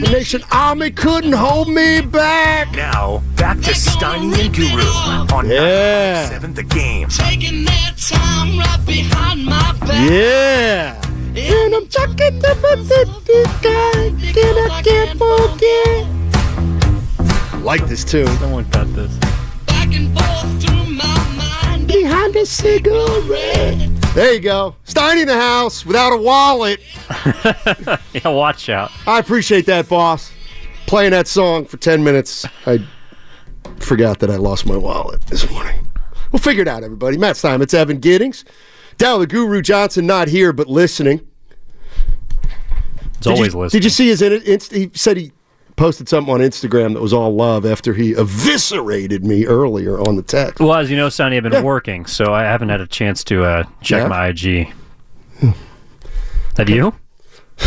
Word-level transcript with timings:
The 0.00 0.10
Nation 0.10 0.42
Army 0.50 0.90
couldn't 0.90 1.32
hold 1.34 1.68
me 1.68 2.00
back. 2.00 2.74
Now, 2.74 3.22
back 3.36 3.58
to 3.58 3.70
Steiny 3.70 4.46
and 4.46 4.54
Guru 4.54 4.82
on 5.34 5.48
Yeah. 5.48 6.28
7 6.28 6.52
The 6.52 6.64
Game. 6.64 7.08
Taking 7.08 7.64
their 7.64 7.92
time 7.96 8.58
right 8.58 8.80
behind 8.84 9.44
my 9.44 9.72
back. 9.80 10.10
Yeah. 10.10 11.00
And 11.36 11.74
I'm 11.74 11.86
talking 11.86 12.38
about 12.38 12.60
the 12.88 13.48
guy 13.62 14.10
that 14.32 14.56
I 14.68 14.82
can't 14.82 15.16
forget. 15.18 16.06
Like 17.62 17.86
this 17.86 18.02
tune. 18.04 18.26
Someone 18.38 18.64
cut 18.70 18.92
this. 18.96 19.12
Back 19.66 19.94
and 19.94 20.12
forth 20.18 20.62
through 20.62 20.86
my 20.92 21.18
mind. 21.38 21.86
Behind 21.86 22.34
a 22.36 22.44
cigarette. 22.44 23.93
There 24.14 24.32
you 24.32 24.38
go. 24.38 24.76
Steiny 24.86 25.22
in 25.22 25.28
the 25.28 25.34
house 25.34 25.84
without 25.84 26.12
a 26.12 26.16
wallet. 26.16 26.80
Yeah, 28.14 28.28
watch 28.28 28.68
out. 28.68 28.92
I 29.08 29.18
appreciate 29.18 29.66
that, 29.66 29.88
boss. 29.88 30.30
Playing 30.86 31.10
that 31.10 31.26
song 31.26 31.64
for 31.64 31.76
10 31.78 32.04
minutes. 32.04 32.46
I 32.64 32.78
forgot 33.80 34.20
that 34.20 34.30
I 34.30 34.36
lost 34.36 34.66
my 34.66 34.76
wallet 34.76 35.20
this 35.22 35.50
morning. 35.50 35.88
We'll 36.30 36.38
figure 36.38 36.62
it 36.62 36.68
out, 36.68 36.84
everybody. 36.84 37.18
Matt's 37.18 37.42
time. 37.42 37.60
It's 37.60 37.74
Evan 37.74 37.98
Giddings. 37.98 38.44
Down 38.98 39.18
the 39.18 39.26
Guru 39.26 39.60
Johnson, 39.62 40.06
not 40.06 40.28
here, 40.28 40.52
but 40.52 40.68
listening. 40.68 41.26
It's 42.44 43.18
Did 43.20 43.32
always 43.32 43.52
you, 43.52 43.60
listening. 43.60 43.80
Did 43.80 43.84
you 43.84 43.90
see 43.90 44.08
his? 44.08 44.22
Inst- 44.22 44.72
he 44.72 44.90
said 44.94 45.16
he 45.16 45.32
posted 45.76 46.08
something 46.08 46.32
on 46.32 46.40
Instagram 46.40 46.94
that 46.94 47.00
was 47.00 47.12
all 47.12 47.34
love 47.34 47.66
after 47.66 47.94
he 47.94 48.12
eviscerated 48.12 49.24
me 49.24 49.44
earlier 49.46 49.98
on 50.00 50.16
the 50.16 50.22
text. 50.22 50.60
Well, 50.60 50.74
as 50.74 50.90
you 50.90 50.96
know, 50.96 51.08
Sonny, 51.08 51.36
I've 51.36 51.42
been 51.42 51.52
Yeah. 51.52 51.62
working, 51.62 52.06
so 52.06 52.32
I 52.32 52.42
haven't 52.44 52.68
had 52.68 52.80
a 52.80 52.86
chance 52.86 53.24
to 53.24 53.42
uh, 53.44 53.64
check 53.80 54.02
Yeah? 54.02 54.08
my 54.08 54.28
IG. 54.28 54.72
Have 56.56 56.68
you? 56.70 56.94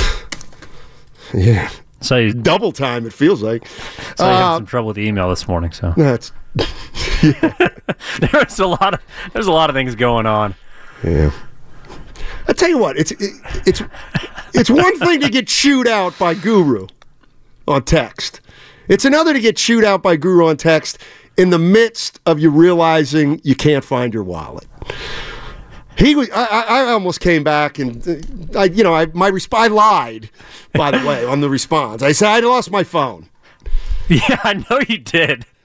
Yeah, 1.34 1.70
So 2.00 2.16
you 2.18 2.34
double 2.34 2.72
time. 2.72 3.06
It 3.06 3.12
feels 3.12 3.42
like. 3.44 3.68
so 4.16 4.26
you 4.26 4.32
had 4.32 4.42
Uh, 4.44 4.56
some 4.58 4.66
trouble 4.66 4.88
with 4.88 4.96
the 4.96 5.06
email 5.06 5.30
this 5.30 5.46
morning. 5.48 5.74
So 5.74 5.94
That's 5.98 6.32
there's 8.22 8.60
a 8.60 8.66
lot 8.68 8.94
of 8.94 9.02
there's 9.34 9.48
a 9.48 9.52
lot 9.52 9.70
of 9.70 9.76
things 9.76 9.94
going 9.96 10.26
on. 10.26 10.56
yeah. 11.04 11.32
I 12.48 12.54
tell 12.54 12.70
you 12.70 12.78
what, 12.78 12.98
it's 12.98 13.12
it, 13.12 13.20
it's 13.66 13.82
it's 14.54 14.70
one 14.70 14.98
thing 15.00 15.20
to 15.20 15.30
get 15.30 15.48
chewed 15.48 15.86
out 15.88 16.18
by 16.18 16.34
Guru 16.34 16.88
on 17.68 17.84
text. 17.84 18.42
It's 18.88 19.06
another 19.06 19.34
to 19.34 19.40
get 19.40 19.58
chewed 19.58 19.84
out 19.84 20.02
by 20.02 20.16
Guru 20.16 20.48
on 20.48 20.58
text 20.58 20.98
in 21.38 21.50
the 21.50 21.60
midst 21.60 22.20
of 22.26 22.40
you 22.40 22.50
realizing 22.50 23.42
you 23.44 23.56
can't 23.56 23.84
find 23.84 24.14
your 24.14 24.24
wallet. 24.24 24.68
He 25.98 26.16
was. 26.16 26.30
I, 26.32 26.46
I 26.68 26.92
almost 26.92 27.20
came 27.20 27.44
back 27.44 27.80
and 27.80 28.08
uh, 28.56 28.60
I, 28.60 28.66
you 28.66 28.84
know, 28.84 28.94
I 28.94 29.08
my 29.08 29.32
resp- 29.32 29.58
I 29.58 29.68
lied. 29.68 30.30
By 30.74 30.92
the 30.92 31.06
way, 31.06 31.26
on 31.26 31.42
the 31.42 31.50
response, 31.50 32.04
I 32.04 32.12
said 32.12 32.30
I 32.30 32.40
lost 32.40 32.72
my 32.72 32.84
phone. 32.84 33.30
Yeah, 34.10 34.40
I 34.46 34.54
know 34.54 34.80
you 34.88 35.00
did. 35.00 35.46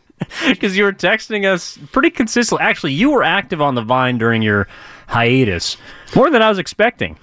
Because 0.49 0.77
you 0.77 0.85
were 0.85 0.93
texting 0.93 1.45
us 1.45 1.79
pretty 1.93 2.11
consistently. 2.11 2.65
Actually, 2.65 2.93
you 2.93 3.11
were 3.11 3.23
active 3.25 3.61
on 3.61 3.75
the 3.77 3.83
Vine 3.83 4.19
during 4.19 4.41
your 4.43 4.67
hiatus, 5.09 5.77
more 6.15 6.31
than 6.31 6.43
I 6.43 6.49
was 6.49 6.59
expecting. 6.59 7.19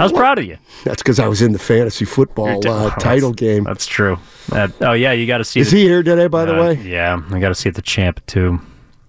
I 0.00 0.04
was 0.04 0.12
proud 0.12 0.38
of 0.38 0.46
you. 0.46 0.56
That's 0.84 1.02
because 1.02 1.18
I 1.18 1.28
was 1.28 1.42
in 1.42 1.52
the 1.52 1.58
fantasy 1.58 2.06
football 2.06 2.66
uh, 2.66 2.88
d- 2.94 3.00
title 3.00 3.34
game. 3.34 3.64
That's 3.64 3.84
true. 3.84 4.18
That- 4.48 4.72
oh 4.80 4.92
yeah, 4.92 5.12
you 5.12 5.26
got 5.26 5.38
to 5.38 5.44
see. 5.44 5.60
Is 5.60 5.70
the, 5.70 5.76
he 5.76 5.82
here 5.84 6.02
today? 6.02 6.26
By 6.26 6.46
the 6.46 6.56
uh, 6.56 6.60
way, 6.62 6.74
yeah, 6.76 7.20
I 7.30 7.38
got 7.38 7.50
to 7.50 7.54
see 7.54 7.68
the 7.68 7.82
champ 7.82 8.24
too. 8.24 8.60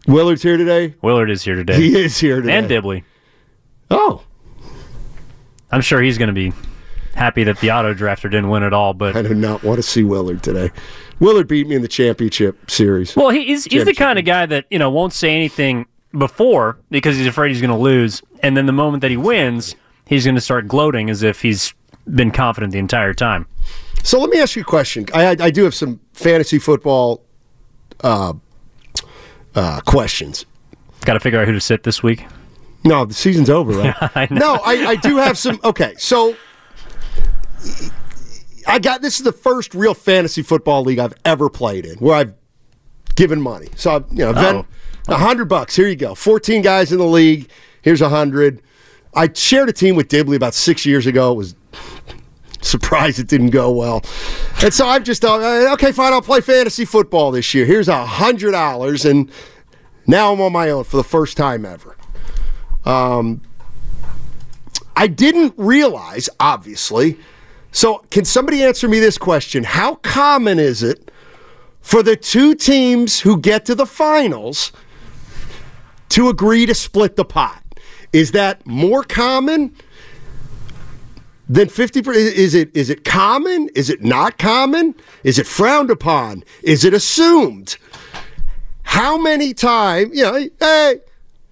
Willard's 0.08 0.44
here 0.44 0.58
today. 0.58 0.95
Willard 1.02 1.30
is 1.31 1.44
here 1.44 1.56
today, 1.56 1.75
He 1.78 1.97
is 1.97 2.17
here 2.17 2.42
today. 2.42 2.58
and 2.58 2.67
Dibley. 2.67 3.06
Oh, 3.89 4.23
I'm 5.72 5.80
sure 5.81 6.02
he's 6.02 6.17
going 6.17 6.28
to 6.28 6.34
be 6.34 6.52
happy 7.16 7.45
that 7.45 7.59
the 7.59 7.72
auto 7.72 7.94
drafter 7.94 8.23
didn't 8.23 8.50
win 8.50 8.64
at 8.64 8.73
all. 8.73 8.94
But 8.94 9.16
I 9.16 9.22
do 9.22 9.34
not 9.34 9.64
want 9.64 9.78
to 9.78 9.84
see 9.84 10.03
Willard 10.03 10.44
today. 10.44 10.72
Willard 11.22 11.47
beat 11.47 11.68
me 11.68 11.75
in 11.75 11.84
the 11.84 11.88
championship 11.88 12.69
series. 12.69 13.16
well, 13.16 13.30
he, 13.30 13.46
he's 13.46 13.63
he's 13.63 13.85
the 13.85 13.94
kind 13.94 14.19
of 14.19 14.25
guy 14.25 14.46
that 14.46 14.66
you 14.69 14.78
know 14.80 14.90
won't 14.90 15.13
say 15.13 15.34
anything 15.34 15.85
before 16.18 16.78
because 16.90 17.16
he's 17.16 17.28
afraid 17.28 17.50
he's 17.50 17.62
going 17.62 17.72
to 17.72 17.78
lose, 17.78 18.22
and 18.44 18.57
then 18.57 18.66
the 18.66 18.74
moment 18.74 19.00
that 19.01 19.12
he 19.12 19.18
wins, 19.18 19.75
he's 20.11 20.25
going 20.25 20.35
to 20.35 20.41
start 20.41 20.67
gloating 20.67 21.09
as 21.09 21.23
if 21.23 21.41
he's 21.41 21.73
been 22.13 22.31
confident 22.31 22.73
the 22.73 22.79
entire 22.79 23.13
time. 23.13 23.47
So 24.03 24.19
let 24.19 24.29
me 24.29 24.39
ask 24.39 24.57
you 24.57 24.61
a 24.61 24.66
question. 24.66 25.05
I, 25.13 25.38
I, 25.39 25.51
do 25.51 25.63
have 25.63 25.73
some 25.73 26.01
fantasy 26.11 26.59
football 26.59 27.23
uh, 28.01 28.33
uh, 29.55 29.79
questions. 29.81 30.45
Got 31.05 31.13
to 31.13 31.19
figure 31.21 31.39
out 31.39 31.47
who 31.47 31.53
to 31.53 31.61
sit 31.61 31.83
this 31.83 32.03
week. 32.03 32.25
No, 32.83 33.05
the 33.05 33.13
season's 33.13 33.50
over, 33.50 33.71
right? 33.71 33.95
I. 34.16 34.27
No, 34.29 34.55
I, 34.55 34.85
I 34.85 34.95
do 34.97 35.16
have 35.16 35.38
some. 35.38 35.61
Okay, 35.63 35.94
so 35.97 36.35
I 38.67 38.79
got 38.79 39.01
this 39.01 39.17
is 39.17 39.23
the 39.23 39.31
first 39.31 39.73
real 39.73 39.94
fantasy 39.94 40.41
football 40.41 40.83
league 40.83 41.00
I've 41.00 41.13
ever 41.23 41.50
played 41.50 41.85
in 41.85 41.95
where 42.00 42.16
I've 42.16 42.33
given 43.16 43.39
money. 43.39 43.69
So 43.75 43.95
I've, 43.95 44.05
you 44.11 44.25
know, 44.25 44.66
a 45.07 45.17
hundred 45.17 45.45
bucks. 45.45 45.75
Here 45.75 45.88
you 45.88 45.95
go. 45.95 46.16
Fourteen 46.16 46.63
guys 46.63 46.91
in 46.91 46.97
the 46.97 47.05
league. 47.05 47.50
Here's 47.81 48.01
a 48.01 48.09
hundred. 48.09 48.61
I 49.13 49.31
shared 49.33 49.69
a 49.69 49.73
team 49.73 49.95
with 49.95 50.07
Dibley 50.07 50.35
about 50.38 50.53
six 50.53 50.85
years 50.85 51.07
ago. 51.07 51.33
It 51.33 51.35
was 51.35 51.55
surprised 52.61 53.19
it 53.19 53.27
didn't 53.27 53.49
go 53.49 53.72
well, 53.72 54.03
and 54.63 54.73
so 54.73 54.88
I've 54.88 55.03
just 55.03 55.25
uh, 55.25 55.72
okay, 55.73 55.91
fine, 55.91 56.13
I'll 56.13 56.22
play 56.22 56.41
fantasy 56.41 56.85
football 56.85 57.31
this 57.31 57.53
year. 57.53 57.66
Here's 57.66 57.88
a 57.88 58.05
hundred 58.05 58.51
dollars, 58.51 59.05
and 59.05 59.31
now 60.07 60.33
I'm 60.33 60.41
on 60.41 60.53
my 60.53 60.69
own 60.69 60.83
for 60.83 60.97
the 60.97 61.03
first 61.03 61.38
time 61.38 61.66
ever. 61.66 61.95
I 64.95 65.07
didn't 65.07 65.53
realize, 65.57 66.29
obviously. 66.39 67.17
So, 67.71 68.05
can 68.11 68.25
somebody 68.25 68.63
answer 68.63 68.88
me 68.88 69.00
this 69.00 69.17
question? 69.17 69.63
How 69.63 69.95
common 69.95 70.59
is 70.59 70.83
it 70.83 71.09
for 71.81 72.03
the 72.03 72.16
two 72.16 72.53
teams 72.53 73.21
who 73.21 73.39
get 73.39 73.66
to 73.66 73.75
the 73.75 73.85
finals 73.85 74.71
to 76.09 76.29
agree 76.29 76.66
to 76.66 76.75
split 76.75 77.16
the 77.16 77.25
pot? 77.25 77.60
Is 78.13 78.31
that 78.31 78.66
more 78.66 79.03
common 79.03 79.75
than 81.47 81.67
50%? 81.67 82.16
Is 82.16 82.53
it, 82.53 82.75
is 82.75 82.89
it 82.89 83.03
common? 83.03 83.69
Is 83.75 83.89
it 83.89 84.03
not 84.03 84.38
common? 84.38 84.95
Is 85.23 85.39
it 85.39 85.47
frowned 85.47 85.89
upon? 85.89 86.44
Is 86.63 86.83
it 86.83 86.94
assumed? 86.94 87.77
How 88.83 89.17
many 89.17 89.53
times, 89.53 90.16
you 90.17 90.23
know, 90.23 90.50
hey, 90.59 91.00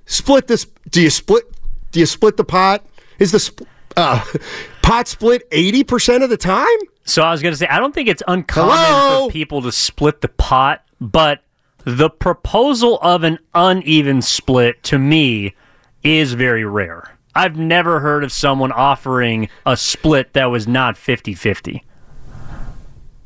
split 0.06 0.48
this. 0.48 0.66
Do 0.90 1.02
you 1.02 1.10
split? 1.10 1.46
Do 1.92 2.00
you 2.00 2.06
split 2.06 2.36
the 2.36 2.44
pot? 2.44 2.86
Is 3.18 3.32
the 3.32 3.40
sp- 3.40 3.64
uh, 3.96 4.24
pot 4.82 5.08
split 5.08 5.48
eighty 5.52 5.84
percent 5.86 6.24
of 6.24 6.30
the 6.30 6.38
time? 6.38 6.68
So 7.06 7.24
I 7.24 7.32
was 7.32 7.42
going 7.42 7.54
to 7.54 7.58
say, 7.58 7.68
I 7.68 7.80
don't 7.80 7.94
think 7.94 8.10
it's 8.10 8.22
uncommon 8.28 8.76
Hello? 8.76 9.28
for 9.28 9.32
people 9.32 9.62
to 9.62 9.72
split 9.72 10.22
the 10.22 10.28
pot, 10.28 10.84
but 11.00 11.44
the 11.86 12.10
proposal 12.10 13.00
of 13.02 13.24
an 13.24 13.40
uneven 13.56 14.22
split 14.22 14.84
to 14.84 15.00
me 15.00 15.56
is 16.04 16.34
very 16.34 16.66
rare. 16.66 17.18
I've 17.36 17.58
never 17.58 18.00
heard 18.00 18.24
of 18.24 18.32
someone 18.32 18.72
offering 18.72 19.50
a 19.66 19.78
split 19.78 20.34
that 20.34 20.46
was 20.46 20.68
not 20.68 20.98
50 20.98 21.34
50 21.34 21.84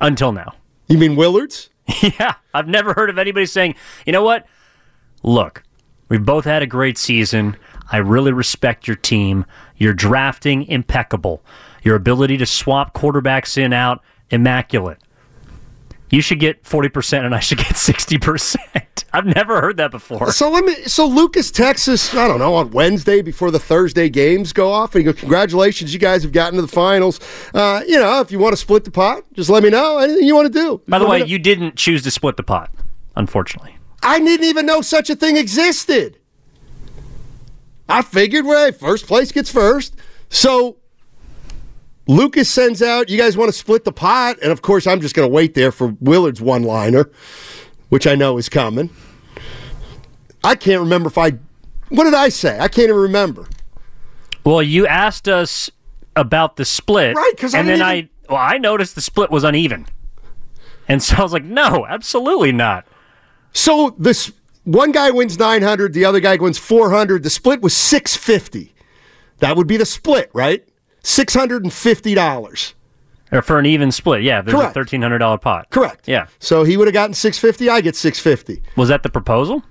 until 0.02 0.32
now. 0.32 0.54
You 0.88 0.98
mean 0.98 1.16
Willards? 1.16 1.70
Yeah, 2.02 2.36
I've 2.54 2.68
never 2.68 2.94
heard 2.94 3.10
of 3.10 3.18
anybody 3.18 3.46
saying, 3.46 3.76
you 4.06 4.14
know 4.14 4.24
what? 4.24 4.46
Look, 5.22 5.64
we've 6.10 6.24
both 6.24 6.46
had 6.46 6.64
a 6.64 6.68
great 6.68 6.98
season. 6.98 7.58
I 7.92 7.98
really 7.98 8.32
respect 8.32 8.88
your 8.88 8.96
team. 8.96 9.46
Your 9.78 9.94
drafting, 9.94 10.64
impeccable. 10.68 11.44
Your 11.84 11.96
ability 11.96 12.38
to 12.38 12.46
swap 12.46 12.94
quarterbacks 12.94 13.58
in 13.58 13.74
out, 13.74 14.02
immaculate. 14.30 15.00
You 16.14 16.22
should 16.22 16.40
get 16.40 16.62
40% 16.64 17.26
and 17.26 17.34
I 17.34 17.40
should 17.40 17.58
get 17.58 17.70
60%. 17.70 18.56
I've 19.14 19.26
never 19.26 19.62
heard 19.62 19.78
that 19.78 19.90
before. 19.90 20.32
So 20.32 20.52
let 20.52 20.64
me. 20.64 20.76
So 20.86 21.08
Lucas, 21.08 21.50
Texas. 21.50 22.14
I 22.14 22.28
don't 22.28 22.38
know 22.38 22.54
on 22.54 22.70
Wednesday 22.70 23.24
before 23.24 23.50
the 23.50 23.58
Thursday 23.58 24.10
games 24.10 24.54
go 24.54 24.72
off, 24.72 24.94
and 24.94 25.00
he 25.00 25.12
go, 25.12 25.14
"Congratulations, 25.14 25.92
you 25.92 26.00
guys 26.00 26.22
have 26.22 26.32
gotten 26.32 26.56
to 26.56 26.62
the 26.62 26.68
finals. 26.68 27.20
Uh, 27.54 27.82
you 27.88 27.98
know, 28.00 28.22
if 28.22 28.32
you 28.32 28.38
want 28.38 28.54
to 28.54 28.58
split 28.58 28.84
the 28.84 28.92
pot, 28.92 29.24
just 29.34 29.50
let 29.50 29.64
me 29.64 29.70
know. 29.70 29.98
Anything 30.00 30.26
you 30.26 30.36
want 30.36 30.52
to 30.52 30.60
do." 30.60 30.82
By 30.88 31.00
the 31.00 31.08
way, 31.08 31.20
know. 31.20 31.26
you 31.26 31.38
didn't 31.38 31.76
choose 31.76 32.02
to 32.04 32.12
split 32.12 32.38
the 32.38 32.44
pot, 32.44 32.72
unfortunately. 33.16 33.76
I 34.02 34.20
didn't 34.20 34.46
even 34.46 34.66
know 34.66 34.82
such 34.82 35.10
a 35.10 35.16
thing 35.16 35.38
existed. 35.38 36.20
I 37.90 38.02
figured, 38.02 38.46
well, 38.46 38.72
first 38.72 39.08
place 39.08 39.32
gets 39.32 39.52
first. 39.52 39.96
So 40.30 40.78
Lucas 42.08 42.50
sends 42.50 42.82
out, 42.82 43.10
you 43.10 43.18
guys 43.18 43.38
want 43.38 43.50
to 43.50 43.58
split 43.58 43.86
the 43.86 43.92
pot? 43.92 44.38
And 44.42 44.52
of 44.52 44.62
course, 44.62 44.86
I'm 44.88 45.00
just 45.00 45.16
going 45.16 45.28
to 45.28 45.34
wait 45.34 45.54
there 45.54 45.72
for 45.72 45.96
Willard's 46.02 46.42
one 46.42 46.64
liner, 46.64 47.10
which 47.90 48.06
I 48.06 48.16
know 48.16 48.38
is 48.38 48.50
coming. 48.50 48.90
I 50.44 50.56
can't 50.56 50.82
remember 50.82 51.08
if 51.08 51.18
I, 51.18 51.32
what 51.90 52.04
did 52.04 52.14
I 52.14 52.30
say? 52.30 52.60
I 52.60 52.68
can't 52.68 52.90
even 52.90 52.96
remember. 53.02 53.48
Well, 54.44 54.62
you 54.62 54.86
asked 54.86 55.30
us 55.30 55.70
about 56.18 56.58
the 56.58 56.66
split, 56.66 57.16
Right, 57.16 57.34
'cause 57.38 57.54
I 57.54 57.60
and 57.60 57.68
then 57.68 57.78
didn't 57.80 57.88
I 57.88 58.10
well, 58.30 58.38
I 58.42 58.58
noticed 58.58 58.96
the 58.96 59.02
split 59.02 59.32
was 59.32 59.44
uneven, 59.44 59.86
and 60.88 61.02
so 61.02 61.16
I 61.18 61.24
was 61.24 61.34
like, 61.34 61.44
no, 61.44 61.86
absolutely 61.88 62.52
not. 62.52 62.86
So 63.54 63.96
this 63.98 64.32
one 64.64 64.92
guy 64.92 65.12
wins 65.12 65.40
900, 65.40 65.94
the 65.94 66.06
other 66.06 66.20
guy 66.20 66.36
wins 66.36 66.58
400. 66.58 67.24
The 67.24 67.30
split 67.30 67.62
was 67.62 67.76
650. 67.76 68.74
That 69.40 69.56
would 69.58 69.68
be 69.68 69.78
the 69.78 69.86
split, 69.86 70.30
right? 70.34 70.68
$650. 71.04 72.74
Or 73.32 73.42
for 73.42 73.58
an 73.58 73.66
even 73.66 73.92
split. 73.92 74.22
Yeah, 74.22 74.42
there's 74.42 74.56
Correct. 74.56 74.78
a 74.78 74.80
$1,300 74.98 75.42
pot. 75.42 75.70
Correct. 75.72 76.08
Yeah. 76.08 76.28
So 76.40 76.64
he 76.64 76.78
would 76.78 76.88
have 76.88 76.94
gotten 76.94 77.14
650, 77.16 77.70
I 77.70 77.82
get 77.82 77.96
650. 77.96 78.62
Was 78.76 78.90
that 78.90 79.02
the 79.04 79.10
proposal? 79.10 79.64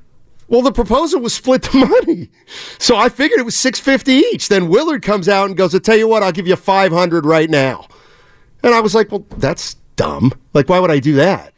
Well, 0.49 0.63
the 0.63 0.73
proposal 0.73 1.21
was 1.21 1.33
split 1.33 1.63
the 1.63 1.87
money. 2.07 2.29
So 2.79 2.97
I 2.97 3.09
figured 3.09 3.39
it 3.39 3.45
was 3.45 3.57
650 3.57 4.13
each. 4.35 4.49
Then 4.49 4.69
Willard 4.69 5.03
comes 5.03 5.29
out 5.29 5.47
and 5.47 5.57
goes, 5.57 5.75
"I 5.75 5.79
tell 5.79 5.97
you 5.97 6.07
what, 6.09 6.23
I'll 6.23 6.33
give 6.33 6.47
you 6.47 6.57
500 6.57 7.25
right 7.25 7.49
now." 7.49 7.87
And 8.63 8.75
I 8.75 8.81
was 8.81 8.95
like, 8.95 9.11
"Well, 9.11 9.25
that's 9.39 9.75
dumb. 9.97 10.33
Like 10.53 10.69
why 10.69 10.79
would 10.79 10.91
I 10.91 10.99
do 10.99 11.15
that? 11.15 11.55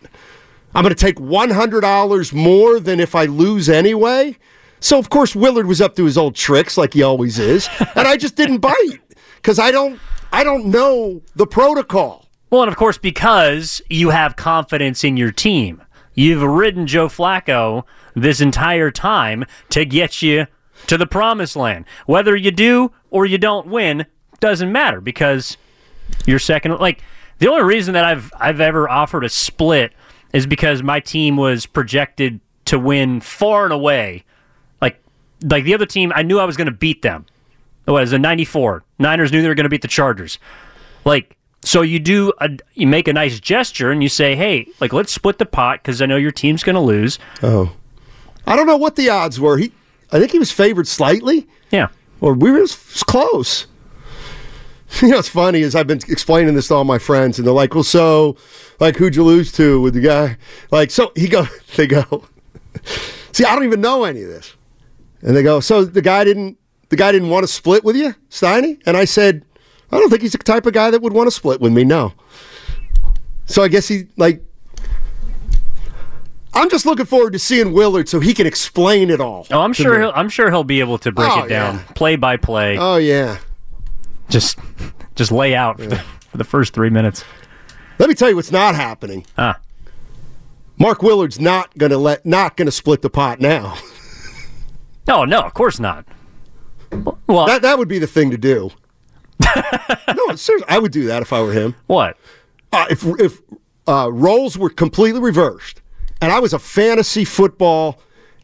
I'm 0.77 0.83
going 0.85 0.95
to 0.95 1.01
take 1.01 1.17
$100 1.17 2.33
more 2.35 2.79
than 2.79 3.01
if 3.01 3.15
I 3.17 3.25
lose 3.25 3.69
anyway." 3.69 4.37
So 4.79 4.99
of 4.99 5.09
course 5.11 5.35
Willard 5.35 5.67
was 5.67 5.81
up 5.81 5.97
to 5.97 6.05
his 6.05 6.19
old 6.19 6.37
tricks 6.37 6.77
like 6.77 6.93
he 6.93 7.03
always 7.03 7.39
is, 7.39 7.69
and 7.97 8.07
I 8.07 8.17
just 8.19 8.37
didn't 8.37 8.59
bite 8.69 9.01
cuz 9.45 9.61
I 9.61 9.71
don't 9.71 10.01
I 10.33 10.43
don't 10.43 10.67
know 10.67 11.23
the 11.37 11.47
protocol. 11.47 12.27
Well, 12.51 12.63
and 12.63 12.71
of 12.71 12.77
course, 12.77 12.99
because 12.99 13.81
you 13.89 14.11
have 14.11 14.37
confidence 14.37 15.05
in 15.05 15.17
your 15.17 15.33
team. 15.33 15.83
You've 16.15 16.43
ridden 16.43 16.87
Joe 16.87 17.09
Flacco 17.09 17.85
this 18.15 18.41
entire 18.41 18.91
time 18.91 19.45
to 19.71 19.85
get 19.85 20.23
you 20.23 20.47
to 20.87 20.97
the 20.97 21.07
promised 21.07 21.57
land. 21.57 21.85
Whether 22.07 22.37
you 22.37 22.51
do 22.51 22.93
or 23.11 23.27
you 23.27 23.39
don't 23.39 23.67
win 23.67 24.07
doesn't 24.41 24.71
matter 24.71 25.01
because 25.01 25.57
you're 26.27 26.39
second. 26.39 26.77
Like 26.79 27.03
the 27.39 27.49
only 27.49 27.65
reason 27.65 27.95
that 27.95 28.05
I've 28.05 28.33
I've 28.39 28.61
ever 28.61 28.89
offered 28.89 29.25
a 29.25 29.29
split 29.29 29.93
is 30.33 30.47
because 30.47 30.83
my 30.83 31.01
team 31.01 31.37
was 31.37 31.67
projected 31.67 32.41
to 32.67 32.79
win 32.79 33.21
far 33.21 33.65
and 33.65 33.73
away. 33.73 34.25
Like 34.81 35.03
like 35.43 35.65
the 35.65 35.75
other 35.75 35.87
team, 35.87 36.13
I 36.15 36.23
knew 36.23 36.39
I 36.39 36.45
was 36.45 36.57
going 36.57 36.67
to 36.67 36.73
beat 36.73 37.03
them. 37.03 37.27
It 37.87 37.91
was 37.91 38.13
a 38.13 38.19
94. 38.19 38.83
Niners 38.99 39.31
knew 39.33 39.43
they 39.43 39.49
were 39.49 39.55
going 39.55 39.65
to 39.65 39.71
beat 39.71 39.83
the 39.83 39.89
Chargers. 39.89 40.39
Like, 41.05 41.37
so 41.63 41.83
you 41.83 41.99
do, 41.99 42.33
a, 42.41 42.51
you 42.75 42.87
make 42.87 43.09
a 43.09 43.13
nice 43.13 43.41
gesture 43.41 43.91
and 43.91 44.03
you 44.03 44.09
say, 44.09 44.35
hey, 44.37 44.67
like, 44.81 44.93
let's 44.93 45.13
split 45.13 45.39
the 45.39 45.47
pot 45.47 45.83
because 45.83 46.01
I 46.01 46.07
know 46.07 46.17
your 46.17 46.31
team's 46.31 46.63
going 46.63 46.75
to 46.75 46.81
lose. 46.81 47.19
Oh. 47.43 47.73
I 48.47 48.57
don't 48.57 48.67
know 48.67 48.77
what 48.77 48.97
the 48.97 49.09
odds 49.11 49.41
were. 49.41 49.57
He 49.59 49.73
I 50.13 50.19
think 50.19 50.31
he 50.31 50.39
was 50.39 50.53
favored 50.53 50.87
slightly. 50.87 51.49
Yeah. 51.71 51.89
or 52.21 52.35
we 52.35 52.51
were 52.51 52.59
it 52.59 52.63
was 52.63 53.03
close. 53.05 53.67
You 55.03 55.09
know, 55.09 55.17
what's 55.17 55.29
funny 55.29 55.61
is 55.63 55.75
I've 55.75 55.89
been 55.89 55.99
explaining 56.09 56.55
this 56.55 56.69
to 56.69 56.75
all 56.75 56.85
my 56.85 56.99
friends, 56.99 57.39
and 57.39 57.45
they're 57.45 57.53
like, 57.55 57.75
"Well, 57.75 57.83
so, 57.83 58.37
like, 58.79 58.95
who'd 58.95 59.17
you 59.17 59.25
lose 59.25 59.51
to 59.53 59.81
with 59.81 59.95
the 59.95 60.01
guy?" 60.01 60.37
Like, 60.71 60.93
so 60.93 61.11
he 61.17 61.27
go, 61.27 61.49
they 61.77 61.89
go, 61.89 62.29
"See, 63.33 63.45
I 63.45 63.57
don't 63.57 63.65
even 63.65 63.81
know 63.81 64.05
any 64.05 64.23
of 64.23 64.29
this," 64.29 64.55
and 65.23 65.35
they 65.35 65.43
go, 65.43 65.59
"So 65.59 65.85
the 65.85 66.03
guy 66.03 66.23
didn't, 66.23 66.59
the 66.89 66.97
guy 66.97 67.13
didn't 67.13 67.29
want 67.31 67.45
to 67.45 67.49
split 67.53 67.85
with 67.85 67.97
you, 67.97 68.15
Steiny?" 68.31 68.81
And 68.87 68.97
I 68.97 69.05
said, 69.05 69.45
"I 69.93 69.99
don't 69.99 70.11
think 70.11 70.23
he's 70.23 70.33
the 70.33 70.39
type 70.39 70.67
of 70.67 70.73
guy 70.73 70.91
that 70.91 71.03
would 71.03 71.13
want 71.13 71.27
to 71.27 71.31
split 71.31 71.61
with 71.61 71.73
me, 71.73 71.85
no." 71.85 72.13
So 73.47 73.63
I 73.63 73.69
guess 73.69 73.89
he 73.89 74.05
like. 74.17 74.43
I'm 76.57 76.71
just 76.71 76.87
looking 76.87 77.07
forward 77.07 77.33
to 77.33 77.39
seeing 77.41 77.73
Willard 77.73 78.09
so 78.09 78.21
he 78.21 78.33
can 78.33 78.47
explain 78.47 79.11
it 79.11 79.21
all. 79.21 79.45
Oh, 79.51 79.61
I'm 79.61 79.73
sure 79.73 79.95
me. 79.95 80.05
he'll, 80.05 80.13
I'm 80.15 80.29
sure 80.29 80.51
he'll 80.53 80.63
be 80.63 80.79
able 80.79 80.99
to 80.99 81.11
break 81.11 81.29
Oh, 81.31 81.43
it 81.43 81.49
down 81.49 81.75
yeah. 81.77 81.83
play 81.97 82.15
by 82.15 82.37
play. 82.37 82.79
Oh 82.79 82.95
yeah. 82.97 83.39
just, 84.29 84.57
just 85.17 85.33
lay 85.33 85.57
out 85.57 85.79
for, 85.81 85.87
the, 85.87 85.97
for 85.97 86.37
the 86.39 86.45
first 86.45 86.73
three 86.73 86.91
minutes. 86.91 87.25
Let 87.99 88.09
me 88.09 88.15
tell 88.15 88.29
you 88.31 88.37
what's 88.37 88.53
not 88.53 88.77
happening. 88.77 89.27
Ah, 89.37 89.59
Mark 90.79 91.03
Willard's 91.03 91.41
not 91.41 91.77
gonna 91.77 91.99
let 91.99 92.25
not 92.25 92.57
gonna 92.57 92.71
split 92.71 93.03
the 93.03 93.11
pot 93.11 93.41
now. 93.41 93.77
no, 95.09 95.25
no, 95.25 95.41
of 95.41 95.55
course 95.55 95.81
not. 95.81 96.07
Well, 97.27 97.47
that 97.47 97.63
that 97.63 97.79
would 97.79 97.89
be 97.89 97.99
the 97.99 98.07
thing 98.07 98.31
to 98.31 98.39
do. 98.39 98.71
no, 99.57 100.37
seriously, 100.37 100.69
I 100.69 100.79
would 100.79 100.93
do 100.93 101.07
that 101.07 101.23
if 101.23 101.33
I 101.33 101.43
were 101.43 101.53
him. 101.53 101.75
what? 101.87 102.17
Uh, 102.73 102.87
if 102.91 103.05
if 103.21 103.41
uh, 103.87 104.11
roles 104.13 104.57
were 104.59 104.71
completely 104.71 105.21
reversed, 105.21 105.81
and 106.21 106.33
I 106.33 106.41
was 106.41 106.53
a 106.53 106.59
fantasy 106.59 107.25
football 107.25 108.01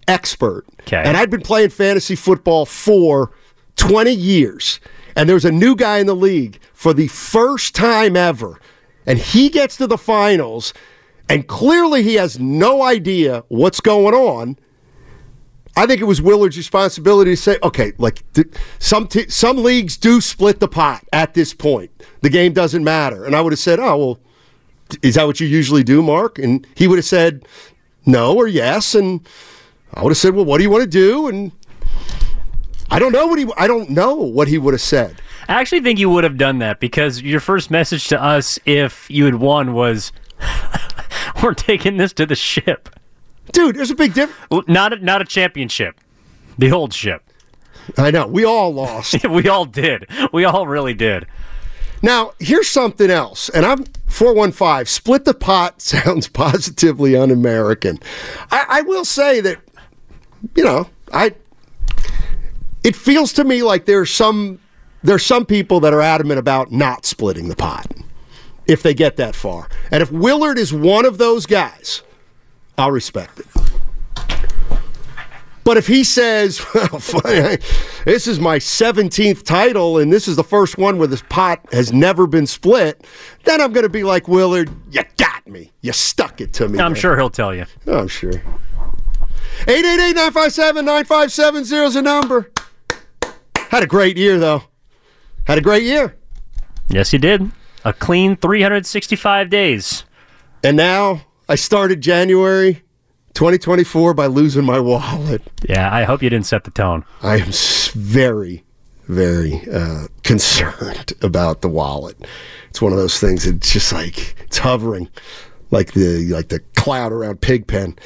expert, 0.08 0.64
'Kay. 0.84 1.02
and 1.04 1.16
I'd 1.16 1.30
been 1.30 1.42
playing 1.42 1.70
fantasy 1.70 2.14
football 2.16 2.64
for 2.66 3.32
twenty 3.76 4.12
years, 4.12 4.80
and 5.16 5.28
there's 5.28 5.44
a 5.44 5.52
new 5.52 5.74
guy 5.74 5.98
in 5.98 6.06
the 6.06 6.14
league 6.16 6.60
for 6.72 6.92
the 6.94 7.08
first 7.08 7.74
time 7.74 8.16
ever, 8.16 8.60
and 9.06 9.18
he 9.18 9.48
gets 9.48 9.76
to 9.78 9.86
the 9.86 9.98
finals, 9.98 10.72
and 11.28 11.46
clearly 11.48 12.02
he 12.02 12.14
has 12.14 12.38
no 12.38 12.82
idea 12.82 13.44
what's 13.48 13.80
going 13.80 14.14
on. 14.14 14.58
I 15.80 15.86
think 15.86 16.02
it 16.02 16.04
was 16.04 16.20
Willard's 16.20 16.58
responsibility 16.58 17.30
to 17.30 17.36
say, 17.38 17.56
okay, 17.62 17.94
like 17.96 18.22
th- 18.34 18.48
some 18.78 19.06
t- 19.06 19.30
some 19.30 19.56
leagues 19.56 19.96
do 19.96 20.20
split 20.20 20.60
the 20.60 20.68
pot 20.68 21.02
at 21.10 21.32
this 21.32 21.54
point. 21.54 21.90
The 22.20 22.28
game 22.28 22.52
doesn't 22.52 22.84
matter, 22.84 23.24
and 23.24 23.34
I 23.34 23.40
would 23.40 23.54
have 23.54 23.60
said, 23.60 23.80
oh 23.80 23.96
well, 23.96 24.20
is 25.00 25.14
that 25.14 25.26
what 25.26 25.40
you 25.40 25.46
usually 25.46 25.82
do, 25.82 26.02
Mark? 26.02 26.38
And 26.38 26.66
he 26.74 26.86
would 26.86 26.98
have 26.98 27.06
said 27.06 27.46
no 28.04 28.36
or 28.36 28.46
yes, 28.46 28.94
and 28.94 29.26
I 29.94 30.02
would 30.02 30.10
have 30.10 30.18
said, 30.18 30.34
well, 30.34 30.44
what 30.44 30.58
do 30.58 30.64
you 30.64 30.70
want 30.70 30.82
to 30.82 30.86
do? 30.86 31.28
And 31.28 31.50
I 32.90 32.98
don't 32.98 33.12
know 33.12 33.26
what 33.26 33.38
he 33.38 33.46
I 33.56 33.66
don't 33.66 33.88
know 33.88 34.16
what 34.16 34.48
he 34.48 34.58
would 34.58 34.74
have 34.74 34.82
said. 34.82 35.22
I 35.48 35.62
actually 35.62 35.80
think 35.80 35.98
you 35.98 36.10
would 36.10 36.24
have 36.24 36.36
done 36.36 36.58
that 36.58 36.78
because 36.78 37.22
your 37.22 37.40
first 37.40 37.70
message 37.70 38.06
to 38.08 38.22
us, 38.22 38.58
if 38.66 39.10
you 39.10 39.24
had 39.24 39.36
won, 39.36 39.72
was, 39.72 40.12
"We're 41.42 41.54
taking 41.54 41.96
this 41.96 42.12
to 42.12 42.26
the 42.26 42.34
ship." 42.34 42.99
Dude, 43.52 43.76
there's 43.76 43.90
a 43.90 43.94
big 43.94 44.14
difference. 44.14 44.68
Not 44.68 44.92
a, 44.92 45.04
not 45.04 45.20
a 45.20 45.24
championship, 45.24 46.00
the 46.58 46.70
old 46.70 46.92
ship. 46.92 47.22
I 47.96 48.10
know 48.10 48.26
we 48.26 48.44
all 48.44 48.72
lost. 48.72 49.24
we 49.28 49.48
all 49.48 49.64
did. 49.64 50.08
We 50.32 50.44
all 50.44 50.66
really 50.66 50.94
did. 50.94 51.26
Now, 52.02 52.32
here's 52.38 52.68
something 52.68 53.10
else, 53.10 53.50
and 53.50 53.66
I'm 53.66 53.84
415. 54.06 54.86
Split 54.86 55.24
the 55.24 55.34
pot 55.34 55.82
sounds 55.82 56.28
positively 56.28 57.16
un 57.16 57.30
American. 57.30 57.98
I, 58.50 58.66
I 58.68 58.80
will 58.82 59.04
say 59.04 59.40
that, 59.40 59.58
you 60.54 60.64
know, 60.64 60.88
I. 61.12 61.34
It 62.82 62.96
feels 62.96 63.34
to 63.34 63.44
me 63.44 63.62
like 63.62 63.84
there's 63.84 64.10
some 64.10 64.58
there's 65.02 65.24
some 65.24 65.44
people 65.44 65.80
that 65.80 65.92
are 65.92 66.00
adamant 66.00 66.38
about 66.38 66.72
not 66.72 67.04
splitting 67.04 67.48
the 67.48 67.56
pot 67.56 67.86
if 68.66 68.82
they 68.82 68.94
get 68.94 69.16
that 69.16 69.34
far. 69.34 69.68
And 69.90 70.02
if 70.02 70.10
Willard 70.10 70.58
is 70.58 70.72
one 70.72 71.04
of 71.04 71.18
those 71.18 71.44
guys, 71.44 72.02
I'll 72.80 72.90
respect 72.90 73.40
it. 73.40 73.46
But 75.62 75.76
if 75.76 75.86
he 75.86 76.02
says, 76.02 76.64
well, 76.74 76.98
funny, 76.98 77.58
this 78.04 78.26
is 78.26 78.40
my 78.40 78.58
17th 78.58 79.44
title 79.44 79.98
and 79.98 80.12
this 80.12 80.26
is 80.26 80.36
the 80.36 80.42
first 80.42 80.78
one 80.78 80.98
where 80.98 81.06
this 81.06 81.22
pot 81.28 81.60
has 81.72 81.92
never 81.92 82.26
been 82.26 82.46
split, 82.46 83.06
then 83.44 83.60
I'm 83.60 83.72
going 83.72 83.84
to 83.84 83.90
be 83.90 84.02
like, 84.02 84.26
Willard, 84.26 84.70
you 84.90 85.02
got 85.16 85.46
me. 85.46 85.70
You 85.82 85.92
stuck 85.92 86.40
it 86.40 86.52
to 86.54 86.68
me. 86.68 86.80
I'm 86.80 86.92
man." 86.92 87.00
sure 87.00 87.16
he'll 87.16 87.30
tell 87.30 87.54
you. 87.54 87.66
I'm 87.86 88.08
sure. 88.08 88.32
888 89.68 90.14
957 90.14 90.84
9570 90.84 91.76
is 91.86 91.96
a 91.96 92.02
number. 92.02 92.50
Had 93.56 93.82
a 93.82 93.86
great 93.86 94.16
year, 94.16 94.38
though. 94.38 94.64
Had 95.46 95.58
a 95.58 95.60
great 95.60 95.82
year. 95.82 96.16
Yes, 96.88 97.10
he 97.10 97.18
did. 97.18 97.50
A 97.84 97.92
clean 97.92 98.36
365 98.36 99.50
days. 99.50 100.04
And 100.64 100.76
now 100.76 101.22
I 101.50 101.56
started 101.56 102.00
January 102.00 102.82
2024 103.34 104.14
by 104.14 104.26
losing 104.26 104.64
my 104.64 104.78
wallet. 104.78 105.42
Yeah, 105.68 105.92
I 105.92 106.04
hope 106.04 106.22
you 106.22 106.30
didn't 106.30 106.46
set 106.46 106.62
the 106.62 106.70
tone. 106.70 107.04
I 107.22 107.38
am 107.38 107.50
very, 107.92 108.62
very 109.08 109.60
uh, 109.68 110.06
concerned 110.22 111.12
about 111.22 111.62
the 111.62 111.68
wallet. 111.68 112.16
It's 112.68 112.80
one 112.80 112.92
of 112.92 112.98
those 112.98 113.18
things. 113.18 113.48
It's 113.48 113.72
just 113.72 113.92
like 113.92 114.36
it's 114.42 114.58
hovering, 114.58 115.08
like 115.72 115.94
the 115.94 116.28
like 116.28 116.50
the 116.50 116.60
cloud 116.76 117.10
around 117.10 117.40
Pigpen 117.40 117.98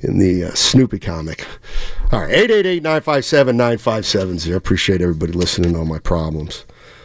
in 0.00 0.18
the 0.18 0.44
uh, 0.44 0.54
Snoopy 0.54 0.98
comic. 0.98 1.46
All 2.12 2.22
right, 2.22 2.48
888-957-9570. 2.48 4.56
Appreciate 4.56 5.02
everybody 5.02 5.32
listening 5.32 5.74
to 5.74 5.80
all 5.80 5.84
my 5.84 5.98
problems. 5.98 6.64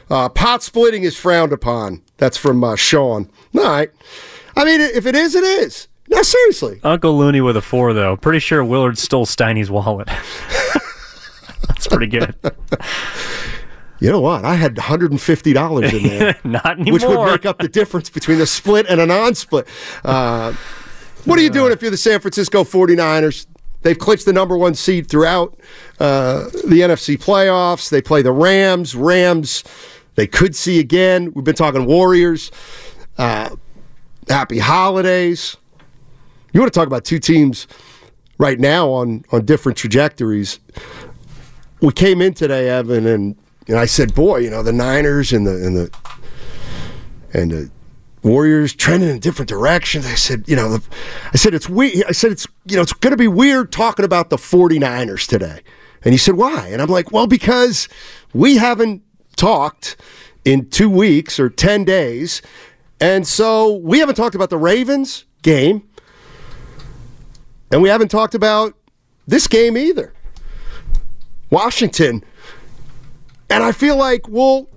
Uh, 0.10 0.29
pot 0.29 0.63
splitting 0.63 1.03
is 1.03 1.17
frowned 1.17 1.51
upon. 1.51 2.01
That's 2.15 2.38
from 2.38 2.63
uh, 2.63 2.77
Sean. 2.77 3.29
All 3.57 3.63
right. 3.63 3.91
I 4.62 4.65
mean, 4.65 4.80
if 4.80 5.08
it 5.08 5.15
is, 5.15 5.34
it 5.34 5.44
is. 5.44 5.88
No, 6.08 6.22
seriously. 6.22 6.80
Uncle 6.84 7.18
Looney 7.18 7.41
with 7.41 7.58
a 7.58 7.63
four, 7.63 7.94
though. 7.94 8.15
Pretty 8.15 8.38
sure 8.38 8.63
Willard 8.63 9.00
stole 9.00 9.25
Steiny's 9.25 9.72
wallet. 9.72 10.08
That's 11.68 11.88
pretty 11.88 12.06
good. 12.06 12.36
You 14.00 14.12
know 14.12 14.22
what? 14.22 14.46
I 14.46 14.53
had 14.53 14.75
$150 14.75 15.94
in 15.94 16.03
there. 16.03 16.36
Not 16.44 16.80
anymore. 16.80 16.94
which 16.94 17.03
would 17.03 17.25
make 17.25 17.48
up 17.48 17.58
the 17.58 17.68
difference 17.68 18.12
between 18.12 18.39
a 18.39 18.46
split 18.46 18.86
and 18.88 19.01
a 19.01 19.08
non-split. 19.08 19.68
Uh, 20.03 20.53
what 21.25 21.39
are 21.39 21.41
you 21.41 21.50
doing 21.50 21.72
if 21.72 21.82
you're 21.82 21.89
the 21.89 21.98
San 21.98 22.20
Francisco 22.20 22.63
49ers? 22.63 23.48
They've 23.82 23.98
clinched 23.98 24.25
the 24.25 24.34
number 24.34 24.56
one 24.56 24.75
seed 24.75 25.08
throughout 25.08 25.58
uh, 26.00 26.44
the 26.65 26.82
NFC 26.82 27.18
playoffs. 27.18 27.89
They 27.89 28.03
play 28.03 28.22
the 28.22 28.32
Rams. 28.32 28.94
Rams, 28.94 29.63
they 30.13 30.27
could 30.27 30.56
see 30.56 30.80
again. 30.80 31.34
We've 31.34 31.46
been 31.46 31.56
talking 31.56 31.86
Warriors. 31.86 32.51
Uh, 33.18 33.56
happy 34.31 34.59
holidays. 34.59 35.57
You 36.53 36.59
want 36.59 36.73
to 36.73 36.79
talk 36.79 36.88
about 36.88 37.05
two 37.05 37.19
teams 37.19 37.67
right 38.38 38.59
now 38.59 38.89
on, 38.89 39.23
on 39.31 39.45
different 39.45 39.77
trajectories. 39.77 40.59
We 41.81 41.93
came 41.93 42.21
in 42.21 42.33
today, 42.33 42.69
Evan, 42.69 43.05
and, 43.05 43.35
and 43.67 43.77
I 43.77 43.85
said, 43.85 44.13
boy, 44.13 44.38
you 44.38 44.50
know, 44.50 44.63
the 44.63 44.73
Niners 44.73 45.31
and 45.31 45.45
the 45.45 45.65
and 45.65 45.75
the 45.75 45.97
and 47.33 47.51
the 47.51 47.71
Warriors 48.23 48.73
trending 48.73 49.09
in 49.09 49.19
different 49.19 49.50
directions. 49.50 50.05
I 50.05 50.15
said, 50.15 50.47
you 50.47 50.55
know, 50.55 50.77
the, 50.77 50.83
I 51.33 51.38
said 51.38 51.53
it's 51.53 51.67
weird. 51.69 52.05
I 52.07 52.11
said 52.11 52.31
it's 52.31 52.47
you 52.65 52.75
know 52.75 52.81
it's 52.81 52.93
going 52.93 53.11
to 53.11 53.17
be 53.17 53.27
weird 53.27 53.71
talking 53.71 54.05
about 54.05 54.29
the 54.29 54.38
49ers 54.38 55.27
today. 55.27 55.61
And 56.03 56.13
he 56.13 56.17
said, 56.17 56.35
why? 56.35 56.67
And 56.67 56.81
I'm 56.81 56.89
like, 56.89 57.11
well, 57.11 57.27
because 57.27 57.88
we 58.33 58.57
haven't 58.57 59.03
talked 59.35 59.95
in 60.45 60.69
two 60.69 60.89
weeks 60.89 61.39
or 61.39 61.50
10 61.50 61.83
days. 61.83 62.41
And 63.01 63.27
so 63.27 63.77
we 63.77 64.00
haven't 64.00 64.15
talked 64.15 64.36
about 64.36 64.51
the 64.51 64.60
Ravens 64.60 65.25
game. 65.41 65.84
And 67.72 67.81
we 67.81 67.89
haven't 67.89 68.10
talked 68.10 68.36
about 68.36 68.75
this 69.25 69.48
game 69.48 69.75
either. 69.75 70.13
Washington. 71.50 72.24
And 73.50 73.63
I 73.63 73.72
feel 73.72 73.98
like, 73.98 74.29
well, 74.29 74.67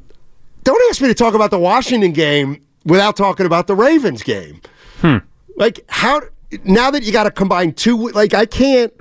don't 0.65 0.91
ask 0.91 1.03
me 1.03 1.09
to 1.09 1.15
talk 1.15 1.35
about 1.35 1.51
the 1.51 1.59
Washington 1.59 2.13
game 2.13 2.65
without 2.85 3.15
talking 3.17 3.47
about 3.47 3.67
the 3.67 3.77
Ravens 3.77 4.23
game. 4.23 4.61
Hmm. 5.01 5.19
Like, 5.57 5.85
how, 5.89 6.23
now 6.65 6.91
that 6.91 7.03
you 7.03 7.13
got 7.13 7.25
to 7.25 7.31
combine 7.31 7.75
two, 7.75 8.09
like, 8.09 8.33
I 8.33 8.47
can't. 8.47 8.93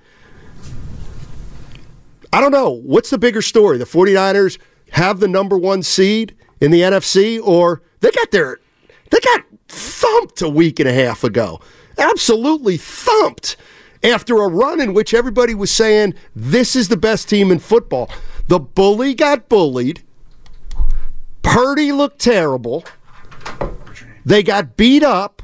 I 2.33 2.41
don't 2.41 2.51
know. 2.51 2.69
What's 2.69 3.09
the 3.09 3.17
bigger 3.17 3.41
story? 3.41 3.77
The 3.77 3.85
49ers 3.85 4.57
have 4.91 5.19
the 5.19 5.27
number 5.27 5.57
one 5.57 5.81
seed 5.81 6.35
in 6.59 6.71
the 6.71 6.81
NFC, 6.81 7.39
or 7.41 7.83
they 8.01 8.11
got 8.11 8.31
their 8.31 8.59
they 9.13 9.19
got 9.19 9.43
thumped 9.67 10.41
a 10.41 10.49
week 10.49 10.79
and 10.79 10.89
a 10.89 10.93
half 10.93 11.23
ago. 11.23 11.61
Absolutely 11.99 12.77
thumped 12.77 13.55
after 14.01 14.41
a 14.41 14.47
run 14.47 14.81
in 14.81 14.95
which 14.95 15.13
everybody 15.13 15.53
was 15.53 15.69
saying 15.69 16.15
this 16.35 16.75
is 16.75 16.87
the 16.87 16.97
best 16.97 17.29
team 17.29 17.51
in 17.51 17.59
football. 17.59 18.09
The 18.47 18.59
bully 18.59 19.13
got 19.13 19.49
bullied. 19.49 20.01
Purdy 21.43 21.91
looked 21.91 22.19
terrible. 22.19 22.83
They 24.25 24.41
got 24.41 24.77
beat 24.77 25.03
up. 25.03 25.43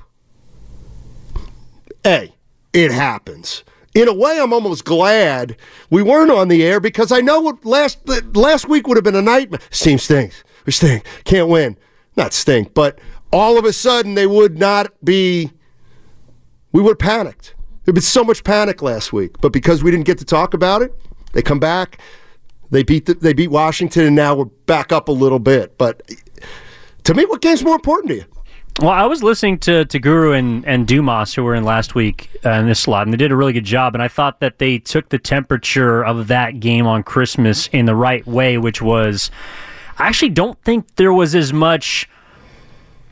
Hey, 2.03 2.33
it 2.73 2.89
happens. 2.89 3.63
In 3.93 4.07
a 4.07 4.13
way, 4.13 4.39
I'm 4.39 4.51
almost 4.51 4.83
glad 4.83 5.57
we 5.91 6.01
weren't 6.01 6.31
on 6.31 6.47
the 6.47 6.63
air 6.63 6.79
because 6.79 7.11
I 7.11 7.21
know 7.21 7.39
what 7.39 7.63
last 7.63 7.99
last 8.35 8.67
week 8.67 8.87
would 8.87 8.97
have 8.97 9.03
been 9.03 9.15
a 9.15 9.21
nightmare. 9.21 9.59
This 9.69 9.81
team 9.81 9.99
stinks. 9.99 10.43
We 10.65 10.71
stink. 10.71 11.05
Can't 11.23 11.49
win. 11.49 11.77
Not 12.15 12.33
stink, 12.33 12.73
but 12.73 12.99
all 13.31 13.57
of 13.57 13.65
a 13.65 13.73
sudden 13.73 14.15
they 14.15 14.27
would 14.27 14.57
not 14.57 14.93
be. 15.03 15.51
We 16.71 16.81
would 16.81 16.91
have 16.91 16.99
panicked. 16.99 17.55
There'd 17.83 17.95
been 17.95 18.01
so 18.03 18.23
much 18.23 18.43
panic 18.43 18.81
last 18.83 19.11
week, 19.11 19.41
but 19.41 19.51
because 19.51 19.81
we 19.81 19.89
didn't 19.89 20.05
get 20.05 20.19
to 20.19 20.25
talk 20.25 20.53
about 20.53 20.83
it, 20.83 20.93
they 21.33 21.41
come 21.41 21.59
back. 21.59 21.99
They 22.69 22.83
beat 22.83 23.07
the, 23.07 23.15
they 23.15 23.33
beat 23.33 23.49
Washington, 23.49 24.05
and 24.05 24.15
now 24.15 24.35
we're 24.35 24.45
back 24.45 24.91
up 24.91 25.07
a 25.07 25.11
little 25.11 25.39
bit. 25.39 25.77
But 25.79 26.03
to 27.05 27.15
me, 27.15 27.25
what 27.25 27.41
game's 27.41 27.63
more 27.63 27.73
important 27.73 28.09
to 28.09 28.15
you? 28.17 28.25
Well, 28.79 28.91
I 28.91 29.05
was 29.07 29.23
listening 29.23 29.57
to, 29.59 29.83
to 29.85 29.99
Guru 29.99 30.31
and, 30.33 30.65
and 30.65 30.87
Dumas, 30.87 31.33
who 31.33 31.43
were 31.43 31.55
in 31.55 31.65
last 31.65 31.95
week 31.95 32.29
uh, 32.45 32.51
in 32.51 32.67
this 32.67 32.79
slot, 32.79 33.07
and 33.07 33.13
they 33.13 33.17
did 33.17 33.31
a 33.31 33.35
really 33.35 33.51
good 33.51 33.65
job. 33.65 33.93
And 33.93 34.01
I 34.01 34.07
thought 34.07 34.39
that 34.39 34.59
they 34.59 34.77
took 34.77 35.09
the 35.09 35.19
temperature 35.19 36.05
of 36.05 36.27
that 36.27 36.59
game 36.59 36.87
on 36.87 37.03
Christmas 37.03 37.67
in 37.73 37.85
the 37.85 37.95
right 37.95 38.25
way, 38.25 38.57
which 38.57 38.81
was 38.81 39.31
I 39.97 40.07
actually 40.07 40.29
don't 40.29 40.61
think 40.63 40.95
there 40.95 41.11
was 41.11 41.35
as 41.35 41.51
much 41.51 42.07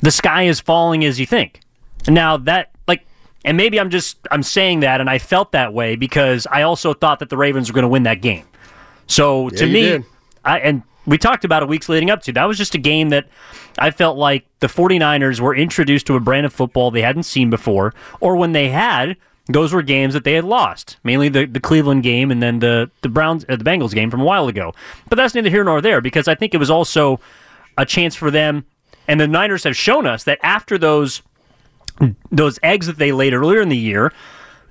the 0.01 0.12
sky 0.12 0.44
is 0.44 0.60
falling 0.60 1.04
as 1.06 1.20
you 1.20 1.25
think. 1.25 1.62
Now, 2.08 2.38
that, 2.38 2.72
like, 2.88 3.06
and 3.44 3.58
maybe 3.58 3.80
I'm 3.80 3.89
just 3.89 4.18
I'm 4.32 4.44
saying 4.44 4.82
that, 4.82 5.01
and 5.01 5.10
I 5.10 5.18
felt 5.18 5.51
that 5.51 5.74
way 5.74 5.96
because 5.96 6.48
I 6.51 6.62
also 6.63 6.94
thought 6.94 7.20
that 7.20 7.30
the 7.30 7.38
Ravens 7.38 7.70
were 7.70 7.74
going 7.74 7.84
to 7.84 7.89
win 7.89 8.04
that 8.04 8.22
game. 8.22 8.46
So 9.08 9.50
to 9.50 9.68
me. 9.68 10.04
I 10.48 10.60
and 10.60 10.82
we 11.06 11.18
talked 11.18 11.46
about 11.46 11.63
it 11.63 11.70
weeks 11.70 11.88
leading 11.89 12.10
up 12.10 12.22
to. 12.24 12.34
That 12.34 12.46
was 12.46 12.58
just 12.58 12.74
a 12.74 12.77
game 12.77 13.10
that 13.10 13.27
I 13.77 13.92
felt 13.92 14.18
like 14.18 14.46
the 14.60 14.68
49ers 14.68 15.39
were 15.39 15.56
introduced 15.56 16.08
to 16.08 16.16
a 16.16 16.20
brand 16.20 16.46
of 16.46 16.54
football 16.54 16.92
they 16.92 17.01
hadn't 17.01 17.24
seen 17.24 17.50
before, 17.50 17.94
or 18.20 18.36
when 18.36 18.51
they 18.51 18.70
had, 18.70 19.16
those 19.48 19.74
were 19.74 19.82
games 19.82 20.13
that 20.13 20.25
they 20.25 20.34
had 20.34 20.44
lost. 20.44 20.98
Mainly 21.04 21.30
the, 21.30 21.46
the 21.46 21.60
Cleveland 21.60 22.04
game 22.04 22.32
and 22.32 22.42
then 22.42 22.60
the 22.60 22.89
the 23.01 23.10
Browns 23.10 23.46
uh, 23.48 23.56
the 23.56 23.63
Bengals 23.63 23.94
game 23.94 24.10
from 24.10 24.22
a 24.22 24.25
while 24.25 24.48
ago. 24.48 24.74
But 25.10 25.16
that's 25.18 25.36
neither 25.36 25.50
here 25.50 25.63
nor 25.63 25.82
there 25.82 26.01
because 26.01 26.27
I 26.27 26.36
think 26.36 26.54
it 26.54 26.58
was 26.58 26.70
also 26.70 27.20
a 27.77 27.86
chance 27.86 28.16
for 28.16 28.32
them 28.32 28.66
and 29.08 29.20
the 29.20 29.28
Niners 29.28 29.64
have 29.64 29.76
shown 29.76 30.06
us 30.06 30.24
that 30.26 30.40
after 30.44 30.78
those 30.78 31.22
those 32.32 32.60
eggs 32.62 32.88
that 32.88 32.98
they 32.98 33.12
laid 33.12 33.34
earlier 33.34 33.62
in 33.62 33.70
the 33.70 33.78
year, 33.78 34.14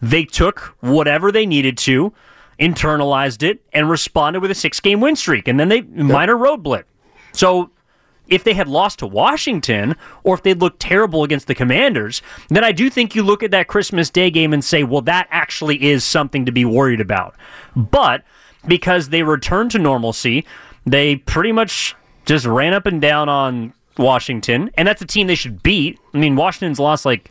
they 0.00 0.24
took 0.24 0.76
whatever 0.80 1.32
they 1.32 1.46
needed 1.46 1.76
to, 1.78 2.12
internalized 2.60 3.42
it, 3.42 3.60
and 3.72 3.90
responded 3.90 4.40
with 4.40 4.50
a 4.50 4.54
six 4.54 4.78
game 4.80 5.00
win 5.00 5.16
streak. 5.16 5.48
And 5.48 5.58
then 5.58 5.68
they 5.68 5.82
minor 5.82 6.36
road 6.36 6.62
blip. 6.62 6.86
So 7.32 7.70
if 8.28 8.44
they 8.44 8.54
had 8.54 8.68
lost 8.68 8.98
to 9.00 9.06
Washington 9.06 9.96
or 10.24 10.34
if 10.34 10.42
they'd 10.42 10.60
looked 10.60 10.80
terrible 10.80 11.22
against 11.22 11.46
the 11.46 11.54
Commanders, 11.54 12.22
then 12.48 12.64
I 12.64 12.72
do 12.72 12.90
think 12.90 13.14
you 13.14 13.22
look 13.22 13.42
at 13.42 13.50
that 13.52 13.68
Christmas 13.68 14.10
Day 14.10 14.30
game 14.30 14.52
and 14.52 14.64
say, 14.64 14.84
well, 14.84 15.02
that 15.02 15.28
actually 15.30 15.82
is 15.82 16.04
something 16.04 16.44
to 16.46 16.52
be 16.52 16.64
worried 16.64 17.00
about. 17.00 17.36
But 17.74 18.24
because 18.66 19.10
they 19.10 19.22
returned 19.22 19.70
to 19.72 19.78
normalcy, 19.78 20.44
they 20.84 21.16
pretty 21.16 21.52
much 21.52 21.94
just 22.24 22.46
ran 22.46 22.72
up 22.72 22.86
and 22.86 23.00
down 23.00 23.28
on 23.28 23.72
Washington, 23.98 24.70
and 24.76 24.86
that's 24.86 25.02
a 25.02 25.06
team 25.06 25.26
they 25.26 25.34
should 25.34 25.62
beat. 25.62 25.98
I 26.14 26.18
mean, 26.18 26.36
Washington's 26.36 26.78
lost 26.78 27.04
like 27.04 27.30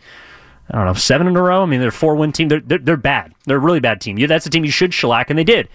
I 0.69 0.77
don't 0.77 0.85
know 0.85 0.93
seven 0.93 1.27
in 1.27 1.35
a 1.35 1.41
row. 1.41 1.63
I 1.63 1.65
mean, 1.65 1.79
they're 1.79 1.89
a 1.89 1.93
four 1.93 2.15
win 2.15 2.31
team. 2.31 2.47
They're, 2.47 2.59
they're 2.59 2.79
they're 2.79 2.97
bad. 2.97 3.33
They're 3.45 3.57
a 3.57 3.59
really 3.59 3.79
bad 3.79 4.01
team. 4.01 4.17
Yeah, 4.17 4.27
that's 4.27 4.45
a 4.45 4.49
team 4.49 4.65
you 4.65 4.71
should 4.71 4.93
shellac, 4.93 5.29
and 5.29 5.37
they 5.37 5.43
did. 5.43 5.69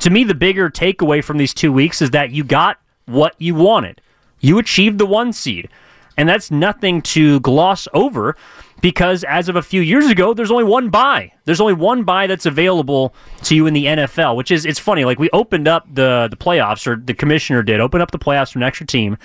To 0.00 0.10
me, 0.10 0.24
the 0.24 0.34
bigger 0.34 0.68
takeaway 0.68 1.22
from 1.24 1.38
these 1.38 1.54
two 1.54 1.72
weeks 1.72 2.02
is 2.02 2.10
that 2.10 2.30
you 2.30 2.44
got 2.44 2.78
what 3.06 3.34
you 3.38 3.54
wanted. 3.54 4.00
You 4.40 4.58
achieved 4.58 4.98
the 4.98 5.06
one 5.06 5.32
seed, 5.32 5.68
and 6.16 6.28
that's 6.28 6.50
nothing 6.50 7.02
to 7.02 7.40
gloss 7.40 7.88
over. 7.94 8.36
Because 8.82 9.24
as 9.24 9.48
of 9.48 9.56
a 9.56 9.62
few 9.62 9.80
years 9.80 10.06
ago, 10.10 10.34
there's 10.34 10.50
only 10.50 10.62
one 10.62 10.90
buy. 10.90 11.32
There's 11.46 11.62
only 11.62 11.72
one 11.72 12.04
buy 12.04 12.26
that's 12.26 12.44
available 12.44 13.14
to 13.44 13.56
you 13.56 13.66
in 13.66 13.72
the 13.72 13.86
NFL, 13.86 14.36
which 14.36 14.50
is 14.50 14.66
it's 14.66 14.78
funny. 14.78 15.06
Like 15.06 15.18
we 15.18 15.30
opened 15.30 15.66
up 15.66 15.86
the 15.92 16.28
the 16.30 16.36
playoffs, 16.36 16.86
or 16.86 16.96
the 16.96 17.14
commissioner 17.14 17.62
did 17.62 17.80
open 17.80 18.02
up 18.02 18.10
the 18.10 18.18
playoffs 18.18 18.52
for 18.52 18.58
an 18.58 18.64
extra 18.64 18.86
team, 18.86 19.16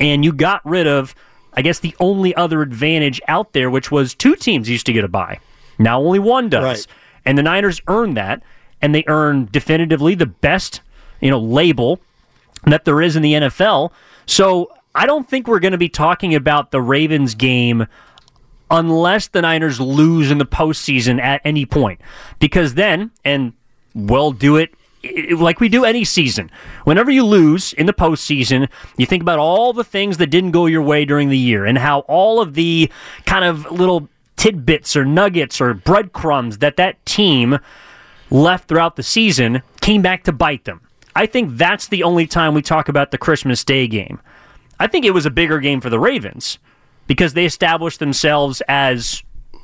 and 0.00 0.24
you 0.24 0.32
got 0.32 0.64
rid 0.66 0.86
of, 0.86 1.14
I 1.52 1.62
guess, 1.62 1.78
the 1.78 1.94
only 2.00 2.34
other 2.34 2.62
advantage 2.62 3.20
out 3.28 3.52
there, 3.52 3.70
which 3.70 3.90
was 3.90 4.14
two 4.14 4.36
teams 4.36 4.68
used 4.68 4.86
to 4.86 4.92
get 4.92 5.04
a 5.04 5.08
bye. 5.08 5.38
Now 5.78 6.00
only 6.00 6.18
one 6.18 6.48
does, 6.48 6.62
Right. 6.64 6.86
and 7.24 7.36
the 7.38 7.42
Niners 7.42 7.80
earned 7.88 8.16
that, 8.16 8.42
and 8.82 8.94
they 8.94 9.04
earned 9.06 9.50
definitively 9.52 10.14
the 10.14 10.26
best, 10.26 10.80
you 11.20 11.30
know, 11.30 11.38
label 11.40 12.00
that 12.64 12.84
there 12.84 13.00
is 13.02 13.16
in 13.16 13.22
the 13.22 13.34
NFL. 13.34 13.92
So 14.26 14.70
I 14.94 15.06
don't 15.06 15.28
think 15.28 15.46
we're 15.48 15.60
going 15.60 15.72
to 15.72 15.78
be 15.78 15.88
talking 15.88 16.34
about 16.34 16.70
the 16.70 16.80
Ravens 16.80 17.34
game 17.34 17.86
unless 18.70 19.28
the 19.28 19.42
Niners 19.42 19.80
lose 19.80 20.30
in 20.30 20.38
the 20.38 20.46
postseason 20.46 21.20
at 21.20 21.40
any 21.44 21.66
point. 21.66 22.00
Because 22.38 22.74
then, 22.74 23.10
and 23.24 23.52
we'll 23.94 24.32
do 24.32 24.56
it 24.56 24.74
like 25.36 25.60
we 25.60 25.68
do 25.68 25.84
any 25.84 26.04
season. 26.04 26.50
Whenever 26.84 27.10
you 27.10 27.24
lose 27.24 27.72
in 27.72 27.86
the 27.86 27.92
postseason, 27.92 28.68
you 28.96 29.06
think 29.06 29.22
about 29.22 29.38
all 29.38 29.72
the 29.72 29.84
things 29.84 30.16
that 30.18 30.28
didn't 30.28 30.52
go 30.52 30.66
your 30.66 30.82
way 30.82 31.04
during 31.04 31.28
the 31.28 31.38
year 31.38 31.64
and 31.64 31.78
how 31.78 32.00
all 32.00 32.40
of 32.40 32.54
the 32.54 32.90
kind 33.26 33.44
of 33.44 33.70
little 33.70 34.08
tidbits 34.36 34.96
or 34.96 35.04
nuggets 35.04 35.60
or 35.60 35.74
breadcrumbs 35.74 36.58
that 36.58 36.76
that 36.76 37.04
team 37.06 37.58
left 38.30 38.68
throughout 38.68 38.96
the 38.96 39.02
season 39.02 39.62
came 39.80 40.02
back 40.02 40.24
to 40.24 40.32
bite 40.32 40.64
them. 40.64 40.80
I 41.16 41.26
think 41.26 41.56
that's 41.56 41.88
the 41.88 42.02
only 42.02 42.26
time 42.26 42.54
we 42.54 42.62
talk 42.62 42.88
about 42.88 43.10
the 43.10 43.18
Christmas 43.18 43.64
Day 43.64 43.86
game. 43.86 44.20
I 44.80 44.86
think 44.88 45.04
it 45.04 45.12
was 45.12 45.26
a 45.26 45.30
bigger 45.30 45.60
game 45.60 45.80
for 45.80 45.88
the 45.90 46.00
Ravens 46.00 46.58
because 47.06 47.34
they 47.34 47.44
established 47.44 48.00
themselves 48.00 48.60
as 48.68 49.22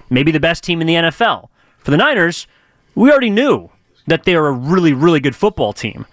maybe 0.09 0.31
the 0.31 0.41
best 0.41 0.63
team 0.63 0.81
in 0.81 0.87
the 0.87 0.95
NFL. 0.95 1.49
For 1.79 1.91
the 1.91 1.97
Niners, 1.97 2.47
we 2.95 3.11
already 3.11 3.31
knew 3.31 3.71
that 4.11 4.25
they're 4.25 4.47
a 4.47 4.53
really, 4.53 4.93
really 4.93 5.21
good 5.21 5.35
football 5.35 5.73
team. 5.73 6.05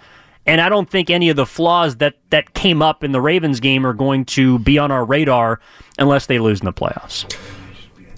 And 0.46 0.62
I 0.62 0.70
don't 0.70 0.90
think 0.90 1.10
any 1.10 1.28
of 1.30 1.36
the 1.36 1.46
flaws 1.46 1.98
that, 1.98 2.14
that 2.30 2.54
came 2.54 2.82
up 2.82 3.04
in 3.04 3.12
the 3.12 3.20
Ravens 3.20 3.60
game 3.60 3.86
are 3.86 3.92
going 3.94 4.24
to 4.26 4.60
be 4.60 4.78
on 4.78 4.92
our 4.92 5.04
radar 5.04 5.60
unless 6.00 6.28
they 6.28 6.40
lose 6.40 6.62
in 6.62 6.66
the 6.66 6.72
playoffs. 6.74 7.26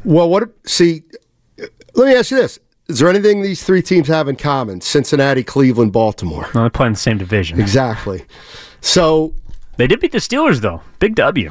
Well, 0.06 0.30
what? 0.30 0.44
See, 0.68 1.02
let 1.96 2.06
me 2.08 2.16
ask 2.16 2.30
you 2.30 2.38
this: 2.38 2.60
Is 2.88 3.00
there 3.00 3.10
anything 3.10 3.42
these 3.42 3.64
three 3.64 3.82
teams 3.82 4.08
have 4.10 4.28
in 4.28 4.36
common? 4.36 4.80
Cincinnati, 4.82 5.44
Cleveland, 5.44 5.92
Baltimore. 5.92 6.48
Well, 6.54 6.66
they 6.66 6.70
play 6.70 6.88
in 6.88 6.94
the 6.94 7.00
same 7.00 7.18
division. 7.18 7.60
Exactly. 7.60 8.24
So 8.82 9.34
They 9.78 9.88
did 9.88 10.00
beat 10.00 10.12
the 10.12 10.20
Steelers, 10.20 10.60
though. 10.62 10.82
Big 11.00 11.16
W. 11.16 11.50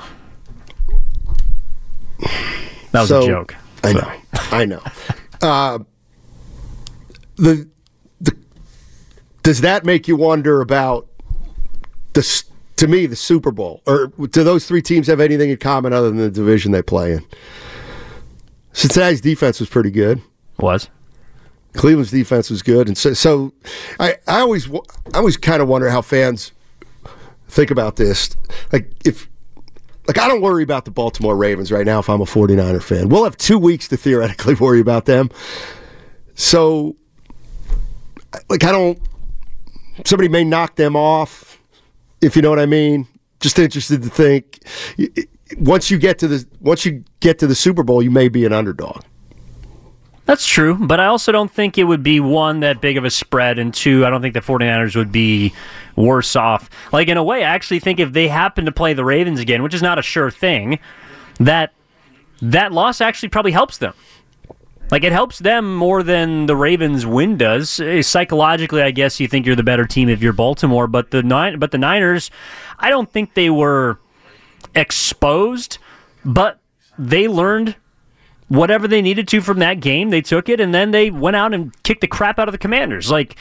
That 2.93 3.01
was 3.01 3.09
So- 3.09 3.23
a 3.23 3.27
joke. 3.27 3.55
I 3.85 3.93
So- 3.93 3.99
know, 3.99 4.13
I 4.53 4.65
know. 4.65 4.83
Uh, 5.43 5.79
the 7.37 7.69
does 9.43 9.61
that 9.61 9.85
make 9.85 10.09
you 10.09 10.17
wonder 10.17 10.61
about 10.61 11.07
the 12.13 12.45
to 12.77 12.87
me 12.87 13.07
the 13.07 13.17
Super 13.17 13.51
Bowl 13.51 13.83
or 13.87 14.09
do 14.09 14.45
those 14.45 14.67
three 14.67 14.83
teams 14.83 15.07
have 15.07 15.21
anything 15.21 15.51
in 15.51 15.57
common 15.57 15.93
other 15.93 16.09
than 16.09 16.19
the 16.19 16.31
division 16.31 16.73
they 16.73 16.83
play 16.83 17.13
in? 17.13 17.25
Cincinnati's 18.73 19.21
defense 19.21 19.59
was 19.61 19.69
pretty 19.69 19.91
good. 19.91 20.21
Was. 20.59 20.89
Cleveland's 21.75 22.11
defense 22.11 22.51
was 22.51 22.63
good, 22.63 22.89
and 22.89 22.97
so, 22.97 23.13
so 23.13 23.53
I, 24.01 24.17
I 24.27 24.41
always 24.41 24.71
I 24.71 24.79
always 25.15 25.37
kind 25.37 25.63
of 25.63 25.69
wonder 25.69 25.91
how 25.91 26.03
fans 26.03 26.53
think 27.49 27.71
about 27.71 27.97
this. 27.97 28.37
Like 28.73 28.91
if 29.05 29.29
like 30.09 30.19
I 30.19 30.27
don't 30.27 30.41
worry 30.41 30.63
about 30.63 30.87
the 30.87 30.91
Baltimore 30.91 31.37
Ravens 31.37 31.71
right 31.71 31.85
now 31.85 31.99
if 31.99 32.09
I'm 32.09 32.23
a 32.23 32.25
49er 32.25 32.83
fan. 32.83 33.11
We'll 33.11 33.25
have 33.25 33.37
two 33.37 33.59
weeks 33.59 33.89
to 33.89 33.97
theoretically 33.97 34.55
worry 34.61 34.81
about 34.81 35.05
them. 35.05 35.31
So, 36.35 36.97
like, 38.49 38.65
I 38.65 38.73
don't. 38.73 38.99
Somebody 40.05 40.29
may 40.29 40.45
knock 40.45 40.77
them 40.77 40.97
off, 40.97 41.61
if 42.21 42.37
you 42.37 42.43
know 42.43 42.51
what 42.51 42.59
I 42.59 42.67
mean. 42.67 43.07
Just 43.41 43.59
interested 43.59 44.03
to 44.03 44.09
think. 44.09 44.61
Once 45.59 45.91
you 45.91 45.99
get 45.99 46.19
to 46.19 46.29
the 46.29 46.47
once 46.61 46.85
you 46.85 47.05
get 47.21 47.39
to 47.39 47.47
the 47.47 47.55
Super 47.55 47.83
Bowl, 47.83 48.03
you 48.03 48.11
may 48.11 48.29
be 48.29 48.45
an 48.45 48.53
underdog. 48.53 49.03
That's 50.29 50.47
true, 50.47 50.75
but 50.75 51.01
I 51.01 51.07
also 51.07 51.33
don't 51.33 51.51
think 51.51 51.79
it 51.79 51.85
would 51.85 52.03
be 52.03 52.21
one 52.21 52.61
that 52.61 52.83
big 52.83 52.99
of 52.99 53.05
a 53.07 53.11
spread, 53.11 53.59
and 53.59 53.73
two, 53.73 54.05
I 54.05 54.11
don't 54.11 54.21
think 54.21 54.35
the 54.35 54.43
49ers 54.43 54.95
would 54.95 55.11
be 55.11 55.55
worse 55.97 56.37
off. 56.37 56.69
Like, 56.93 57.09
in 57.09 57.17
a 57.17 57.25
way, 57.25 57.45
I 57.45 57.55
actually 57.55 57.79
think 57.79 57.99
if 57.99 58.13
they 58.13 58.29
happen 58.29 58.67
to 58.67 58.73
play 58.73 58.93
the 58.93 59.07
Ravens 59.07 59.41
again, 59.41 59.63
which 59.63 59.73
is 59.73 59.81
not 59.81 59.99
a 59.99 60.03
sure 60.03 60.31
thing, 60.31 60.81
that 61.41 61.73
that 62.43 62.73
loss 62.73 63.01
actually 63.01 63.31
probably 63.31 63.53
helps 63.53 63.79
them. 63.79 63.95
Like, 64.91 65.05
it 65.05 65.13
helps 65.13 65.39
them 65.39 65.75
more 65.75 66.03
than 66.03 66.47
the 66.47 66.57
Ravens 66.57 67.05
win 67.05 67.37
does. 67.37 67.79
Eh, 67.79 68.01
Psychologically, 68.03 68.83
I 68.83 68.91
guess 68.91 69.21
you 69.21 69.29
think 69.29 69.45
you're 69.45 69.57
the 69.57 69.63
better 69.63 69.85
team 69.85 70.09
if 70.09 70.23
you're 70.23 70.33
Baltimore, 70.33 70.87
but 70.87 71.11
the 71.11 71.23
nine, 71.23 71.59
but 71.59 71.73
the 71.73 71.79
Niners, 71.79 72.31
I 72.79 72.89
don't 72.89 73.11
think 73.11 73.35
they 73.35 73.51
were 73.51 73.99
exposed, 74.75 75.79
but 76.25 76.61
they 76.99 77.29
learned 77.29 77.77
whatever 78.49 78.89
they 78.89 79.03
needed 79.03 79.29
to 79.29 79.41
from 79.41 79.59
that 79.59 79.81
game. 79.81 80.11
They 80.11 80.23
took 80.23 80.49
it 80.49 80.61
and 80.61 80.75
then 80.75 80.91
they 80.91 81.11
went 81.11 81.37
out 81.37 81.53
and 81.53 81.71
kicked 81.83 82.01
the 82.01 82.07
crap 82.07 82.39
out 82.39 82.49
of 82.49 82.53
the 82.53 82.59
Commanders. 82.59 83.11
Like, 83.11 83.37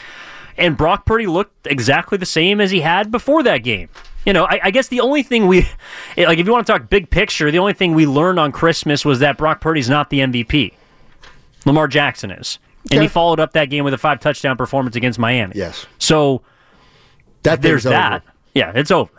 and 0.58 0.76
Brock 0.76 1.06
Purdy 1.06 1.28
looked 1.28 1.68
exactly 1.68 2.18
the 2.18 2.26
same 2.26 2.60
as 2.60 2.72
he 2.72 2.82
had 2.82 3.12
before 3.12 3.44
that 3.44 3.60
game. 3.60 3.90
You 4.26 4.34
know, 4.34 4.44
I, 4.46 4.60
I 4.64 4.72
guess 4.72 4.90
the 4.90 5.00
only 5.00 5.24
thing 5.24 5.48
we, 5.48 5.62
like, 6.18 6.40
if 6.40 6.46
you 6.46 6.52
want 6.52 6.68
to 6.68 6.74
talk 6.74 6.90
big 6.90 7.10
picture, 7.10 7.52
the 7.52 7.60
only 7.60 7.74
thing 7.74 7.94
we 7.94 8.06
learned 8.06 8.40
on 8.40 8.52
Christmas 8.52 9.06
was 9.06 9.20
that 9.20 9.38
Brock 9.38 9.62
Purdy's 9.62 9.90
not 9.90 10.10
the 10.10 10.20
MVP. 10.20 10.74
Lamar 11.66 11.88
Jackson 11.88 12.32
is. 12.32 12.60
And 12.92 13.02
he 13.02 13.08
followed 13.10 13.40
up 13.42 13.52
that 13.54 13.66
game 13.66 13.84
with 13.84 13.94
a 13.94 13.98
five 13.98 14.20
touchdown 14.22 14.56
performance 14.56 14.96
against 14.96 15.20
Miami. 15.20 15.54
Yes. 15.56 15.86
So 16.00 16.42
That 17.44 17.62
there's 17.62 17.84
thing's 17.84 17.88
over. 17.88 17.94
that. 18.02 18.24
Yeah, 18.54 18.72
it's 18.76 18.92
over. 18.92 19.12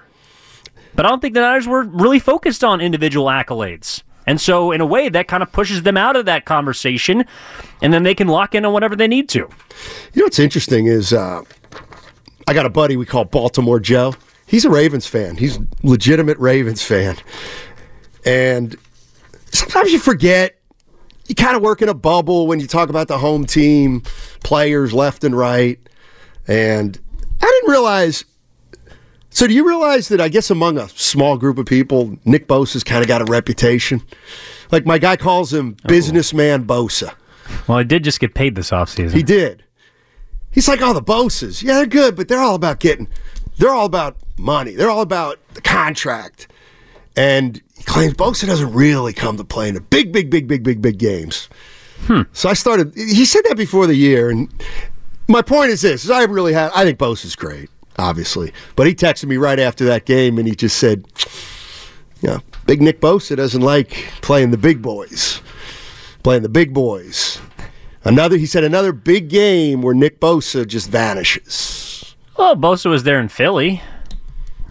But 0.94 1.04
I 1.06 1.10
don't 1.10 1.20
think 1.20 1.34
the 1.34 1.40
Niners 1.40 1.66
were 1.66 1.82
really 1.82 2.18
focused 2.18 2.64
on 2.64 2.80
individual 2.80 3.26
accolades. 3.26 4.02
And 4.26 4.40
so, 4.40 4.72
in 4.72 4.80
a 4.82 4.86
way, 4.86 5.08
that 5.08 5.26
kind 5.28 5.42
of 5.42 5.52
pushes 5.52 5.82
them 5.84 5.96
out 5.96 6.14
of 6.16 6.26
that 6.26 6.44
conversation, 6.44 7.24
and 7.80 7.94
then 7.94 8.02
they 8.02 8.14
can 8.14 8.28
lock 8.28 8.54
in 8.54 8.64
on 8.66 8.72
whatever 8.74 8.94
they 8.94 9.08
need 9.08 9.28
to. 9.30 9.38
You 9.38 9.48
know 10.16 10.24
what's 10.24 10.38
interesting 10.38 10.86
is 10.86 11.14
uh, 11.14 11.40
I 12.46 12.52
got 12.52 12.66
a 12.66 12.70
buddy 12.70 12.96
we 12.98 13.06
call 13.06 13.24
Baltimore 13.24 13.80
Joe. 13.80 14.14
He's 14.46 14.64
a 14.66 14.70
Ravens 14.70 15.06
fan. 15.06 15.36
He's 15.36 15.56
a 15.56 15.66
legitimate 15.82 16.36
Ravens 16.38 16.82
fan. 16.82 17.16
And 18.26 18.76
sometimes 19.52 19.92
you 19.92 19.98
forget. 19.98 20.57
You 21.28 21.34
kind 21.34 21.56
of 21.56 21.62
work 21.62 21.82
in 21.82 21.88
a 21.88 21.94
bubble 21.94 22.46
when 22.46 22.58
you 22.58 22.66
talk 22.66 22.88
about 22.88 23.08
the 23.08 23.18
home 23.18 23.46
team 23.46 24.02
players 24.42 24.92
left 24.92 25.24
and 25.24 25.36
right. 25.36 25.78
And 26.46 26.98
I 27.40 27.44
didn't 27.44 27.70
realize. 27.70 28.24
So, 29.30 29.46
do 29.46 29.54
you 29.54 29.66
realize 29.66 30.08
that 30.08 30.20
I 30.20 30.28
guess 30.28 30.50
among 30.50 30.78
a 30.78 30.88
small 30.88 31.36
group 31.36 31.58
of 31.58 31.66
people, 31.66 32.18
Nick 32.24 32.48
Bosa's 32.48 32.82
kind 32.82 33.02
of 33.02 33.08
got 33.08 33.20
a 33.20 33.26
reputation? 33.26 34.02
Like 34.72 34.86
my 34.86 34.98
guy 34.98 35.16
calls 35.16 35.52
him 35.52 35.76
oh. 35.84 35.88
businessman 35.88 36.64
Bosa. 36.64 37.14
Well, 37.66 37.78
I 37.78 37.82
did 37.82 38.04
just 38.04 38.20
get 38.20 38.34
paid 38.34 38.54
this 38.54 38.70
offseason. 38.70 39.14
He 39.14 39.22
did. 39.22 39.64
He's 40.50 40.68
like, 40.68 40.80
oh, 40.82 40.92
the 40.92 41.02
Boses. 41.02 41.62
Yeah, 41.62 41.74
they're 41.74 41.86
good, 41.86 42.16
but 42.16 42.28
they're 42.28 42.40
all 42.40 42.54
about 42.54 42.80
getting, 42.80 43.08
they're 43.58 43.72
all 43.72 43.86
about 43.86 44.16
money. 44.38 44.72
They're 44.72 44.90
all 44.90 45.02
about 45.02 45.38
the 45.54 45.60
contract. 45.60 46.48
And 47.18 47.60
he 47.76 47.82
claims 47.82 48.14
Bosa 48.14 48.46
doesn't 48.46 48.72
really 48.72 49.12
come 49.12 49.36
to 49.38 49.44
play 49.44 49.68
in 49.68 49.74
the 49.74 49.80
big, 49.80 50.12
big, 50.12 50.30
big, 50.30 50.46
big, 50.46 50.62
big, 50.62 50.80
big 50.80 50.98
games. 50.98 51.48
Hmm. 52.02 52.22
So 52.32 52.48
I 52.48 52.52
started, 52.54 52.94
he 52.94 53.24
said 53.24 53.42
that 53.48 53.56
before 53.56 53.88
the 53.88 53.96
year. 53.96 54.30
And 54.30 54.48
my 55.26 55.42
point 55.42 55.70
is 55.70 55.82
this 55.82 56.04
is 56.04 56.10
I 56.10 56.22
really 56.24 56.52
had, 56.52 56.70
I 56.76 56.84
think 56.84 56.98
Bosa's 56.98 57.34
great, 57.34 57.70
obviously. 57.98 58.52
But 58.76 58.86
he 58.86 58.94
texted 58.94 59.24
me 59.24 59.36
right 59.36 59.58
after 59.58 59.84
that 59.86 60.04
game 60.04 60.38
and 60.38 60.46
he 60.46 60.54
just 60.54 60.78
said, 60.78 61.04
you 62.22 62.30
know, 62.30 62.40
Big 62.66 62.80
Nick 62.80 63.00
Bosa 63.00 63.36
doesn't 63.36 63.62
like 63.62 63.90
playing 64.22 64.52
the 64.52 64.56
big 64.56 64.80
boys, 64.80 65.42
playing 66.22 66.42
the 66.42 66.48
big 66.48 66.72
boys. 66.72 67.40
Another, 68.04 68.36
he 68.36 68.46
said, 68.46 68.62
another 68.62 68.92
big 68.92 69.28
game 69.28 69.82
where 69.82 69.94
Nick 69.94 70.20
Bosa 70.20 70.66
just 70.66 70.88
vanishes. 70.88 72.14
well, 72.38 72.54
Bosa 72.54 72.88
was 72.88 73.02
there 73.02 73.18
in 73.18 73.28
Philly. 73.28 73.82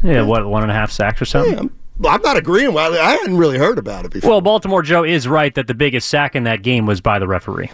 Yeah, 0.01 0.21
what, 0.21 0.47
one 0.47 0.63
and 0.63 0.71
a 0.71 0.75
half 0.75 0.91
sacks 0.91 1.21
or 1.21 1.25
something? 1.25 1.57
I'm, 1.59 1.76
I'm 2.05 2.21
not 2.21 2.37
agreeing. 2.37 2.73
With 2.73 2.93
it. 2.93 2.99
I 2.99 3.11
hadn't 3.11 3.37
really 3.37 3.57
heard 3.57 3.77
about 3.79 4.05
it 4.05 4.11
before. 4.11 4.29
Well, 4.29 4.41
Baltimore 4.41 4.81
Joe 4.83 5.03
is 5.03 5.27
right 5.27 5.53
that 5.55 5.67
the 5.67 5.73
biggest 5.73 6.09
sack 6.09 6.35
in 6.35 6.43
that 6.43 6.61
game 6.61 6.85
was 6.85 7.01
by 7.01 7.17
the 7.19 7.27
referee. 7.27 7.71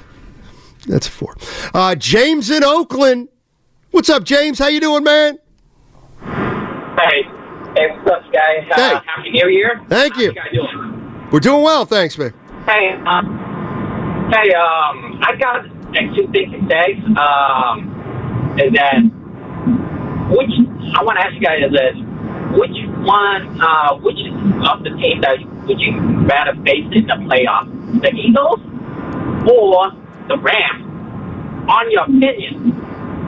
That's 0.88 1.08
a 1.08 1.12
four. 1.12 1.36
Uh, 1.74 1.96
James 1.96 2.50
in 2.50 2.64
Oakland. 2.64 3.30
What's 3.92 4.10
up, 4.10 4.24
James? 4.24 4.60
How 4.60 4.68
you 4.68 4.80
doing, 4.80 5.04
man? 5.04 5.40
Hey, 6.22 7.24
hey, 7.76 7.88
what's 8.04 8.12
up, 8.12 8.34
guys? 8.34 8.66
Uh, 8.72 9.02
Happy 9.06 9.32
New 9.32 9.48
Year. 9.50 9.82
Thank 9.90 10.16
How 10.16 10.22
you. 10.22 10.28
you 10.28 10.34
guys 10.34 10.52
doing? 10.54 11.30
We're 11.32 11.40
doing 11.40 11.62
well, 11.64 11.86
thanks, 11.86 12.18
man. 12.18 12.34
Hey, 12.66 12.92
um, 13.06 13.26
hey, 14.32 14.54
um, 14.54 15.20
I 15.22 15.36
got 15.40 15.64
two 16.16 16.28
things 16.32 16.52
to 16.54 16.68
say. 16.70 16.94
Um, 17.18 17.90
is 18.60 18.72
that 18.74 19.02
which 20.30 20.52
I 20.96 21.04
want 21.04 21.18
to 21.20 21.26
ask 21.26 21.34
you 21.34 21.42
guys 21.42 21.60
is 21.66 21.72
this: 21.72 21.96
which 22.58 22.76
one, 23.04 23.62
uh, 23.62 23.96
which 24.00 24.20
of 24.68 24.84
the 24.84 24.92
teams 24.98 25.22
that 25.22 25.40
would 25.68 25.80
you 25.80 25.94
rather 26.28 26.56
face 26.64 26.88
in 26.92 27.08
the 27.08 27.20
playoffs, 27.28 27.70
the 28.02 28.12
Eagles 28.16 28.60
or 29.48 29.92
the 30.28 30.38
Rams? 30.40 30.90
On 31.64 31.92
your 31.92 32.04
opinion, 32.04 32.76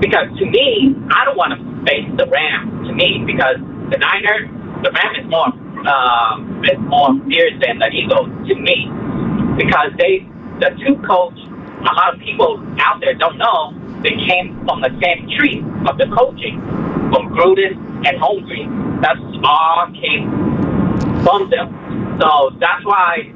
because 0.01 0.27
to 0.39 0.45
me, 0.45 0.95
I 1.11 1.23
don't 1.23 1.37
want 1.37 1.55
to 1.55 1.59
face 1.87 2.07
the 2.17 2.27
Rams. 2.27 2.87
To 2.87 2.93
me, 2.93 3.23
because 3.25 3.55
the 3.91 3.97
Niners, 3.97 4.51
the 4.83 4.91
Rams 4.91 5.17
is 5.23 5.27
more, 5.31 5.51
um, 5.87 6.63
is 6.65 6.79
more 6.91 7.15
fierce 7.27 7.55
than 7.63 7.79
the 7.79 7.87
Eagles. 7.95 8.27
To 8.47 8.55
me, 8.55 8.91
because 9.55 9.95
they, 9.97 10.27
the 10.59 10.75
two 10.83 10.99
coach, 11.07 11.39
a 11.87 11.93
lot 11.93 12.13
of 12.13 12.19
people 12.19 12.63
out 12.79 12.99
there 13.01 13.13
don't 13.13 13.37
know 13.37 13.73
they 14.05 14.13
came 14.29 14.53
from 14.65 14.81
the 14.81 14.93
same 15.01 15.27
tree 15.35 15.65
of 15.89 15.97
the 15.97 16.05
coaching, 16.15 16.61
from 17.09 17.33
Gruden 17.33 17.73
and 18.05 18.21
Holmgren. 18.21 19.01
That's 19.01 19.19
all 19.43 19.89
came 19.97 20.29
from 21.25 21.49
them. 21.49 21.73
So 22.21 22.51
that's 22.59 22.85
why 22.85 23.33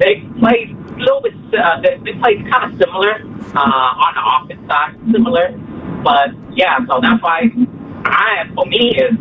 they 0.00 0.24
played 0.40 0.72
a 0.72 0.98
little 0.98 1.20
bit. 1.20 1.34
Uh, 1.52 1.80
they, 1.82 2.00
they 2.04 2.18
played 2.20 2.40
kind 2.50 2.72
of 2.72 2.78
similar 2.80 3.20
uh, 3.52 3.60
on 3.60 4.10
the 4.16 4.54
offense 4.56 4.66
side, 4.66 4.96
similar. 5.12 5.52
But 6.02 6.30
yeah, 6.56 6.78
so 6.88 7.00
that's 7.02 7.22
why 7.22 7.50
I, 8.04 8.48
for 8.54 8.64
me, 8.64 8.96
is 8.96 9.12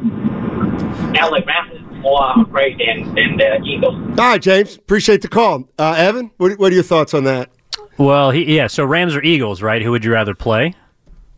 LA 1.20 1.40
Rams 1.44 1.84
more 2.00 2.48
afraid 2.48 2.80
than, 2.80 3.14
than 3.14 3.36
the 3.36 3.62
Eagles. 3.66 3.96
All 4.18 4.26
right, 4.26 4.42
James. 4.42 4.78
Appreciate 4.78 5.22
the 5.22 5.28
call. 5.28 5.68
Uh, 5.78 5.96
Evan, 5.98 6.32
what, 6.38 6.58
what 6.58 6.72
are 6.72 6.76
your 6.76 6.84
thoughts 6.84 7.14
on 7.14 7.26
that? 7.26 7.50
Well, 7.98 8.32
he, 8.32 8.56
yeah, 8.56 8.68
so 8.68 8.86
Rams 8.86 9.16
or 9.16 9.24
Eagles, 9.24 9.62
right? 9.62 9.82
Who 9.82 9.92
would 9.92 10.06
you 10.06 10.12
rather 10.14 10.36
play? 10.36 10.74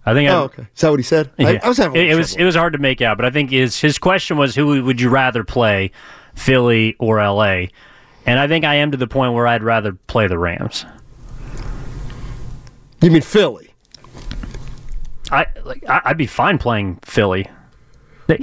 I 0.05 0.13
think 0.13 0.29
I, 0.29 0.33
Oh, 0.33 0.43
okay. 0.43 0.67
Is 0.75 0.81
that 0.81 0.89
what 0.89 0.99
he 0.99 1.03
said? 1.03 1.29
I, 1.39 1.51
Yeah. 1.53 1.59
I 1.63 1.67
was 1.67 1.77
having 1.77 2.01
it, 2.01 2.09
it 2.11 2.15
was 2.15 2.35
it 2.35 2.43
was 2.43 2.55
hard 2.55 2.73
to 2.73 2.79
make 2.79 3.01
out, 3.01 3.17
but 3.17 3.25
I 3.25 3.29
think 3.29 3.51
his 3.51 3.79
his 3.79 3.97
question 3.97 4.37
was 4.37 4.55
who 4.55 4.83
would 4.83 4.99
you 4.99 5.09
rather 5.09 5.43
play, 5.43 5.91
Philly 6.35 6.95
or 6.99 7.17
LA? 7.17 7.65
And 8.25 8.39
I 8.39 8.47
think 8.47 8.65
I 8.65 8.75
am 8.75 8.91
to 8.91 8.97
the 8.97 9.07
point 9.07 9.33
where 9.33 9.47
I'd 9.47 9.63
rather 9.63 9.93
play 9.93 10.27
the 10.27 10.37
Rams. 10.37 10.85
You 13.01 13.11
mean 13.11 13.21
Philly? 13.21 13.73
I 15.31 15.45
like 15.63 15.83
I- 15.87 16.01
I'd 16.05 16.17
be 16.17 16.27
fine 16.27 16.57
playing 16.57 16.99
Philly. 17.03 17.47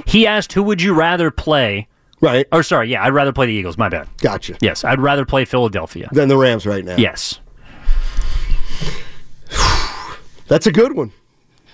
He 0.05 0.27
asked 0.27 0.53
who 0.53 0.63
would 0.63 0.81
you 0.81 0.93
rather 0.93 1.31
play? 1.31 1.87
Right. 2.19 2.47
Or 2.51 2.63
sorry, 2.63 2.89
yeah, 2.89 3.03
I'd 3.05 3.13
rather 3.13 3.31
play 3.31 3.45
the 3.45 3.53
Eagles. 3.53 3.77
My 3.77 3.89
bad. 3.89 4.07
Gotcha. 4.17 4.57
Yes, 4.61 4.83
I'd 4.83 4.99
rather 4.99 5.25
play 5.25 5.45
Philadelphia. 5.45 6.09
Than 6.11 6.27
the 6.29 6.37
Rams 6.37 6.65
right 6.65 6.83
now. 6.83 6.95
Yes. 6.97 7.39
That's 10.47 10.67
a 10.67 10.71
good 10.71 10.93
one. 10.95 11.11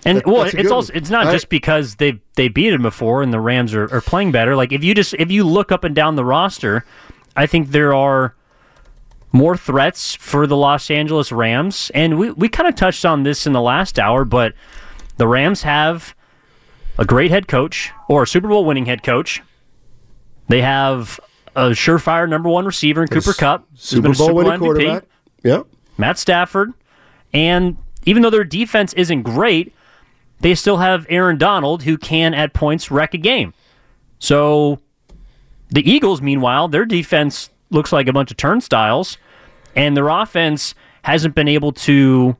And 0.06 0.18
That- 0.18 0.28
well, 0.28 0.44
it's 0.44 0.72
also 0.72 0.92
one. 0.94 0.98
it's 0.98 1.10
not 1.10 1.28
I- 1.28 1.32
just 1.32 1.50
because 1.50 1.96
they 1.96 2.20
they 2.36 2.48
beat 2.50 2.74
him 2.74 2.82
before 2.82 3.22
and 3.24 3.32
the 3.34 3.40
Rams 3.40 3.74
are, 3.74 3.94
are 3.94 4.02
playing 4.02 4.32
better. 4.32 4.56
Like 4.56 4.72
if 4.72 4.84
you 4.84 4.94
just 4.94 5.14
if 5.16 5.32
you 5.32 5.44
look 5.46 5.72
up 5.72 5.84
and 5.84 5.96
down 5.96 6.16
the 6.16 6.26
roster, 6.26 6.84
I 7.38 7.46
think 7.46 7.70
there 7.72 7.94
are 7.94 8.36
more 9.32 9.56
threats 9.58 10.14
for 10.16 10.46
the 10.46 10.56
Los 10.58 10.92
Angeles 10.92 11.32
Rams. 11.32 11.90
And 11.96 12.20
we, 12.20 12.30
we 12.32 12.48
kind 12.50 12.70
of 12.70 12.76
touched 12.76 13.04
on 13.06 13.24
this 13.24 13.48
in 13.48 13.54
the 13.54 13.62
last 13.62 13.98
hour, 13.98 14.26
but 14.26 14.54
the 15.18 15.28
Rams 15.28 15.64
have 15.64 16.14
a 17.00 17.06
great 17.06 17.32
head 17.32 17.48
coach 17.48 17.92
or 18.08 18.24
a 18.24 18.28
Super 18.28 18.48
Bowl 18.48 18.64
winning 18.66 18.86
head 18.86 19.02
coach. 19.02 19.42
They 20.50 20.62
have 20.62 21.20
a 21.56 21.70
surefire 21.70 22.30
number 22.30 22.48
one 22.50 22.66
receiver 22.66 23.02
in 23.02 23.08
Cooper 23.08 23.34
Kupp, 23.34 23.66
Super 23.76 24.04
been 24.04 24.12
a 24.12 24.16
Bowl 24.16 24.36
winning 24.36 24.52
MVP. 24.54 24.60
quarterback. 24.60 25.04
Yep. 25.44 25.66
Matt 25.98 26.20
Stafford. 26.20 26.74
And 27.34 27.78
even 28.06 28.22
though 28.22 28.30
their 28.30 28.44
defense 28.44 28.94
isn't 28.94 29.24
great, 29.24 29.74
they 30.40 30.56
still 30.56 30.78
have 30.78 31.06
Aaron 31.10 31.38
Donald 31.38 31.84
who 31.84 31.98
can 31.98 32.34
at 32.34 32.54
points 32.54 32.92
wreck 32.92 33.14
a 33.14 33.18
game. 33.18 33.54
So 34.20 34.80
The 35.74 35.90
Eagles, 35.90 36.22
meanwhile, 36.22 36.68
their 36.68 36.86
defense 36.86 37.50
looks 37.72 37.92
like 37.92 38.08
a 38.08 38.14
bunch 38.14 38.30
of 38.30 38.38
turnstiles, 38.38 39.18
and 39.76 39.98
their 39.98 40.08
offense 40.10 40.76
hasn't 41.02 41.34
been 41.34 41.48
able 41.48 41.72
to 41.72 42.38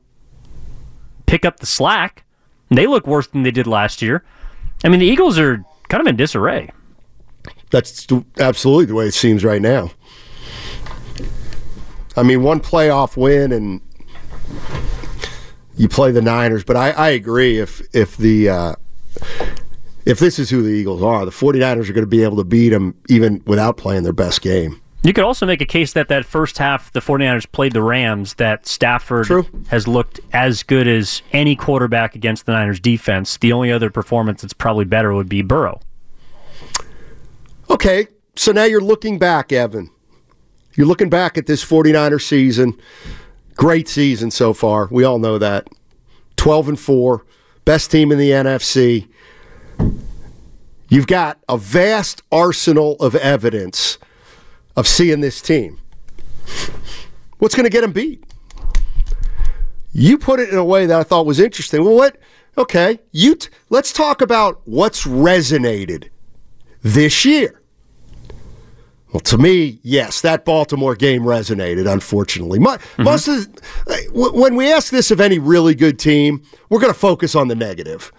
pick 1.26 1.44
up 1.44 1.58
the 1.58 1.66
slack. 1.66 2.24
They 2.70 2.86
look 2.86 3.06
worse 3.06 3.26
than 3.26 3.42
they 3.42 3.50
did 3.50 3.66
last 3.66 4.02
year. 4.02 4.24
I 4.84 4.88
mean, 4.88 5.00
the 5.00 5.06
Eagles 5.06 5.38
are 5.38 5.64
kind 5.88 6.00
of 6.00 6.06
in 6.06 6.16
disarray. 6.16 6.70
That's 7.70 8.06
absolutely 8.38 8.86
the 8.86 8.94
way 8.94 9.06
it 9.06 9.14
seems 9.14 9.44
right 9.44 9.60
now. 9.60 9.90
I 12.16 12.22
mean, 12.22 12.42
one 12.42 12.60
playoff 12.60 13.16
win 13.16 13.50
and 13.50 13.80
you 15.76 15.88
play 15.88 16.10
the 16.10 16.22
Niners, 16.22 16.64
but 16.64 16.76
I, 16.76 16.90
I 16.90 17.08
agree. 17.10 17.58
If 17.58 17.82
if 17.94 18.16
the 18.16 18.48
uh, 18.48 18.74
if 20.04 20.18
this 20.18 20.38
is 20.38 20.50
who 20.50 20.62
the 20.62 20.70
Eagles 20.70 21.02
are, 21.02 21.24
the 21.24 21.30
49ers 21.30 21.88
are 21.88 21.92
going 21.92 22.02
to 22.02 22.06
be 22.06 22.22
able 22.22 22.36
to 22.36 22.44
beat 22.44 22.70
them 22.70 22.94
even 23.08 23.42
without 23.46 23.76
playing 23.76 24.02
their 24.02 24.12
best 24.12 24.42
game. 24.42 24.80
You 25.02 25.12
could 25.12 25.24
also 25.24 25.44
make 25.44 25.60
a 25.60 25.66
case 25.66 25.92
that 25.92 26.08
that 26.08 26.24
first 26.24 26.56
half 26.56 26.90
the 26.92 27.00
49ers 27.00 27.50
played 27.52 27.72
the 27.72 27.82
Rams, 27.82 28.34
that 28.34 28.66
Stafford 28.66 29.26
True. 29.26 29.46
has 29.68 29.86
looked 29.86 30.18
as 30.32 30.62
good 30.62 30.88
as 30.88 31.20
any 31.30 31.54
quarterback 31.56 32.14
against 32.14 32.46
the 32.46 32.52
Niners 32.52 32.80
defense. 32.80 33.36
The 33.36 33.52
only 33.52 33.70
other 33.70 33.90
performance 33.90 34.40
that's 34.40 34.54
probably 34.54 34.86
better 34.86 35.12
would 35.12 35.28
be 35.28 35.42
Burrow. 35.42 35.80
Okay, 37.68 38.06
so 38.34 38.50
now 38.52 38.64
you're 38.64 38.80
looking 38.80 39.18
back, 39.18 39.52
Evan. 39.52 39.90
You're 40.74 40.86
looking 40.86 41.10
back 41.10 41.36
at 41.36 41.46
this 41.46 41.62
49er 41.62 42.20
season. 42.20 42.78
Great 43.56 43.88
season 43.88 44.30
so 44.30 44.52
far. 44.52 44.88
We 44.90 45.04
all 45.04 45.18
know 45.18 45.38
that. 45.38 45.68
12 46.36 46.68
and 46.70 46.80
4, 46.80 47.24
best 47.64 47.90
team 47.90 48.10
in 48.12 48.18
the 48.18 48.30
NFC. 48.30 49.08
You've 50.88 51.06
got 51.06 51.38
a 51.48 51.56
vast 51.56 52.22
arsenal 52.30 52.96
of 53.00 53.14
evidence 53.14 53.98
of 54.76 54.86
seeing 54.86 55.20
this 55.20 55.40
team. 55.40 55.80
What's 57.38 57.54
going 57.54 57.64
to 57.64 57.70
get 57.70 57.82
them 57.82 57.92
beat? 57.92 58.22
You 59.92 60.18
put 60.18 60.40
it 60.40 60.48
in 60.48 60.56
a 60.58 60.64
way 60.64 60.86
that 60.86 60.98
I 60.98 61.02
thought 61.04 61.24
was 61.26 61.38
interesting. 61.38 61.84
Well, 61.84 61.94
what? 61.94 62.18
Okay, 62.56 63.00
you 63.12 63.34
t- 63.36 63.48
let's 63.70 63.92
talk 63.92 64.20
about 64.20 64.60
what's 64.64 65.04
resonated 65.04 66.08
this 66.82 67.24
year. 67.24 67.60
Well, 69.14 69.20
to 69.20 69.38
me, 69.38 69.78
yes, 69.84 70.20
that 70.22 70.44
Baltimore 70.44 70.96
game 70.96 71.22
resonated. 71.22 71.90
Unfortunately, 71.90 72.58
Mo- 72.58 72.78
most 72.98 73.28
of 73.28 73.46
the- 73.86 74.06
w- 74.08 74.32
when 74.32 74.56
we 74.56 74.72
ask 74.72 74.90
this 74.90 75.12
of 75.12 75.20
any 75.20 75.38
really 75.38 75.76
good 75.76 76.00
team, 76.00 76.42
we're 76.68 76.80
going 76.80 76.92
to 76.92 76.98
focus 76.98 77.36
on 77.36 77.46
the 77.46 77.54
negative. 77.54 78.10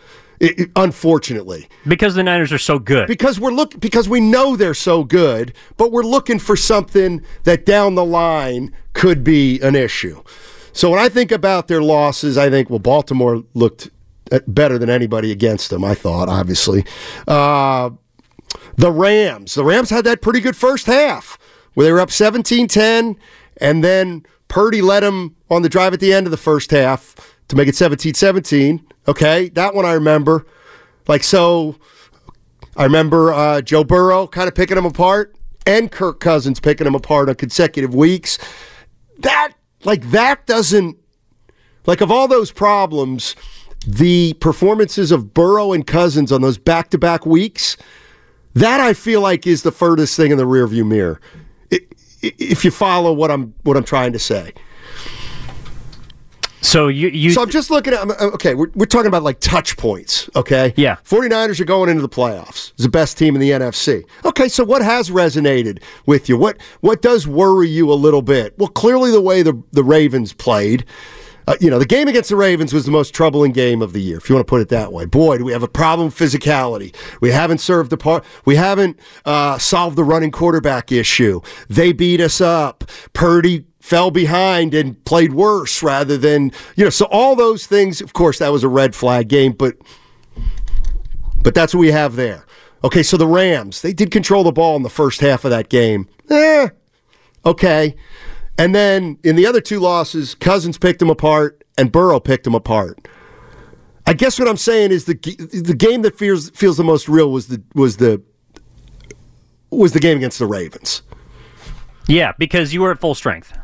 I- 0.42 0.54
I- 0.58 0.66
unfortunately, 0.78 1.68
Because 1.86 2.16
the 2.16 2.24
Niners 2.24 2.54
are 2.54 2.58
so 2.58 2.80
good. 2.80 3.08
because 3.08 3.42
we're 3.42 3.52
look 3.52 3.78
because 3.80 4.08
we 4.08 4.22
know 4.22 4.56
they're 4.56 4.74
so 4.74 5.04
good, 5.04 5.52
but 5.76 5.92
we're 5.92 6.04
looking 6.04 6.40
for 6.40 6.56
something 6.56 7.22
that 7.44 7.66
down 7.66 7.96
the 7.96 8.06
line 8.06 8.72
could 8.94 9.22
be 9.22 9.60
an 9.60 9.76
issue. 9.76 10.22
So 10.72 10.90
when 10.92 11.00
I 11.00 11.10
think 11.10 11.30
about 11.32 11.68
their 11.68 11.82
losses, 11.82 12.38
I 12.38 12.50
think 12.50 12.70
well, 12.70 12.80
Baltimore 12.80 13.44
looked 13.54 13.90
uh, 14.32 14.40
better 14.48 14.78
than 14.78 14.90
anybody 14.90 15.30
against 15.32 15.70
them. 15.70 15.84
I 15.84 15.94
thought, 15.94 16.30
obviously, 16.30 16.84
uh, 17.28 17.90
the 18.76 18.92
Rams. 18.92 19.54
The 19.56 19.64
Rams 19.64 19.90
had 19.90 20.06
that 20.06 20.22
pretty 20.22 20.40
good 20.40 20.56
first 20.56 20.86
half 20.86 21.38
where 21.74 21.86
they 21.86 21.92
were 21.92 22.00
up 22.00 22.10
17-10, 22.10 23.18
and 23.58 23.84
then 23.84 24.26
Purdy 24.48 24.82
led 24.82 25.02
them 25.02 25.36
on 25.50 25.62
the 25.62 25.70
drive 25.70 25.94
at 25.94 26.00
the 26.00 26.14
end 26.14 26.26
of 26.26 26.32
the 26.32 26.38
first 26.38 26.72
half 26.72 27.16
to 27.50 27.56
make 27.56 27.68
it 27.68 27.76
17-17. 27.76 28.84
Okay, 29.08 29.50
that 29.50 29.76
one 29.76 29.86
I 29.86 29.94
remember. 29.94 30.46
Like 31.08 31.24
so, 31.24 31.76
I 32.76 32.84
remember 32.84 33.34
uh, 33.34 33.62
Joe 33.62 33.84
Burrow 33.84 34.28
kind 34.28 34.48
of 34.48 34.56
picking 34.56 34.76
them 34.76 34.86
apart, 34.86 35.36
and 35.68 35.92
Kirk 35.92 36.20
Cousins 36.20 36.60
picking 36.60 36.86
them 36.86 36.96
apart 36.96 37.30
on 37.30 37.36
consecutive 37.36 37.94
weeks. 37.94 38.38
That 39.20 39.54
like 39.84 40.10
that 40.12 40.46
doesn't 40.46 40.98
like 41.86 42.02
of 42.02 42.12
all 42.12 42.28
those 42.28 42.52
problems, 42.52 43.36
the 43.86 44.34
performances 44.34 45.12
of 45.12 45.34
Burrow 45.34 45.74
and 45.74 45.86
Cousins 45.86 46.32
on 46.32 46.42
those 46.42 46.58
back-to-back 46.58 47.26
weeks, 47.26 47.78
that 48.56 48.80
I 48.80 48.94
feel 48.94 49.22
like 49.22 49.46
is 49.46 49.64
the 49.64 49.72
furthest 49.72 50.18
thing 50.18 50.32
in 50.32 50.38
the 50.38 50.46
rearview 50.46 50.86
mirror. 50.86 51.22
If 52.22 52.66
you 52.66 52.72
follow 52.72 53.14
what 53.14 53.30
I'm 53.30 53.54
what 53.64 53.78
I'm 53.78 53.84
trying 53.84 54.14
to 54.14 54.20
say. 54.20 54.54
so 56.62 56.88
you 56.88 57.10
you 57.10 57.30
So 57.32 57.44
I'm 57.44 57.52
just 57.52 57.70
looking 57.70 57.94
at, 57.94 58.00
uh, 58.10 58.32
okay, 58.34 58.56
we're, 58.56 58.72
we're 58.74 58.88
talking 58.88 59.08
about 59.08 59.22
like 59.22 59.40
touch 59.40 59.78
points, 59.78 60.28
okay? 60.36 60.74
Yeah. 60.76 60.96
49ers 61.04 61.60
are 61.60 61.66
going 61.66 61.90
into 61.90 62.02
the 62.02 62.10
playoffs. 62.10 62.72
It's 62.72 62.84
the 62.84 62.90
best 62.90 63.18
team 63.20 63.36
in 63.36 63.42
the 63.42 63.52
NFC. 63.52 64.06
Okay, 64.24 64.48
so 64.48 64.64
what 64.64 64.82
has 64.82 65.12
resonated 65.12 65.84
with 66.08 66.28
you? 66.28 66.36
What 66.36 66.58
what 66.82 67.04
does 67.04 67.28
worry 67.28 67.68
you 67.68 67.92
a 67.92 67.94
little 67.94 68.24
bit? 68.24 68.58
Well, 68.58 68.70
clearly 68.70 69.12
the 69.12 69.22
way 69.22 69.44
the, 69.44 69.62
the 69.72 69.84
Ravens 69.84 70.34
played. 70.34 70.84
Uh, 71.48 71.56
you 71.60 71.70
know, 71.70 71.78
the 71.80 71.86
game 71.86 72.08
against 72.08 72.30
the 72.30 72.36
Ravens 72.36 72.74
was 72.74 72.86
the 72.86 72.92
most 72.92 73.14
troubling 73.14 73.52
game 73.52 73.82
of 73.82 73.94
the 73.94 74.02
year, 74.02 74.18
if 74.18 74.30
you 74.30 74.36
want 74.36 74.48
to 74.48 74.50
put 74.50 74.62
it 74.62 74.70
that 74.70 74.92
way. 74.92 75.06
Boy, 75.06 75.38
do 75.38 75.46
we 75.46 75.52
have 75.52 75.64
a 75.64 75.68
problem 75.68 76.10
physicality. 76.10 76.96
We 77.22 77.32
haven't 77.32 77.60
served 77.60 77.92
the 77.92 77.98
part. 77.98 78.26
We 78.46 78.56
haven't 78.56 79.00
uh, 79.26 79.58
solved 79.58 79.96
the 79.96 80.04
running 80.04 80.32
quarterback 80.32 80.92
issue. 80.92 81.42
They 81.70 81.94
beat 81.94 82.20
us 82.20 82.42
up. 82.42 82.84
Purdy 83.14 83.66
fell 83.80 84.10
behind 84.10 84.74
and 84.74 85.04
played 85.06 85.34
worse 85.34 85.84
rather 85.84 86.18
than 86.18 86.52
you 86.76 86.84
know. 86.84 86.90
So 86.90 87.06
all 87.12 87.36
those 87.36 87.68
things, 87.68 88.02
of 88.02 88.14
course, 88.14 88.40
that 88.40 88.52
was 88.52 88.64
a 88.64 88.68
red 88.68 88.96
flag 88.96 89.28
game, 89.28 89.52
but 89.52 89.76
but 91.44 91.54
that's 91.54 91.76
what 91.76 91.82
we 91.82 91.92
have 91.92 92.16
there. 92.16 92.46
Okay, 92.84 93.04
so 93.04 93.18
the 93.18 93.28
Rams, 93.28 93.82
they 93.82 93.94
did 93.94 94.12
control 94.12 94.44
the 94.44 94.52
ball 94.52 94.76
in 94.76 94.84
the 94.84 94.90
first 94.90 95.22
half 95.22 95.46
of 95.46 95.52
that 95.52 95.70
game. 95.70 96.08
Eh, 96.30 96.70
okay. 97.46 97.96
And 98.58 98.74
then 98.74 99.18
in 99.24 99.36
the 99.36 99.46
other 99.46 99.60
two 99.62 99.80
losses, 99.80 100.34
Cousins 100.36 100.78
picked 100.78 101.00
them 101.00 101.10
apart 101.10 101.64
and 101.78 101.92
Burrow 101.92 102.20
picked 102.20 102.46
them 102.46 102.56
apart. 102.56 103.08
I 104.08 104.14
guess 104.14 104.40
what 104.40 104.48
I'm 104.48 104.58
saying 104.58 104.92
is 104.92 105.06
the 105.06 105.16
the 105.52 105.74
game 105.74 106.04
that 106.04 106.18
feels 106.18 106.52
feels 106.52 106.78
the 106.78 106.84
most 106.84 107.10
real 107.10 107.32
was 107.32 107.48
the 107.48 107.62
was 107.74 107.98
the 107.98 108.22
was 109.72 109.94
the 109.94 110.00
game 110.00 110.18
against 110.18 110.40
the 110.40 110.46
Ravens. 110.46 111.02
yeah, 112.08 112.34
because 112.38 112.74
you 112.74 112.82
were 112.82 112.92
at 112.92 113.00
full 113.00 113.16
strength. 113.16 113.58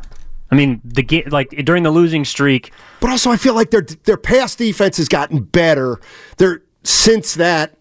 I 0.50 0.56
mean, 0.56 0.82
the 0.84 1.04
game 1.04 1.24
like 1.30 1.50
during 1.64 1.84
the 1.84 1.92
losing 1.92 2.26
streak, 2.26 2.72
But 3.00 3.12
also, 3.12 3.32
I 3.32 3.38
feel 3.38 3.54
like 3.54 3.70
their 3.70 3.84
their 4.04 4.18
pass 4.18 4.56
defense 4.56 4.98
has 4.98 5.08
gotten 5.08 5.42
better. 5.44 6.02
They're 6.38 6.64
since 6.84 7.36
that 7.36 7.78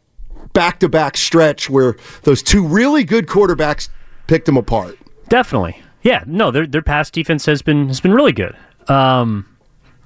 back 0.53 0.81
to 0.81 0.89
back 0.89 1.17
stretch 1.17 1.71
where 1.71 1.97
those 2.23 2.43
two 2.43 2.65
really 2.65 3.03
good 3.05 3.27
quarterbacks 3.27 3.89
picked 4.27 4.47
them 4.47 4.57
apart. 4.59 4.99
Definitely. 5.29 5.83
Yeah, 6.03 6.25
no, 6.27 6.51
their 6.51 6.67
their 6.67 6.83
pass 6.83 7.11
defense 7.11 7.47
has 7.47 7.63
been 7.63 7.89
has 7.89 8.01
been 8.01 8.13
really 8.13 8.33
good. 8.33 8.57
Um, 8.89 9.47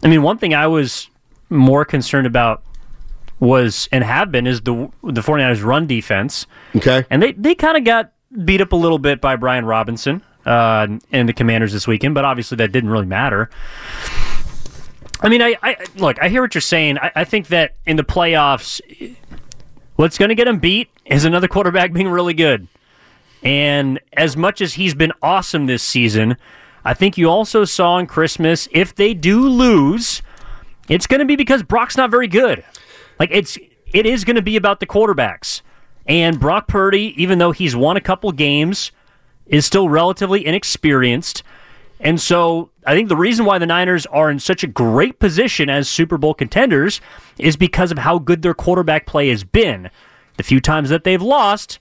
I 0.03 0.09
mean, 0.09 0.23
one 0.23 0.39
thing 0.39 0.55
I 0.55 0.67
was 0.67 1.09
more 1.51 1.85
concerned 1.85 2.27
about 2.27 2.63
was 3.41 3.89
and 3.93 4.03
have 4.05 4.31
been 4.33 4.47
is 4.47 4.63
the 4.63 4.91
the 5.03 5.21
49ers 5.21 5.65
run 5.65 5.87
defense. 5.87 6.47
Okay, 6.77 7.05
And 7.11 7.23
they, 7.23 7.33
they 7.33 7.55
kind 7.55 7.77
of 7.77 7.85
got 7.85 8.13
beat 8.45 8.61
up 8.61 8.73
a 8.73 8.77
little 8.77 8.99
bit 8.99 9.21
by 9.21 9.37
Brian 9.37 9.65
Robinson 9.65 10.23
uh, 10.45 10.87
and 11.13 11.29
the 11.29 11.33
Commanders 11.33 11.73
this 11.73 11.87
weekend, 11.87 12.15
but 12.15 12.25
obviously 12.25 12.57
that 12.57 12.73
didn't 12.73 12.91
really 12.91 13.07
matter. 13.07 13.51
I 15.21 15.29
mean, 15.29 15.43
I, 15.43 15.57
I 15.63 15.77
look, 15.97 16.21
I 16.21 16.29
hear 16.29 16.43
what 16.43 16.55
you're 16.55 16.61
saying. 16.63 16.99
I, 16.99 17.13
I 17.17 17.25
think 17.25 17.49
that 17.49 17.77
in 17.87 17.97
the 17.97 18.05
playoffs, 18.05 18.81
what's 19.97 20.19
going 20.19 20.29
to 20.31 20.35
get 20.35 20.45
them 20.47 20.59
beat 20.59 20.91
is 21.07 21.25
another 21.25 21.49
quarterback 21.49 21.93
being 21.93 22.09
really 22.09 22.35
good. 22.35 22.67
And 23.45 24.01
as 24.15 24.37
much 24.37 24.61
as 24.61 24.75
he's 24.75 24.95
been 24.95 25.13
awesome 25.23 25.67
this 25.67 25.83
season, 25.83 26.37
I 26.85 26.95
think 26.95 27.19
you 27.19 27.29
also 27.29 27.65
saw 27.65 27.95
on 27.95 28.07
Christmas 28.07 28.69
if 28.73 28.95
they 28.95 29.15
do 29.15 29.47
lose, 29.47 30.23
it's 30.89 31.07
going 31.07 31.21
to 31.21 31.27
be 31.27 31.37
because 31.37 31.63
Brock's 31.63 31.97
not 31.97 32.11
very 32.11 32.27
good. 32.27 32.65
Like 33.19 33.31
it's 33.33 33.59
it 33.93 34.07
is 34.07 34.25
going 34.25 34.37
to 34.37 34.43
be 34.43 34.57
about 34.57 34.81
the 34.81 34.87
quarterbacks. 34.87 35.61
And 36.07 36.41
Brock 36.41 36.69
Purdy, 36.69 37.15
even 37.23 37.39
though 37.39 37.53
he's 37.53 37.77
won 37.77 37.97
a 37.97 38.01
couple 38.01 38.33
games, 38.33 38.93
is 39.47 39.65
still 39.65 39.89
relatively 39.89 40.45
inexperienced. 40.45 41.43
And 42.01 42.21
so 42.21 42.71
I 42.87 42.95
think 42.95 43.09
the 43.09 43.17
reason 43.17 43.47
why 43.47 43.59
the 43.59 43.67
Niners 43.67 44.05
are 44.07 44.31
in 44.31 44.39
such 44.39 44.63
a 44.63 44.67
great 44.67 45.19
position 45.19 45.71
as 45.71 45.89
Super 45.89 46.19
Bowl 46.19 46.35
contenders 46.35 47.01
is 47.39 47.57
because 47.57 47.93
of 47.93 47.99
how 47.99 48.19
good 48.19 48.43
their 48.43 48.53
quarterback 48.53 49.07
play 49.07 49.29
has 49.29 49.45
been. 49.45 49.91
The 50.37 50.43
few 50.43 50.61
times 50.61 50.91
that 50.91 51.05
they've 51.05 51.23
lost, 51.23 51.79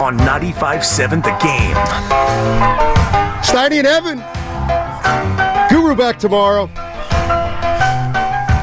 on 0.02 0.18
95.7 0.20 1.22
The 1.22 1.32
Game. 1.44 1.76
Steiny 3.44 3.80
and 3.80 3.88
Evan. 3.88 4.20
Guru 5.70 5.98
back 5.98 6.18
tomorrow. 6.18 6.68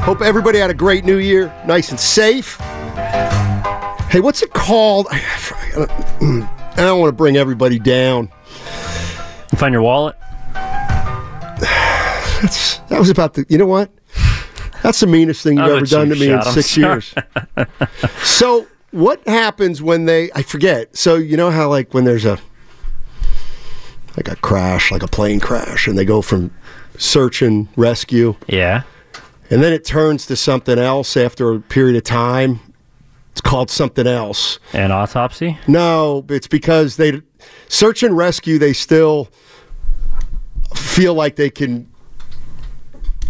Hope 0.02 0.22
everybody 0.22 0.58
had 0.58 0.70
a 0.70 0.74
great 0.74 1.04
new 1.04 1.18
year. 1.18 1.54
Nice 1.66 1.90
and 1.90 2.00
safe. 2.00 2.58
Hey, 4.10 4.20
what's 4.20 4.42
it 4.42 4.52
called? 4.54 5.06
I 5.10 5.20
don't 6.76 6.98
want 7.00 7.08
to 7.10 7.12
bring 7.16 7.36
everybody 7.36 7.78
down. 7.78 8.30
You 9.52 9.58
find 9.58 9.72
your 9.72 9.82
wallet? 9.82 10.16
That's, 12.40 12.78
that 12.88 12.98
was 12.98 13.10
about 13.10 13.34
the. 13.34 13.44
You 13.50 13.58
know 13.58 13.66
what? 13.66 13.90
That's 14.82 15.00
the 15.00 15.06
meanest 15.06 15.42
thing 15.42 15.58
you've 15.58 15.66
That 15.66 15.76
ever 15.76 15.84
done 15.86 16.08
to 16.08 16.14
me 16.14 16.30
in 16.30 16.38
shot, 16.40 16.46
I'm 16.46 16.54
six 16.54 16.70
sorry. 16.70 16.84
years. 16.94 17.14
so, 18.24 18.66
what 18.92 19.26
happens 19.28 19.82
when 19.82 20.06
they? 20.06 20.30
I 20.32 20.42
forget. 20.42 20.96
So, 20.96 21.16
you 21.16 21.36
know 21.36 21.50
how 21.50 21.68
like 21.68 21.92
when 21.92 22.04
there's 22.04 22.24
a 22.24 22.38
like 24.16 24.28
a 24.28 24.36
crash, 24.36 24.90
like 24.90 25.02
a 25.02 25.08
plane 25.08 25.40
crash, 25.40 25.86
and 25.86 25.98
they 25.98 26.04
go 26.06 26.22
from 26.22 26.50
search 26.96 27.42
and 27.42 27.68
rescue, 27.76 28.36
Yeah. 28.46 28.82
and 29.50 29.62
then 29.62 29.72
it 29.72 29.84
turns 29.84 30.24
to 30.26 30.36
something 30.36 30.78
else 30.78 31.16
after 31.16 31.52
a 31.54 31.60
period 31.60 31.96
of 31.96 32.04
time. 32.04 32.60
It's 33.38 33.48
called 33.48 33.70
something 33.70 34.08
else. 34.08 34.58
An 34.72 34.90
autopsy? 34.90 35.56
No, 35.68 36.26
it's 36.28 36.48
because 36.48 36.96
they 36.96 37.22
search 37.68 38.02
and 38.02 38.16
rescue. 38.16 38.58
They 38.58 38.72
still 38.72 39.28
feel 40.74 41.14
like 41.14 41.36
they 41.36 41.48
can 41.48 41.88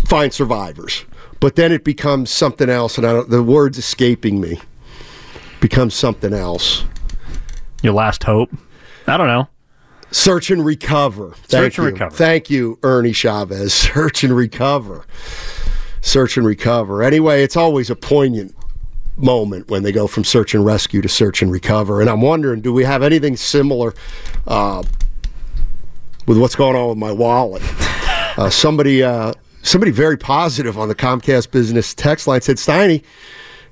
find 0.07 0.33
survivors, 0.33 1.05
but 1.41 1.57
then 1.57 1.73
it 1.73 1.85
becomes 1.85 2.31
something 2.31 2.71
else, 2.71 2.97
and 2.97 3.07
I 3.07 3.13
don't, 3.13 3.29
the 3.29 3.43
words 3.43 3.77
escaping 3.77 4.41
me 4.41 4.59
becomes 5.61 5.93
something 5.93 6.33
else. 6.33 6.85
Your 7.83 7.93
last 7.93 8.25
hope? 8.25 8.49
I 9.07 9.19
don't 9.19 9.27
know. 9.27 9.47
Search 10.11 10.51
and 10.51 10.65
recover. 10.65 11.33
Thank 11.33 11.75
Search 11.75 11.79
and 11.81 11.87
you. 11.89 11.93
recover. 11.93 12.17
Thank 12.17 12.49
you, 12.49 12.79
Ernie 12.83 13.13
Chavez. 13.13 13.75
Search 13.93 14.25
and 14.25 14.35
recover. 14.35 15.05
Search 16.01 16.39
and 16.39 16.47
recover. 16.47 17.03
Anyway, 17.03 17.43
it's 17.43 17.59
always 17.59 17.91
a 17.91 17.97
poignant 17.97 18.55
moment 19.19 19.69
when 19.69 19.83
they 19.83 19.93
go 19.93 20.07
from 20.07 20.25
search 20.25 20.55
and 20.55 20.65
rescue 20.65 21.01
to 21.03 21.09
search 21.09 21.43
and 21.43 21.51
recover. 21.51 22.01
And 22.01 22.09
I'm 22.09 22.21
wondering, 22.23 22.61
do 22.61 22.73
we 22.73 22.85
have 22.85 23.03
anything 23.03 23.37
similar 23.37 23.95
uh, 24.47 24.83
with 26.27 26.39
what's 26.39 26.55
going 26.55 26.77
on 26.77 26.89
with 26.91 26.99
my 26.99 27.13
wallet? 27.13 27.63
Uh, 28.39 28.49
somebody, 28.49 29.03
uh, 29.03 29.33
somebody 29.65 29.91
very 29.91 30.17
positive 30.17 30.79
on 30.79 30.87
the 30.87 30.95
Comcast 30.95 31.51
business 31.51 31.93
text 31.93 32.29
line 32.29 32.41
said, 32.41 32.55
Steiny, 32.57 33.03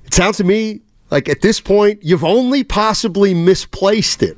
it 0.03 0.13
sounds 0.13 0.35
to 0.35 0.43
me 0.43 0.81
like 1.09 1.29
at 1.29 1.39
this 1.39 1.61
point 1.61 2.03
you've 2.03 2.25
only 2.25 2.65
possibly 2.65 3.33
misplaced 3.33 4.21
it. 4.21 4.37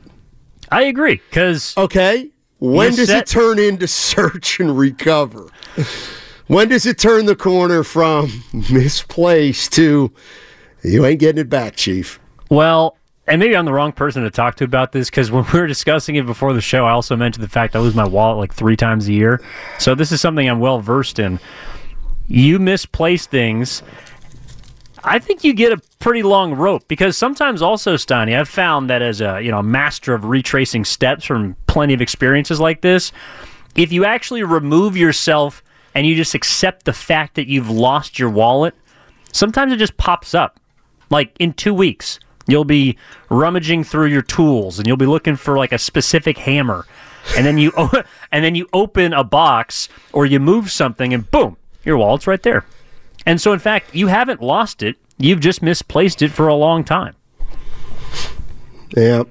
I 0.72 0.84
agree 0.84 1.20
because 1.32 1.74
Okay. 1.78 2.30
When 2.60 2.94
does 2.94 3.08
said- 3.08 3.24
it 3.24 3.26
turn 3.26 3.58
into 3.58 3.88
search 3.88 4.60
and 4.60 4.78
recover? 4.78 5.48
when 6.46 6.68
does 6.70 6.86
it 6.86 7.00
turn 7.00 7.26
the 7.26 7.36
corner 7.36 7.84
from 7.84 8.44
misplaced 8.70 9.74
to 9.74 10.12
you 10.84 11.06
ain't 11.06 11.20
getting 11.20 11.42
it 11.42 11.50
back, 11.50 11.76
Chief? 11.76 12.20
Well, 12.50 12.98
and 13.28 13.40
maybe 13.40 13.56
I'm 13.56 13.66
the 13.66 13.74
wrong 13.74 13.92
person 13.92 14.24
to 14.24 14.32
talk 14.32 14.56
to 14.56 14.64
about 14.64 14.92
this 14.92 15.10
because 15.10 15.32
when 15.32 15.46
we 15.54 15.60
were 15.60 15.68
discussing 15.68 16.16
it 16.16 16.26
before 16.26 16.54
the 16.54 16.62
show, 16.62 16.86
I 16.86 16.92
also 16.92 17.16
mentioned 17.16 17.44
the 17.44 17.50
fact 17.50 17.76
I 17.76 17.80
lose 17.80 17.96
my 17.96 18.08
wallet 18.08 18.38
like 18.38 18.54
three 18.54 18.76
times 18.76 19.08
a 19.08 19.14
year. 19.14 19.42
So 19.78 19.96
this 19.96 20.12
is 20.12 20.20
something 20.20 20.50
I'm 20.50 20.60
well 20.60 20.80
versed 20.80 21.20
in. 21.20 21.40
You 22.28 22.60
misplace 22.60 23.28
things. 23.28 23.82
I 25.04 25.20
think 25.20 25.44
you 25.44 25.54
get 25.54 25.72
a 25.72 25.82
pretty 26.00 26.24
long 26.24 26.54
rope 26.54 26.88
because 26.88 27.18
sometimes 27.18 27.62
also, 27.62 27.96
Steiny, 27.96 28.38
I've 28.38 28.50
found 28.50 28.90
that 28.90 29.02
as 29.02 29.22
a 29.22 29.42
you 29.42 29.52
know 29.52 29.62
master 29.62 30.14
of 30.14 30.26
retracing 30.26 30.86
steps 30.86 31.26
from 31.26 31.56
plenty 31.68 31.94
of 31.94 32.02
experiences 32.02 32.60
like 32.60 32.82
this, 32.82 33.12
if 33.76 33.92
you 33.92 34.06
actually 34.06 34.44
remove 34.44 34.98
yourself 34.98 35.64
and 35.96 36.06
you 36.06 36.16
just 36.16 36.36
accept 36.36 36.86
the 36.86 36.94
fact 36.94 37.36
that 37.36 37.48
you've 37.48 37.70
lost 37.70 38.20
your 38.20 38.30
wallet, 38.30 38.76
sometimes 39.32 39.72
it 39.72 39.78
just 39.78 39.98
pops 39.98 40.34
up. 40.34 40.60
Like 41.10 41.36
in 41.40 41.54
two 41.54 41.74
weeks, 41.74 42.20
you'll 42.48 42.66
be 42.66 42.98
rummaging 43.30 43.84
through 43.84 44.08
your 44.08 44.22
tools 44.22 44.80
and 44.80 44.88
you'll 44.88 44.98
be 44.98 45.06
looking 45.06 45.36
for 45.36 45.58
like 45.58 45.72
a 45.72 45.78
specific 45.78 46.38
hammer, 46.40 46.86
and 47.36 47.46
then 47.46 47.58
you 47.58 47.72
and 48.32 48.44
then 48.44 48.56
you 48.56 48.68
open 48.74 49.14
a 49.14 49.24
box 49.24 49.90
or 50.14 50.26
you 50.26 50.40
move 50.40 50.72
something 50.72 51.14
and 51.14 51.30
boom, 51.32 51.58
your 51.84 51.98
wallet's 51.98 52.28
right 52.28 52.42
there. 52.44 52.66
And 53.26 53.40
so, 53.40 53.54
in 53.54 53.60
fact, 53.60 53.94
you 53.94 54.08
haven't 54.08 54.42
lost 54.42 54.82
it. 54.82 54.96
You've 55.18 55.42
just 55.42 55.62
misplaced 55.62 56.22
it 56.22 56.32
for 56.32 56.48
a 56.48 56.56
long 56.56 56.84
time. 56.84 57.16
Yeah. 58.96 59.24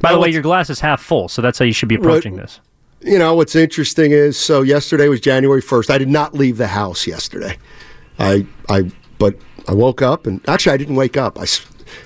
By 0.00 0.10
Well, 0.10 0.14
the 0.14 0.20
way, 0.20 0.30
your 0.30 0.42
glass 0.42 0.70
is 0.70 0.80
half 0.80 1.02
full, 1.02 1.28
so 1.28 1.42
that's 1.42 1.58
how 1.58 1.64
you 1.64 1.72
should 1.72 1.88
be 1.88 1.94
approaching 1.96 2.36
this. 2.36 2.60
You 3.00 3.18
know, 3.18 3.34
what's 3.34 3.54
interesting 3.54 4.12
is 4.12 4.38
so 4.38 4.62
yesterday 4.62 5.08
was 5.08 5.20
January 5.20 5.62
1st. 5.62 5.90
I 5.90 5.98
did 5.98 6.08
not 6.08 6.34
leave 6.34 6.56
the 6.56 6.68
house 6.68 7.06
yesterday. 7.06 7.56
I, 8.18 8.46
I, 8.68 8.90
but 9.18 9.36
I 9.68 9.74
woke 9.74 10.02
up 10.02 10.26
and 10.26 10.40
actually 10.48 10.72
I 10.72 10.76
didn't 10.76 10.96
wake 10.96 11.16
up. 11.16 11.38
I, 11.38 11.46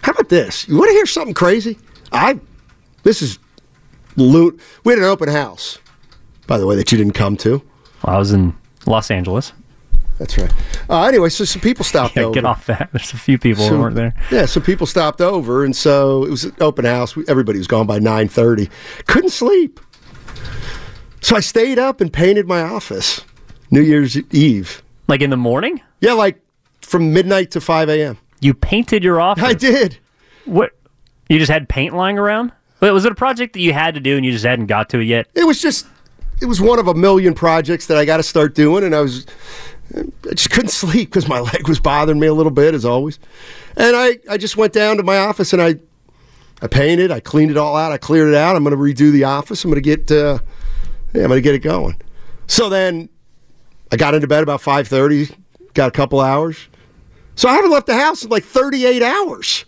how 0.02 0.12
about 0.12 0.28
this? 0.28 0.66
You 0.68 0.76
want 0.76 0.88
to 0.88 0.94
hear 0.94 1.06
something 1.06 1.34
crazy? 1.34 1.78
I, 2.12 2.38
this 3.02 3.22
is, 3.22 3.38
loot. 4.16 4.60
We 4.84 4.92
had 4.92 4.98
an 4.98 5.04
open 5.04 5.28
house, 5.28 5.78
by 6.46 6.58
the 6.58 6.66
way, 6.66 6.76
that 6.76 6.90
you 6.92 6.98
didn't 6.98 7.14
come 7.14 7.36
to. 7.38 7.62
I 8.04 8.18
was 8.18 8.32
in 8.32 8.54
Los 8.86 9.10
Angeles. 9.10 9.52
That's 10.18 10.36
right. 10.36 10.52
Uh, 10.90 11.04
anyway, 11.04 11.30
so 11.30 11.44
some 11.44 11.62
people 11.62 11.82
stopped 11.84 12.14
Yeah, 12.16 12.24
over. 12.24 12.34
get 12.34 12.44
off 12.44 12.66
that. 12.66 12.90
There's 12.92 13.12
a 13.14 13.18
few 13.18 13.38
people 13.38 13.64
So- 13.64 13.70
who 13.76 13.80
weren't 13.80 13.96
there. 13.96 14.14
Yeah, 14.30 14.44
some 14.46 14.62
people 14.62 14.86
stopped 14.86 15.20
over, 15.22 15.64
and 15.64 15.74
so 15.74 16.24
it 16.24 16.30
was 16.30 16.44
an 16.44 16.54
open 16.60 16.84
house. 16.84 17.16
Everybody 17.28 17.58
was 17.58 17.66
gone 17.66 17.86
by 17.86 17.98
nine 17.98 18.28
thirty. 18.28 18.68
Couldn't 19.06 19.30
sleep, 19.30 19.80
so 21.22 21.36
I 21.36 21.40
stayed 21.40 21.78
up 21.78 22.00
and 22.02 22.12
painted 22.12 22.46
my 22.46 22.60
office. 22.62 23.22
New 23.70 23.80
Year's 23.82 24.16
Eve. 24.32 24.82
Like 25.08 25.20
in 25.22 25.30
the 25.30 25.36
morning, 25.38 25.80
Yeah, 26.00 26.12
like 26.14 26.40
from 26.90 27.12
midnight 27.12 27.52
to 27.52 27.60
five 27.60 27.88
a.m. 27.88 28.18
you 28.40 28.52
painted 28.52 29.04
your 29.04 29.20
office. 29.20 29.44
I 29.44 29.54
did. 29.54 29.98
What? 30.44 30.72
You 31.28 31.38
just 31.38 31.50
had 31.50 31.68
paint 31.68 31.94
lying 31.94 32.18
around? 32.18 32.50
Wait, 32.80 32.90
was 32.90 33.04
it 33.04 33.12
a 33.12 33.14
project 33.14 33.52
that 33.52 33.60
you 33.60 33.72
had 33.72 33.94
to 33.94 34.00
do 34.00 34.16
and 34.16 34.26
you 34.26 34.32
just 34.32 34.44
hadn't 34.44 34.66
got 34.66 34.88
to 34.90 34.98
it 34.98 35.04
yet? 35.04 35.28
It 35.34 35.44
was 35.44 35.62
just. 35.62 35.86
It 36.42 36.46
was 36.46 36.60
one 36.60 36.78
of 36.78 36.88
a 36.88 36.94
million 36.94 37.34
projects 37.34 37.86
that 37.86 37.98
I 37.98 38.06
got 38.06 38.16
to 38.16 38.22
start 38.22 38.54
doing, 38.54 38.82
and 38.82 38.94
I 38.94 39.00
was. 39.00 39.26
I 39.94 40.34
just 40.34 40.50
couldn't 40.50 40.70
sleep 40.70 41.10
because 41.10 41.28
my 41.28 41.40
leg 41.52 41.68
was 41.68 41.78
bothering 41.78 42.18
me 42.18 42.26
a 42.26 42.34
little 42.34 42.52
bit, 42.52 42.74
as 42.74 42.84
always. 42.84 43.18
And 43.76 43.94
I, 43.94 44.18
I 44.28 44.36
just 44.36 44.56
went 44.56 44.72
down 44.72 44.96
to 44.96 45.02
my 45.02 45.18
office 45.18 45.52
and 45.52 45.60
I, 45.60 45.76
I 46.62 46.68
painted, 46.68 47.10
I 47.10 47.18
cleaned 47.20 47.50
it 47.50 47.56
all 47.56 47.76
out, 47.76 47.90
I 47.90 47.98
cleared 47.98 48.28
it 48.28 48.36
out. 48.36 48.54
I'm 48.54 48.62
going 48.64 48.76
to 48.76 48.80
redo 48.80 49.12
the 49.12 49.24
office. 49.24 49.64
I'm 49.64 49.70
going 49.70 49.82
to 49.82 49.96
get, 49.96 50.10
uh, 50.10 50.38
yeah, 51.12 51.22
I'm 51.22 51.28
going 51.28 51.38
to 51.38 51.40
get 51.40 51.54
it 51.54 51.60
going. 51.60 52.00
So 52.46 52.68
then, 52.68 53.08
I 53.92 53.96
got 53.96 54.14
into 54.14 54.26
bed 54.26 54.42
about 54.42 54.60
5:30, 54.60 55.36
got 55.74 55.88
a 55.88 55.92
couple 55.92 56.20
hours. 56.20 56.68
So 57.40 57.48
I 57.48 57.54
haven't 57.54 57.70
left 57.70 57.86
the 57.86 57.94
house 57.96 58.22
in 58.22 58.28
like 58.28 58.44
38 58.44 59.02
hours. 59.02 59.64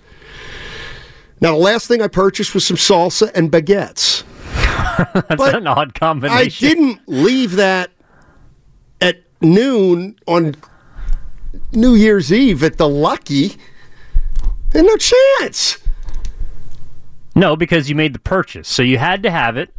Now 1.40 1.52
the 1.52 1.62
last 1.62 1.88
thing 1.88 2.02
I 2.02 2.06
purchased 2.08 2.52
was 2.52 2.66
some 2.66 2.76
salsa 2.76 3.32
and 3.35 3.50
baguettes. 3.50 4.24
That's 5.14 5.37
But 5.37 5.54
an 5.54 5.66
odd 5.66 5.94
combination. 5.94 6.38
I 6.38 6.48
didn't 6.68 7.00
leave 7.06 7.52
that 7.52 7.90
at 9.00 9.22
noon 9.40 10.18
on 10.26 10.54
New 11.72 11.94
Year's 11.94 12.30
Eve 12.30 12.62
at 12.62 12.76
the 12.76 12.87
Lucky. 12.87 13.56
And 14.74 14.87
no 14.87 14.96
chance. 14.98 15.78
No, 17.35 17.56
because 17.56 17.88
you 17.88 17.94
made 17.94 18.12
the 18.12 18.18
purchase, 18.18 18.68
so 18.68 18.82
you 18.82 18.98
had 18.98 19.22
to 19.22 19.30
have 19.30 19.56
it. 19.56 19.74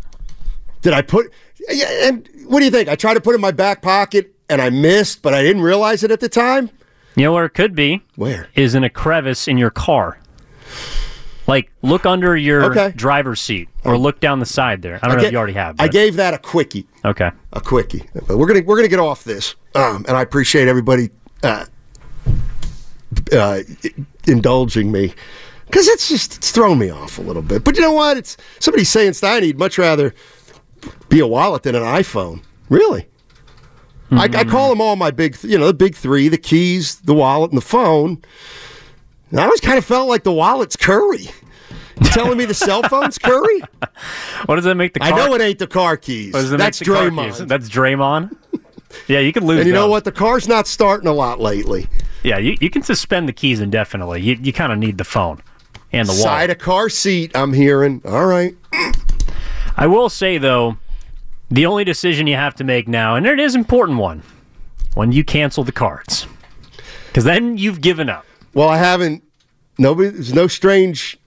Did 0.82 0.94
I 0.94 1.04
put? 1.04 1.32
And 1.70 2.28
what 2.48 2.58
do 2.58 2.66
you 2.66 2.72
think? 2.72 2.90
I 2.90 2.96
tried 2.96 3.14
to 3.14 3.22
put 3.22 3.34
it 3.34 3.36
in 3.36 3.42
my 3.42 3.52
back 3.52 3.84
pocket 3.84 4.34
and 4.50 4.60
I 4.64 4.72
missed, 4.72 5.22
but 5.22 5.36
I 5.36 5.44
didn't 5.44 5.62
realize 5.62 6.04
it 6.04 6.10
at 6.10 6.22
the 6.22 6.30
time. 6.30 6.72
You 7.16 7.24
know 7.26 7.34
where 7.34 7.46
it 7.46 7.52
could 7.52 7.76
be 7.76 8.02
Where? 8.16 8.48
is 8.56 8.74
in 8.76 8.84
a 8.84 8.90
crevice 8.90 9.48
in 9.48 9.58
your 9.58 9.70
car. 9.70 10.18
Like 11.46 11.72
look 11.82 12.06
under 12.06 12.36
your 12.38 12.64
Okay. 12.72 12.94
driver's 12.96 13.42
seat 13.42 13.68
or 13.84 13.98
look 13.98 14.20
down 14.20 14.40
the 14.40 14.46
side 14.46 14.82
there. 14.82 15.00
I 15.04 15.08
don't 15.08 15.18
know 15.18 15.22
ga- 15.24 15.28
if 15.28 15.32
you 15.34 15.38
already 15.38 15.54
have. 15.54 15.76
I 15.80 15.88
gave 15.90 16.16
that 16.16 16.34
a 16.34 16.38
quickie. 16.38 16.88
Okay. 17.06 17.30
a 17.52 17.60
quickie. 17.62 18.04
But 18.28 18.38
we're 18.38 18.48
gonna 18.48 18.62
we're 18.66 18.78
gonna 18.78 18.88
get 18.88 19.00
off 19.00 19.24
this, 19.26 19.56
um, 19.76 20.06
and 20.08 20.16
I 20.18 20.22
appreciate 20.22 20.68
everybody 20.70 21.10
uh, 21.44 21.66
uh, 23.36 23.60
indulging 24.28 24.92
me 24.92 25.14
because 25.66 25.88
it's 25.90 26.08
just 26.08 26.38
it's 26.38 26.52
thrown 26.52 26.80
me 26.80 26.90
off 26.90 27.18
a 27.18 27.22
little 27.22 27.42
bit. 27.42 27.64
But 27.64 27.76
you 27.76 27.82
know 27.82 27.92
what? 27.92 28.16
It's 28.18 28.38
somebody 28.60 28.86
saying 28.86 29.12
Steiny 29.12 29.48
would 29.48 29.60
much 29.60 29.78
rather 29.78 30.14
be 31.10 31.20
a 31.20 31.28
wallet 31.28 31.64
than 31.64 31.76
an 31.76 31.84
iPhone. 31.84 32.42
Really? 32.70 33.08
I, 34.18 34.30
I 34.34 34.44
call 34.44 34.70
them 34.70 34.82
all 34.82 34.96
my 34.96 35.12
big, 35.12 35.38
th- 35.38 35.52
you 35.52 35.58
know, 35.58 35.68
the 35.68 35.74
big 35.74 35.96
three: 35.96 36.28
the 36.30 36.38
keys, 36.38 36.96
the 37.02 37.14
wallet, 37.14 37.52
and 37.52 37.58
the 37.58 37.66
phone. 37.66 38.22
And 39.32 39.40
I 39.40 39.44
always 39.46 39.60
kind 39.62 39.78
of 39.78 39.86
felt 39.86 40.08
like 40.08 40.24
the 40.24 40.32
wallet's 40.32 40.76
Curry. 40.76 41.24
You 42.02 42.08
telling 42.10 42.38
me 42.38 42.46
the 42.46 42.54
cell 42.54 42.84
phone's 42.84 43.18
Curry? 43.18 43.62
What 44.46 44.56
does 44.56 44.66
that 44.66 44.76
make 44.76 44.94
the 44.94 45.00
Car- 45.00 45.14
I 45.14 45.16
know 45.16 45.34
it 45.36 45.42
ain't 45.42 45.60
the 45.60 45.68
car 45.68 45.96
keys. 45.96 46.34
what 46.34 46.42
does 46.42 46.50
that 46.50 46.58
That's 46.58 46.82
make 46.82 46.88
the 46.88 46.94
car 46.96 47.10
Draymond. 47.10 47.48
That's 47.48 47.70
Draymond. 47.70 48.36
yeah, 49.08 49.20
you 49.20 49.32
can 49.32 49.46
lose. 49.46 49.60
And 49.60 49.68
you 49.68 49.74
know 49.74 49.88
what? 49.88 50.04
The 50.04 50.12
car's 50.12 50.48
not 50.48 50.68
starting 50.68 51.08
a 51.08 51.14
lot 51.14 51.40
lately. 51.40 51.88
Yeah, 52.24 52.38
you, 52.40 52.58
you 52.60 52.70
can 52.70 52.82
suspend 52.84 53.30
the 53.30 53.34
keys 53.34 53.60
indefinitely. 53.62 54.22
You, 54.22 54.38
you 54.42 54.52
kind 54.52 54.74
of 54.74 54.80
need 54.80 54.98
the 54.98 55.04
phone 55.06 55.42
and 55.94 56.08
the 56.08 56.12
wallet. 56.14 56.24
Side 56.24 56.50
of 56.50 56.58
car 56.58 56.90
seat, 56.90 57.32
I'm 57.36 57.54
hearing. 57.54 58.02
All 58.06 58.26
right. 58.26 58.56
I 59.78 59.88
will 59.88 60.10
say 60.10 60.38
though, 60.38 60.78
the 61.54 61.68
only 61.68 61.84
decision 61.84 62.26
you 62.26 62.36
have 62.36 62.56
to 62.56 62.64
make 62.64 62.88
now, 62.88 63.16
and 63.16 63.28
it 63.28 63.40
is 63.40 63.54
an 63.54 63.62
important 63.62 64.00
one, 64.00 64.24
when 64.96 65.12
you 65.12 65.24
cancel 65.24 65.64
the 65.64 65.72
cards, 65.72 66.26
because 67.08 67.24
then 67.24 67.58
you've 67.58 67.80
given 67.80 68.10
up. 68.10 68.26
Well, 68.56 68.70
I 68.70 68.78
haven't. 68.78 69.24
Nobody. 69.78 70.10
There's 70.10 70.34
no 70.34 70.48
strange. 70.48 71.18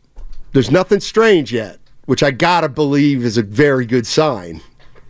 There's 0.53 0.71
nothing 0.71 1.01
strange 1.01 1.53
yet, 1.53 1.79
which 2.07 2.23
I 2.23 2.33
gotta 2.33 2.69
believe 2.69 3.25
is 3.25 3.39
a 3.39 3.43
very 3.43 3.87
good 3.87 4.07
sign. 4.07 4.63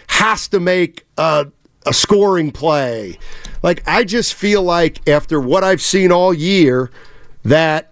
has 0.08 0.48
to 0.48 0.60
make 0.60 1.06
a, 1.16 1.46
a 1.86 1.94
scoring 1.94 2.52
play. 2.52 3.18
Like 3.62 3.82
I 3.86 4.04
just 4.04 4.34
feel 4.34 4.62
like 4.62 5.08
after 5.08 5.40
what 5.40 5.64
I've 5.64 5.80
seen 5.80 6.12
all 6.12 6.34
year, 6.34 6.90
that 7.42 7.90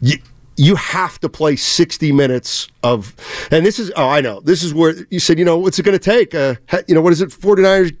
you, 0.00 0.16
you 0.56 0.76
have 0.76 1.18
to 1.20 1.28
play 1.28 1.56
60 1.56 2.12
minutes 2.12 2.68
of 2.82 3.14
and 3.50 3.64
this 3.64 3.78
is 3.78 3.92
oh 3.96 4.08
i 4.08 4.20
know 4.20 4.40
this 4.40 4.62
is 4.62 4.72
where 4.72 4.94
you 5.10 5.20
said 5.20 5.38
you 5.38 5.44
know 5.44 5.58
what's 5.58 5.78
it 5.78 5.82
going 5.82 5.98
to 5.98 6.02
take? 6.02 6.34
Uh, 6.34 6.54
you 6.88 6.94
know 6.94 7.00
what 7.00 7.12
is 7.12 7.20
it 7.20 7.30
49ers 7.30 7.96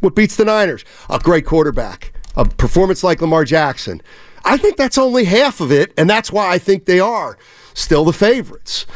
what 0.00 0.16
beats 0.16 0.34
the 0.34 0.44
niners? 0.44 0.84
A 1.10 1.18
great 1.18 1.46
quarterback 1.46 2.12
a 2.36 2.44
performance 2.44 3.04
like 3.04 3.20
lamar 3.20 3.44
jackson. 3.44 4.02
I 4.44 4.56
think 4.56 4.76
that's 4.76 4.98
only 4.98 5.24
half 5.24 5.60
of 5.60 5.70
it 5.70 5.92
and 5.96 6.10
that's 6.10 6.32
why 6.32 6.50
i 6.50 6.58
think 6.58 6.86
they 6.86 7.00
are 7.00 7.38
still 7.74 8.04
the 8.04 8.12
favorites. 8.12 8.86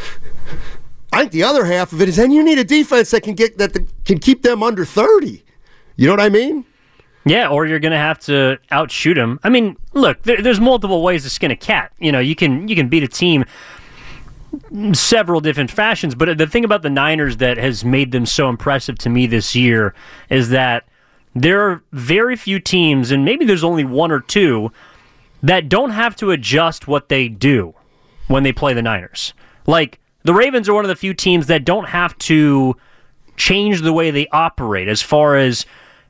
I 1.12 1.20
think 1.20 1.32
the 1.32 1.44
other 1.44 1.64
half 1.64 1.92
of 1.92 2.02
it 2.02 2.08
is 2.08 2.16
then 2.16 2.30
you 2.30 2.42
need 2.42 2.58
a 2.58 2.64
defense 2.64 3.10
that 3.12 3.22
can 3.22 3.34
get 3.34 3.56
that 3.58 3.76
can 4.04 4.18
keep 4.18 4.42
them 4.42 4.62
under 4.62 4.84
30 4.84 5.42
you 5.96 6.06
know 6.06 6.12
what 6.12 6.20
i 6.20 6.28
mean 6.28 6.64
Yeah, 7.26 7.48
or 7.48 7.66
you're 7.66 7.80
going 7.80 7.92
to 7.92 7.98
have 7.98 8.20
to 8.20 8.58
outshoot 8.70 9.18
him. 9.18 9.40
I 9.42 9.48
mean, 9.48 9.76
look, 9.94 10.22
there, 10.22 10.40
there's 10.40 10.60
multiple 10.60 11.02
ways 11.02 11.24
to 11.24 11.30
skin 11.30 11.50
a 11.50 11.56
cat. 11.56 11.92
You 11.98 12.12
know, 12.12 12.20
you 12.20 12.36
can 12.36 12.68
you 12.68 12.76
can 12.76 12.88
beat 12.88 13.02
a 13.02 13.08
team 13.08 13.44
several 14.92 15.40
different 15.40 15.72
fashions, 15.72 16.14
but 16.14 16.38
the 16.38 16.46
thing 16.46 16.64
about 16.64 16.82
the 16.82 16.88
Niners 16.88 17.38
that 17.38 17.58
has 17.58 17.84
made 17.84 18.12
them 18.12 18.26
so 18.26 18.48
impressive 18.48 18.96
to 18.98 19.10
me 19.10 19.26
this 19.26 19.56
year 19.56 19.92
is 20.30 20.50
that 20.50 20.86
there 21.34 21.60
are 21.68 21.82
very 21.92 22.36
few 22.36 22.60
teams, 22.60 23.10
and 23.10 23.24
maybe 23.24 23.44
there's 23.44 23.64
only 23.64 23.84
one 23.84 24.12
or 24.12 24.20
two 24.20 24.70
that 25.42 25.68
don't 25.68 25.90
have 25.90 26.14
to 26.16 26.30
adjust 26.30 26.86
what 26.86 27.08
they 27.08 27.28
do 27.28 27.74
when 28.28 28.44
they 28.44 28.52
play 28.52 28.72
the 28.72 28.82
Niners. 28.82 29.34
Like 29.66 29.98
the 30.22 30.32
Ravens 30.32 30.68
are 30.68 30.74
one 30.74 30.84
of 30.84 30.88
the 30.88 30.96
few 30.96 31.12
teams 31.12 31.48
that 31.48 31.64
don't 31.64 31.88
have 31.88 32.16
to 32.18 32.76
change 33.36 33.82
the 33.82 33.92
way 33.92 34.12
they 34.12 34.28
operate 34.28 34.88
as 34.88 35.02
far 35.02 35.36
as 35.36 35.66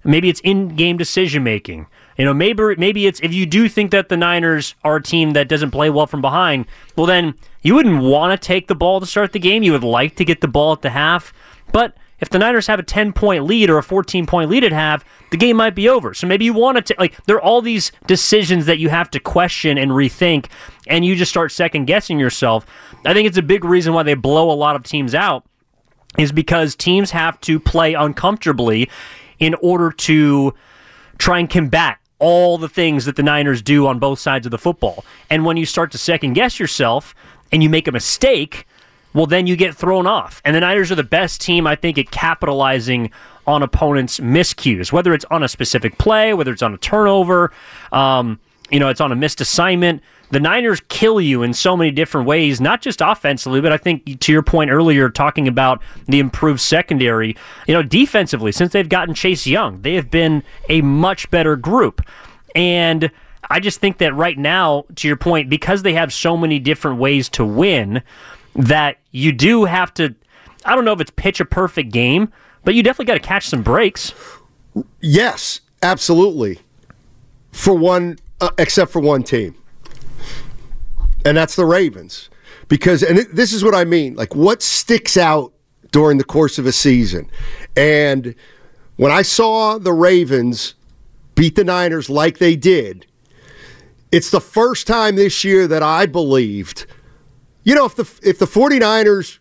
maybe 0.06 0.28
it's 0.28 0.40
in-game 0.40 0.96
decision 0.96 1.42
making. 1.42 1.86
You 2.16 2.24
know, 2.24 2.34
maybe 2.34 2.76
maybe 2.76 3.06
it's 3.06 3.20
if 3.20 3.34
you 3.34 3.44
do 3.44 3.68
think 3.68 3.90
that 3.90 4.08
the 4.08 4.16
Niners 4.16 4.74
are 4.84 4.96
a 4.96 5.02
team 5.02 5.32
that 5.32 5.48
doesn't 5.48 5.70
play 5.70 5.90
well 5.90 6.06
from 6.06 6.22
behind, 6.22 6.66
well 6.96 7.06
then 7.06 7.34
you 7.62 7.74
wouldn't 7.74 8.02
want 8.02 8.40
to 8.40 8.46
take 8.46 8.68
the 8.68 8.74
ball 8.74 9.00
to 9.00 9.06
start 9.06 9.32
the 9.32 9.38
game. 9.38 9.62
You 9.62 9.72
would 9.72 9.84
like 9.84 10.16
to 10.16 10.24
get 10.24 10.40
the 10.40 10.48
ball 10.48 10.72
at 10.72 10.82
the 10.82 10.90
half. 10.90 11.32
But 11.72 11.96
if 12.20 12.30
the 12.30 12.38
Niners 12.38 12.66
have 12.68 12.78
a 12.78 12.82
10-point 12.82 13.44
lead 13.44 13.68
or 13.68 13.76
a 13.76 13.82
14-point 13.82 14.48
lead 14.48 14.64
at 14.64 14.72
half, 14.72 15.04
the 15.30 15.36
game 15.36 15.56
might 15.56 15.74
be 15.74 15.88
over. 15.88 16.14
So 16.14 16.26
maybe 16.26 16.46
you 16.46 16.54
want 16.54 16.86
to 16.86 16.94
like 16.98 17.22
there 17.26 17.36
are 17.36 17.42
all 17.42 17.60
these 17.60 17.92
decisions 18.06 18.66
that 18.66 18.78
you 18.78 18.88
have 18.88 19.10
to 19.10 19.20
question 19.20 19.76
and 19.76 19.90
rethink 19.90 20.46
and 20.86 21.04
you 21.04 21.16
just 21.16 21.30
start 21.30 21.52
second 21.52 21.84
guessing 21.86 22.18
yourself. 22.18 22.64
I 23.04 23.12
think 23.12 23.26
it's 23.28 23.36
a 23.36 23.42
big 23.42 23.64
reason 23.64 23.92
why 23.92 24.04
they 24.04 24.14
blow 24.14 24.50
a 24.50 24.54
lot 24.54 24.76
of 24.76 24.84
teams 24.84 25.14
out 25.14 25.44
is 26.16 26.32
because 26.32 26.74
teams 26.74 27.10
have 27.10 27.38
to 27.42 27.60
play 27.60 27.92
uncomfortably 27.92 28.88
in 29.38 29.54
order 29.62 29.90
to 29.90 30.54
try 31.18 31.38
and 31.38 31.48
combat 31.48 31.98
all 32.18 32.58
the 32.58 32.68
things 32.68 33.04
that 33.04 33.16
the 33.16 33.22
Niners 33.22 33.60
do 33.62 33.86
on 33.86 33.98
both 33.98 34.18
sides 34.18 34.46
of 34.46 34.50
the 34.50 34.58
football. 34.58 35.04
And 35.28 35.44
when 35.44 35.56
you 35.56 35.66
start 35.66 35.92
to 35.92 35.98
second 35.98 36.32
guess 36.32 36.58
yourself 36.58 37.14
and 37.52 37.62
you 37.62 37.68
make 37.68 37.86
a 37.86 37.92
mistake, 37.92 38.66
well, 39.12 39.26
then 39.26 39.46
you 39.46 39.56
get 39.56 39.74
thrown 39.74 40.06
off. 40.06 40.40
And 40.44 40.54
the 40.54 40.60
Niners 40.60 40.90
are 40.90 40.96
the 40.96 41.02
best 41.02 41.40
team, 41.40 41.66
I 41.66 41.76
think, 41.76 41.98
at 41.98 42.10
capitalizing 42.10 43.10
on 43.46 43.62
opponents' 43.62 44.18
miscues, 44.20 44.92
whether 44.92 45.14
it's 45.14 45.24
on 45.30 45.42
a 45.42 45.48
specific 45.48 45.98
play, 45.98 46.34
whether 46.34 46.52
it's 46.52 46.62
on 46.62 46.74
a 46.74 46.78
turnover, 46.78 47.52
um, 47.92 48.40
you 48.70 48.80
know, 48.80 48.88
it's 48.88 49.00
on 49.00 49.12
a 49.12 49.16
missed 49.16 49.40
assignment. 49.40 50.02
The 50.30 50.40
Niners 50.40 50.80
kill 50.88 51.20
you 51.20 51.42
in 51.42 51.54
so 51.54 51.76
many 51.76 51.92
different 51.92 52.26
ways, 52.26 52.60
not 52.60 52.82
just 52.82 53.00
offensively, 53.00 53.60
but 53.60 53.72
I 53.72 53.76
think 53.76 54.20
to 54.20 54.32
your 54.32 54.42
point 54.42 54.70
earlier, 54.70 55.08
talking 55.08 55.46
about 55.46 55.80
the 56.06 56.18
improved 56.18 56.60
secondary, 56.60 57.36
you 57.68 57.74
know, 57.74 57.82
defensively, 57.82 58.50
since 58.50 58.72
they've 58.72 58.88
gotten 58.88 59.14
Chase 59.14 59.46
Young, 59.46 59.82
they 59.82 59.94
have 59.94 60.10
been 60.10 60.42
a 60.68 60.80
much 60.82 61.30
better 61.30 61.54
group. 61.54 62.04
And 62.56 63.10
I 63.48 63.60
just 63.60 63.78
think 63.78 63.98
that 63.98 64.14
right 64.14 64.36
now, 64.36 64.84
to 64.96 65.06
your 65.06 65.16
point, 65.16 65.48
because 65.48 65.82
they 65.82 65.92
have 65.92 66.12
so 66.12 66.36
many 66.36 66.58
different 66.58 66.98
ways 66.98 67.28
to 67.30 67.44
win, 67.44 68.02
that 68.56 68.98
you 69.12 69.32
do 69.32 69.64
have 69.64 69.92
to. 69.94 70.14
I 70.64 70.74
don't 70.74 70.84
know 70.84 70.92
if 70.92 71.00
it's 71.00 71.12
pitch 71.14 71.40
a 71.40 71.44
perfect 71.44 71.92
game, 71.92 72.32
but 72.64 72.74
you 72.74 72.82
definitely 72.82 73.04
got 73.04 73.14
to 73.14 73.28
catch 73.28 73.48
some 73.48 73.62
breaks. 73.62 74.12
Yes, 75.00 75.60
absolutely. 75.82 76.58
For 77.52 77.74
one, 77.74 78.18
uh, 78.40 78.50
except 78.58 78.90
for 78.92 79.00
one 79.00 79.22
team, 79.22 79.54
and 81.24 81.36
that's 81.36 81.56
the 81.56 81.64
Ravens. 81.64 82.30
Because, 82.68 83.02
and 83.02 83.18
it, 83.18 83.34
this 83.34 83.52
is 83.52 83.62
what 83.62 83.74
I 83.74 83.84
mean 83.84 84.16
like, 84.16 84.34
what 84.34 84.62
sticks 84.62 85.16
out 85.16 85.52
during 85.92 86.18
the 86.18 86.24
course 86.24 86.58
of 86.58 86.66
a 86.66 86.72
season? 86.72 87.30
And 87.76 88.34
when 88.96 89.12
I 89.12 89.22
saw 89.22 89.78
the 89.78 89.92
Ravens 89.92 90.74
beat 91.34 91.54
the 91.54 91.64
Niners 91.64 92.10
like 92.10 92.38
they 92.38 92.56
did, 92.56 93.06
it's 94.10 94.30
the 94.30 94.40
first 94.40 94.86
time 94.86 95.16
this 95.16 95.44
year 95.44 95.68
that 95.68 95.82
I 95.82 96.06
believed, 96.06 96.86
you 97.62 97.74
know, 97.74 97.84
if 97.84 97.94
the 97.94 98.08
if 98.22 98.38
the 98.38 98.46
49ers 98.46 99.38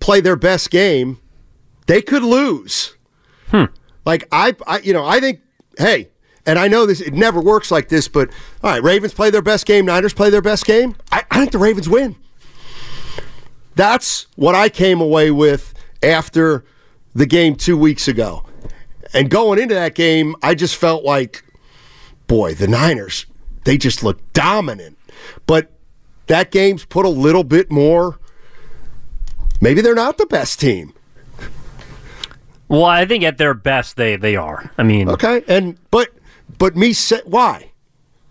play 0.00 0.20
their 0.20 0.36
best 0.36 0.70
game, 0.70 1.20
they 1.86 2.02
could 2.02 2.22
lose. 2.22 2.96
Like 4.04 4.28
I, 4.30 4.54
I, 4.66 4.78
you 4.80 4.92
know, 4.92 5.04
I 5.04 5.20
think, 5.20 5.40
hey, 5.78 6.10
and 6.46 6.58
I 6.58 6.68
know 6.68 6.86
this, 6.86 7.00
it 7.00 7.12
never 7.12 7.40
works 7.40 7.70
like 7.70 7.88
this, 7.88 8.08
but 8.08 8.30
all 8.62 8.70
right, 8.70 8.82
Ravens 8.82 9.12
play 9.12 9.30
their 9.30 9.42
best 9.42 9.66
game, 9.66 9.84
Niners 9.86 10.14
play 10.14 10.30
their 10.30 10.42
best 10.42 10.64
game. 10.64 10.96
I, 11.10 11.24
I 11.30 11.40
think 11.40 11.52
the 11.52 11.58
Ravens 11.58 11.88
win. 11.88 12.16
That's 13.74 14.26
what 14.36 14.54
I 14.54 14.68
came 14.68 15.00
away 15.00 15.30
with 15.30 15.74
after 16.02 16.64
the 17.14 17.26
game 17.26 17.56
two 17.56 17.76
weeks 17.76 18.08
ago. 18.08 18.44
And 19.12 19.30
going 19.30 19.58
into 19.58 19.74
that 19.74 19.94
game, 19.94 20.34
I 20.42 20.54
just 20.54 20.76
felt 20.76 21.04
like, 21.04 21.44
boy, 22.26 22.54
the 22.54 22.66
Niners, 22.66 23.26
they 23.64 23.76
just 23.76 24.02
look 24.02 24.20
dominant. 24.32 24.98
But 25.46 25.70
that 26.26 26.50
game's 26.50 26.84
put 26.84 27.04
a 27.04 27.10
little 27.10 27.44
bit 27.44 27.70
more. 27.70 28.18
Maybe 29.60 29.80
they're 29.80 29.94
not 29.94 30.18
the 30.18 30.26
best 30.26 30.60
team. 30.60 30.92
Well, 32.68 32.84
I 32.84 33.06
think 33.06 33.22
at 33.24 33.38
their 33.38 33.54
best 33.54 33.96
they 33.96 34.16
they 34.16 34.36
are. 34.36 34.70
I 34.76 34.82
mean, 34.82 35.08
Okay, 35.08 35.44
and 35.46 35.78
but 35.90 36.10
but 36.58 36.76
me 36.76 36.92
say 36.92 37.20
why? 37.24 37.70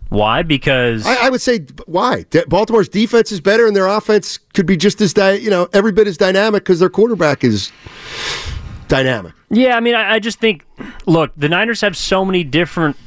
why? 0.10 0.44
Because 0.44 1.06
I, 1.06 1.28
I 1.28 1.30
would 1.30 1.42
say 1.42 1.66
why? 1.86 2.26
Baltimore's 2.48 2.90
defense 2.90 3.32
is 3.32 3.42
better, 3.42 3.68
and 3.68 3.76
their 3.76 3.88
offense 3.88 4.38
could 4.54 4.66
be 4.66 4.78
just 4.78 5.02
as 5.02 5.14
dy- 5.14 5.38
you 5.38 5.50
know 5.50 5.68
every 5.74 5.92
bit 5.92 6.08
as 6.08 6.18
dynamic 6.18 6.64
because 6.64 6.80
their 6.80 6.90
quarterback 6.90 7.44
is 7.44 7.72
dynamic. 8.88 9.34
Yeah, 9.50 9.76
I 9.76 9.80
mean, 9.80 9.96
I, 9.96 10.16
I 10.16 10.20
just 10.20 10.40
think, 10.40 10.66
look, 11.06 11.32
the 11.36 11.50
Niners 11.50 11.82
have 11.82 11.98
so 11.98 12.24
many 12.24 12.44
different 12.44 12.98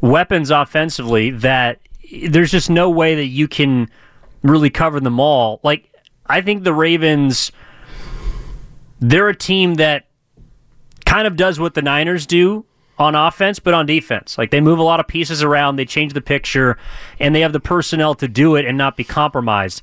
weapons 0.00 0.50
offensively 0.50 1.30
that 1.30 1.80
there's 2.28 2.50
just 2.50 2.70
no 2.70 2.88
way 2.88 3.14
that 3.14 3.26
you 3.26 3.48
can 3.48 3.88
really 4.42 4.70
cover 4.70 5.00
them 5.00 5.18
all. 5.18 5.60
Like, 5.62 5.92
I 6.26 6.40
think 6.40 6.64
the 6.64 6.72
Ravens, 6.72 7.52
they're 9.00 9.28
a 9.28 9.36
team 9.36 9.74
that 9.74 10.06
kind 11.04 11.26
of 11.26 11.36
does 11.36 11.58
what 11.58 11.74
the 11.74 11.82
Niners 11.82 12.26
do 12.26 12.64
on 12.98 13.14
offense, 13.14 13.58
but 13.58 13.74
on 13.74 13.86
defense. 13.86 14.36
Like, 14.38 14.50
they 14.50 14.60
move 14.60 14.78
a 14.78 14.82
lot 14.82 15.00
of 15.00 15.06
pieces 15.06 15.42
around, 15.42 15.76
they 15.76 15.84
change 15.84 16.12
the 16.12 16.20
picture, 16.20 16.78
and 17.18 17.34
they 17.34 17.40
have 17.40 17.52
the 17.52 17.60
personnel 17.60 18.14
to 18.16 18.28
do 18.28 18.56
it 18.56 18.64
and 18.64 18.76
not 18.76 18.96
be 18.96 19.04
compromised. 19.04 19.82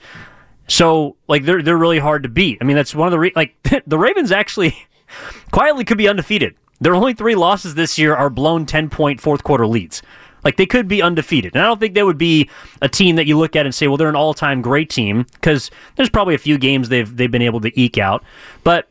So, 0.68 1.16
like, 1.28 1.46
they're 1.46 1.62
they're 1.62 1.78
really 1.78 2.00
hard 2.00 2.24
to 2.24 2.30
beat. 2.30 2.58
I 2.60 2.64
mean, 2.64 2.76
that's 2.76 2.96
one 2.96 3.08
of 3.08 3.12
the 3.12 3.20
re- 3.20 3.34
like 3.36 3.56
the 3.88 3.98
Ravens 3.98 4.32
actually 4.32 4.76
quietly 5.52 5.86
could 5.86 5.98
be 5.98 6.08
undefeated. 6.08 6.56
Their 6.82 6.96
only 6.96 7.14
three 7.14 7.36
losses 7.36 7.76
this 7.76 7.98
year 7.98 8.16
are 8.16 8.30
blown 8.30 8.66
10 8.66 8.90
point 8.90 9.22
fourth 9.22 9.44
quarter 9.44 9.66
leads. 9.66 10.02
Like 10.44 10.58
they 10.58 10.68
could 10.68 10.88
be 10.88 11.02
undefeated. 11.02 11.56
And 11.56 11.64
I 11.64 11.66
don't 11.66 11.80
think 11.80 11.96
they 11.96 12.04
would 12.04 12.20
be 12.20 12.50
a 12.82 12.88
team 12.88 13.16
that 13.16 13.26
you 13.26 13.38
look 13.38 13.56
at 13.56 13.66
and 13.66 13.74
say, 13.74 13.88
well, 13.88 13.98
they're 13.98 14.10
an 14.10 14.16
all 14.16 14.36
time 14.36 14.62
great 14.62 14.90
team 14.90 15.26
because 15.34 15.72
there's 15.96 16.10
probably 16.10 16.36
a 16.36 16.40
few 16.40 16.58
games 16.58 16.90
they've 16.90 17.18
they've 17.18 17.32
been 17.32 17.42
able 17.42 17.62
to 17.62 17.80
eke 17.80 17.98
out. 17.98 18.24
But 18.64 18.88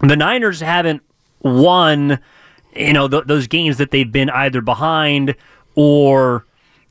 the 0.00 0.16
Niners 0.16 0.60
haven't 0.60 1.02
won, 1.40 2.18
you 2.74 2.92
know, 2.92 3.08
th- 3.08 3.24
those 3.26 3.46
games 3.46 3.78
that 3.78 3.90
they've 3.90 4.10
been 4.10 4.30
either 4.30 4.60
behind 4.60 5.34
or 5.74 6.46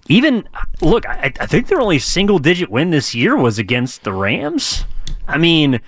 even 0.08 0.48
look. 0.82 1.08
I, 1.08 1.34
I 1.40 1.46
think 1.46 1.68
their 1.68 1.82
only 1.82 2.00
single 2.00 2.40
digit 2.40 2.70
win 2.70 2.90
this 2.90 3.14
year 3.16 3.36
was 3.36 3.60
against 3.60 4.04
the 4.04 4.14
Rams. 4.14 4.86
I 5.28 5.38
mean, 5.38 5.80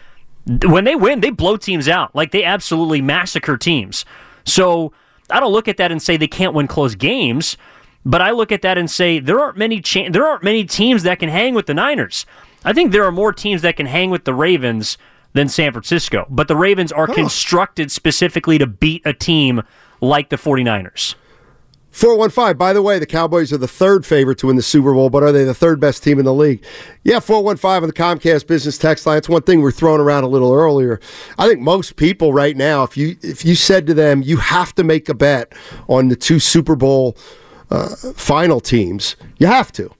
when 0.65 0.83
they 0.83 0.95
win, 0.95 1.21
they 1.21 1.29
blow 1.29 1.57
teams 1.57 1.87
out. 1.87 2.15
Like 2.15 2.31
they 2.31 2.43
absolutely 2.43 3.01
massacre 3.01 3.57
teams. 3.57 4.05
So 4.45 4.93
I 5.29 5.39
don't 5.39 5.51
look 5.53 5.67
at 5.67 5.77
that 5.77 5.91
and 5.91 6.01
say 6.01 6.17
they 6.17 6.27
can't 6.27 6.53
win 6.53 6.67
close 6.67 6.95
games, 6.95 7.57
but 8.05 8.21
I 8.21 8.31
look 8.31 8.51
at 8.51 8.61
that 8.61 8.77
and 8.77 8.89
say 8.89 9.19
there 9.19 9.39
aren't 9.39 9.57
many 9.57 9.81
cha- 9.81 10.09
there 10.09 10.25
aren't 10.25 10.43
many 10.43 10.65
teams 10.65 11.03
that 11.03 11.19
can 11.19 11.29
hang 11.29 11.53
with 11.53 11.65
the 11.65 11.73
Niners. 11.73 12.25
I 12.65 12.73
think 12.73 12.91
there 12.91 13.03
are 13.03 13.11
more 13.11 13.33
teams 13.33 13.61
that 13.61 13.75
can 13.75 13.85
hang 13.85 14.09
with 14.09 14.25
the 14.25 14.33
Ravens 14.33 14.97
than 15.33 15.49
San 15.49 15.71
Francisco, 15.71 16.25
but 16.29 16.47
the 16.47 16.55
Ravens 16.55 16.91
are 16.91 17.07
constructed 17.07 17.91
specifically 17.91 18.57
to 18.57 18.67
beat 18.67 19.01
a 19.05 19.13
team 19.13 19.63
like 20.01 20.29
the 20.29 20.37
49ers. 20.37 21.15
415, 21.93 22.57
by 22.57 22.73
the 22.73 22.81
way, 22.81 22.97
the 22.97 23.05
Cowboys 23.05 23.53
are 23.53 23.57
the 23.57 23.67
third 23.67 24.03
favorite 24.03 24.39
to 24.39 24.47
win 24.47 24.55
the 24.55 24.63
Super 24.63 24.93
Bowl, 24.93 25.11
but 25.11 25.21
are 25.21 25.31
they 25.31 25.43
the 25.43 25.53
third 25.53 25.79
best 25.79 26.03
team 26.03 26.17
in 26.17 26.25
the 26.25 26.33
league? 26.33 26.65
Yeah, 27.03 27.19
415 27.19 27.83
on 27.83 27.87
the 27.87 27.93
Comcast 27.93 28.47
business 28.47 28.79
text 28.79 29.05
line. 29.05 29.19
It's 29.19 29.29
one 29.29 29.43
thing 29.43 29.61
we're 29.61 29.69
throwing 29.69 30.01
around 30.01 30.23
a 30.23 30.27
little 30.27 30.51
earlier. 30.51 30.99
I 31.37 31.47
think 31.47 31.59
most 31.59 31.95
people 31.95 32.33
right 32.33 32.57
now, 32.57 32.81
if 32.81 32.97
you 32.97 33.15
if 33.21 33.45
you 33.45 33.53
said 33.53 33.85
to 33.85 33.93
them, 33.93 34.23
you 34.23 34.37
have 34.37 34.73
to 34.73 34.83
make 34.83 35.07
a 35.07 35.13
bet 35.13 35.53
on 35.87 36.07
the 36.07 36.15
two 36.15 36.39
Super 36.39 36.75
Bowl 36.75 37.15
uh, 37.69 37.95
final 38.15 38.59
teams, 38.59 39.15
you 39.37 39.45
have 39.45 39.71
to. 39.73 39.91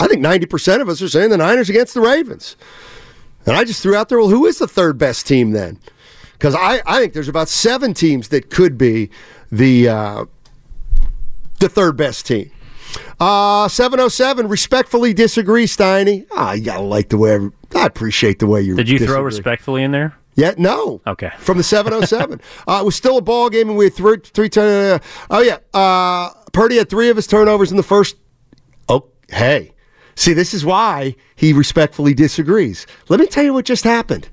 I 0.00 0.08
think 0.08 0.24
90% 0.24 0.80
of 0.80 0.88
us 0.88 1.00
are 1.00 1.08
saying 1.08 1.30
the 1.30 1.36
Niners 1.36 1.70
against 1.70 1.94
the 1.94 2.00
Ravens. 2.00 2.56
And 3.46 3.54
I 3.54 3.62
just 3.62 3.80
threw 3.80 3.94
out 3.94 4.08
there, 4.08 4.18
well, 4.18 4.28
who 4.28 4.44
is 4.46 4.58
the 4.58 4.66
third 4.66 4.98
best 4.98 5.26
team 5.26 5.52
then? 5.52 5.78
Because 6.44 6.56
I, 6.56 6.82
I 6.84 7.00
think 7.00 7.14
there's 7.14 7.28
about 7.28 7.48
seven 7.48 7.94
teams 7.94 8.28
that 8.28 8.50
could 8.50 8.76
be 8.76 9.08
the 9.50 9.88
uh, 9.88 10.24
the 11.58 11.70
third 11.70 11.96
best 11.96 12.26
team. 12.26 12.50
Uh, 13.18 13.66
707, 13.66 14.48
respectfully 14.48 15.14
disagree, 15.14 15.64
Steiny. 15.64 16.26
Ah, 16.32 16.52
you 16.52 16.62
gotta 16.62 16.82
like 16.82 17.08
the 17.08 17.16
way, 17.16 17.48
I 17.74 17.86
appreciate 17.86 18.40
the 18.40 18.46
way 18.46 18.60
you 18.60 18.76
Did 18.76 18.90
you 18.90 18.98
throw 18.98 19.22
respectfully 19.22 19.84
in 19.84 19.92
there? 19.92 20.18
Yeah, 20.34 20.52
no. 20.58 21.00
Okay. 21.06 21.30
From 21.38 21.56
the 21.56 21.64
707. 21.64 22.42
uh, 22.68 22.78
it 22.82 22.84
was 22.84 22.94
still 22.94 23.16
a 23.16 23.22
ball 23.22 23.48
game, 23.48 23.70
and 23.70 23.78
we 23.78 23.86
had 23.86 23.94
three, 23.94 24.18
three 24.22 24.50
turn. 24.50 25.00
oh, 25.30 25.40
yeah. 25.40 25.56
Uh, 25.72 26.28
Purdy 26.52 26.76
had 26.76 26.90
three 26.90 27.08
of 27.08 27.16
his 27.16 27.26
turnovers 27.26 27.70
in 27.70 27.78
the 27.78 27.82
first. 27.82 28.16
Oh, 28.90 29.06
hey. 29.30 29.72
See, 30.14 30.34
this 30.34 30.52
is 30.52 30.62
why 30.62 31.16
he 31.36 31.54
respectfully 31.54 32.12
disagrees. 32.12 32.86
Let 33.08 33.18
me 33.18 33.26
tell 33.28 33.44
you 33.44 33.54
what 33.54 33.64
just 33.64 33.84
happened. 33.84 34.28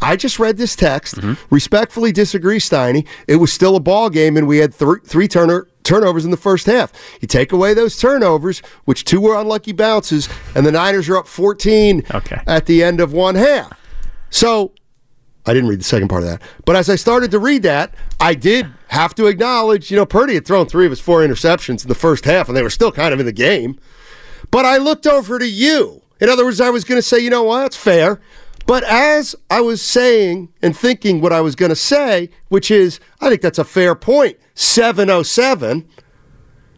I 0.00 0.16
just 0.16 0.38
read 0.38 0.56
this 0.56 0.76
text. 0.76 1.16
Mm-hmm. 1.16 1.34
Respectfully 1.54 2.12
disagree, 2.12 2.58
Steiny. 2.58 3.06
It 3.26 3.36
was 3.36 3.52
still 3.52 3.74
a 3.76 3.80
ball 3.80 4.10
game, 4.10 4.36
and 4.36 4.46
we 4.46 4.58
had 4.58 4.72
thr- 4.74 4.98
three 5.04 5.26
turner 5.28 5.66
turnovers 5.82 6.24
in 6.24 6.30
the 6.30 6.36
first 6.36 6.66
half. 6.66 6.92
You 7.20 7.26
take 7.28 7.50
away 7.52 7.74
those 7.74 7.96
turnovers, 7.96 8.60
which 8.84 9.04
two 9.04 9.20
were 9.20 9.34
unlucky 9.34 9.72
bounces, 9.72 10.28
and 10.54 10.64
the 10.66 10.72
Niners 10.72 11.08
are 11.08 11.16
up 11.16 11.26
14 11.26 12.04
Okay. 12.14 12.40
at 12.46 12.66
the 12.66 12.82
end 12.84 13.00
of 13.00 13.12
one 13.12 13.34
half. 13.36 13.72
So 14.30 14.72
I 15.46 15.54
didn't 15.54 15.70
read 15.70 15.80
the 15.80 15.84
second 15.84 16.08
part 16.08 16.22
of 16.22 16.28
that. 16.28 16.42
But 16.66 16.76
as 16.76 16.90
I 16.90 16.96
started 16.96 17.30
to 17.30 17.38
read 17.38 17.62
that, 17.62 17.94
I 18.20 18.34
did 18.34 18.66
have 18.88 19.14
to 19.14 19.26
acknowledge, 19.26 19.90
you 19.90 19.96
know, 19.96 20.04
Purdy 20.06 20.34
had 20.34 20.46
thrown 20.46 20.66
three 20.66 20.84
of 20.84 20.90
his 20.90 21.00
four 21.00 21.20
interceptions 21.20 21.82
in 21.82 21.88
the 21.88 21.94
first 21.94 22.24
half, 22.26 22.48
and 22.48 22.56
they 22.56 22.62
were 22.62 22.68
still 22.70 22.92
kind 22.92 23.14
of 23.14 23.20
in 23.20 23.26
the 23.26 23.32
game. 23.32 23.78
But 24.50 24.64
I 24.66 24.76
looked 24.76 25.06
over 25.06 25.38
to 25.38 25.48
you. 25.48 26.02
In 26.20 26.28
other 26.28 26.44
words, 26.44 26.60
I 26.60 26.68
was 26.70 26.84
going 26.84 26.98
to 26.98 27.02
say, 27.02 27.18
you 27.18 27.30
know 27.30 27.44
what, 27.44 27.62
that's 27.62 27.76
fair. 27.76 28.20
But 28.68 28.84
as 28.84 29.34
I 29.48 29.62
was 29.62 29.80
saying 29.80 30.52
and 30.60 30.76
thinking 30.76 31.22
what 31.22 31.32
I 31.32 31.40
was 31.40 31.56
going 31.56 31.70
to 31.70 31.74
say, 31.74 32.28
which 32.48 32.70
is, 32.70 33.00
I 33.18 33.30
think 33.30 33.40
that's 33.40 33.58
a 33.58 33.64
fair 33.64 33.94
point, 33.94 34.36
707, 34.52 35.88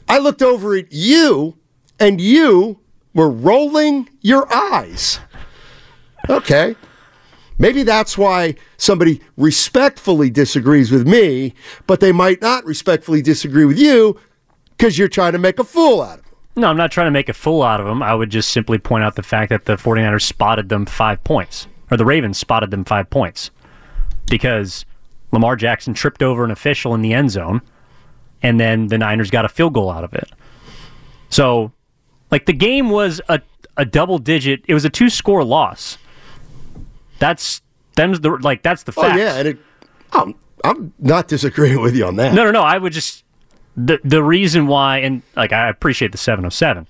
I 0.08 0.18
looked 0.18 0.40
over 0.40 0.76
at 0.76 0.92
you, 0.92 1.58
and 1.98 2.20
you 2.20 2.78
were 3.12 3.28
rolling 3.28 4.08
your 4.20 4.46
eyes. 4.54 5.18
Okay. 6.28 6.76
Maybe 7.58 7.82
that's 7.82 8.16
why 8.16 8.54
somebody 8.76 9.20
respectfully 9.36 10.30
disagrees 10.30 10.92
with 10.92 11.08
me, 11.08 11.54
but 11.88 11.98
they 11.98 12.12
might 12.12 12.40
not 12.40 12.64
respectfully 12.64 13.20
disagree 13.20 13.64
with 13.64 13.80
you 13.80 14.16
because 14.78 14.96
you're 14.96 15.08
trying 15.08 15.32
to 15.32 15.38
make 15.38 15.58
a 15.58 15.64
fool 15.64 16.02
out 16.02 16.20
of 16.20 16.24
them. 16.24 16.34
No, 16.54 16.68
I'm 16.68 16.76
not 16.76 16.92
trying 16.92 17.08
to 17.08 17.10
make 17.10 17.28
a 17.28 17.34
fool 17.34 17.64
out 17.64 17.80
of 17.80 17.86
them. 17.86 18.00
I 18.00 18.14
would 18.14 18.30
just 18.30 18.52
simply 18.52 18.78
point 18.78 19.02
out 19.02 19.16
the 19.16 19.24
fact 19.24 19.50
that 19.50 19.64
the 19.64 19.74
49ers 19.74 20.22
spotted 20.22 20.68
them 20.68 20.86
five 20.86 21.24
points, 21.24 21.66
or 21.90 21.96
the 21.96 22.04
Ravens 22.04 22.38
spotted 22.38 22.70
them 22.70 22.84
five 22.84 23.10
points, 23.10 23.50
because 24.26 24.84
Lamar 25.32 25.56
Jackson 25.56 25.94
tripped 25.94 26.22
over 26.22 26.44
an 26.44 26.50
official 26.50 26.94
in 26.94 27.02
the 27.02 27.12
end 27.12 27.30
zone, 27.30 27.62
and 28.42 28.58
then 28.58 28.88
the 28.88 28.98
Niners 28.98 29.30
got 29.30 29.44
a 29.44 29.48
field 29.48 29.74
goal 29.74 29.90
out 29.90 30.04
of 30.04 30.14
it. 30.14 30.30
So, 31.28 31.72
like, 32.30 32.46
the 32.46 32.52
game 32.52 32.90
was 32.90 33.20
a, 33.28 33.40
a 33.76 33.84
double 33.84 34.18
digit, 34.18 34.64
it 34.66 34.74
was 34.74 34.84
a 34.84 34.90
two 34.90 35.08
score 35.08 35.44
loss. 35.44 35.98
That's, 37.18 37.62
them's 37.96 38.20
the, 38.20 38.30
like, 38.30 38.62
that's 38.62 38.82
the 38.84 38.92
Oh 38.96 39.14
yeah, 39.14 39.36
and 39.36 39.48
it, 39.48 39.58
I'm, 40.12 40.34
I'm 40.64 40.92
not 40.98 41.28
disagreeing 41.28 41.80
with 41.80 41.94
you 41.94 42.06
on 42.06 42.16
that. 42.16 42.34
No, 42.34 42.44
no, 42.44 42.50
no. 42.50 42.62
I 42.62 42.78
would 42.78 42.92
just 42.92 43.24
the 43.76 43.98
the 44.04 44.22
reason 44.22 44.66
why, 44.66 44.98
and 44.98 45.22
like 45.36 45.52
I 45.52 45.68
appreciate 45.68 46.12
the 46.12 46.18
707, 46.18 46.86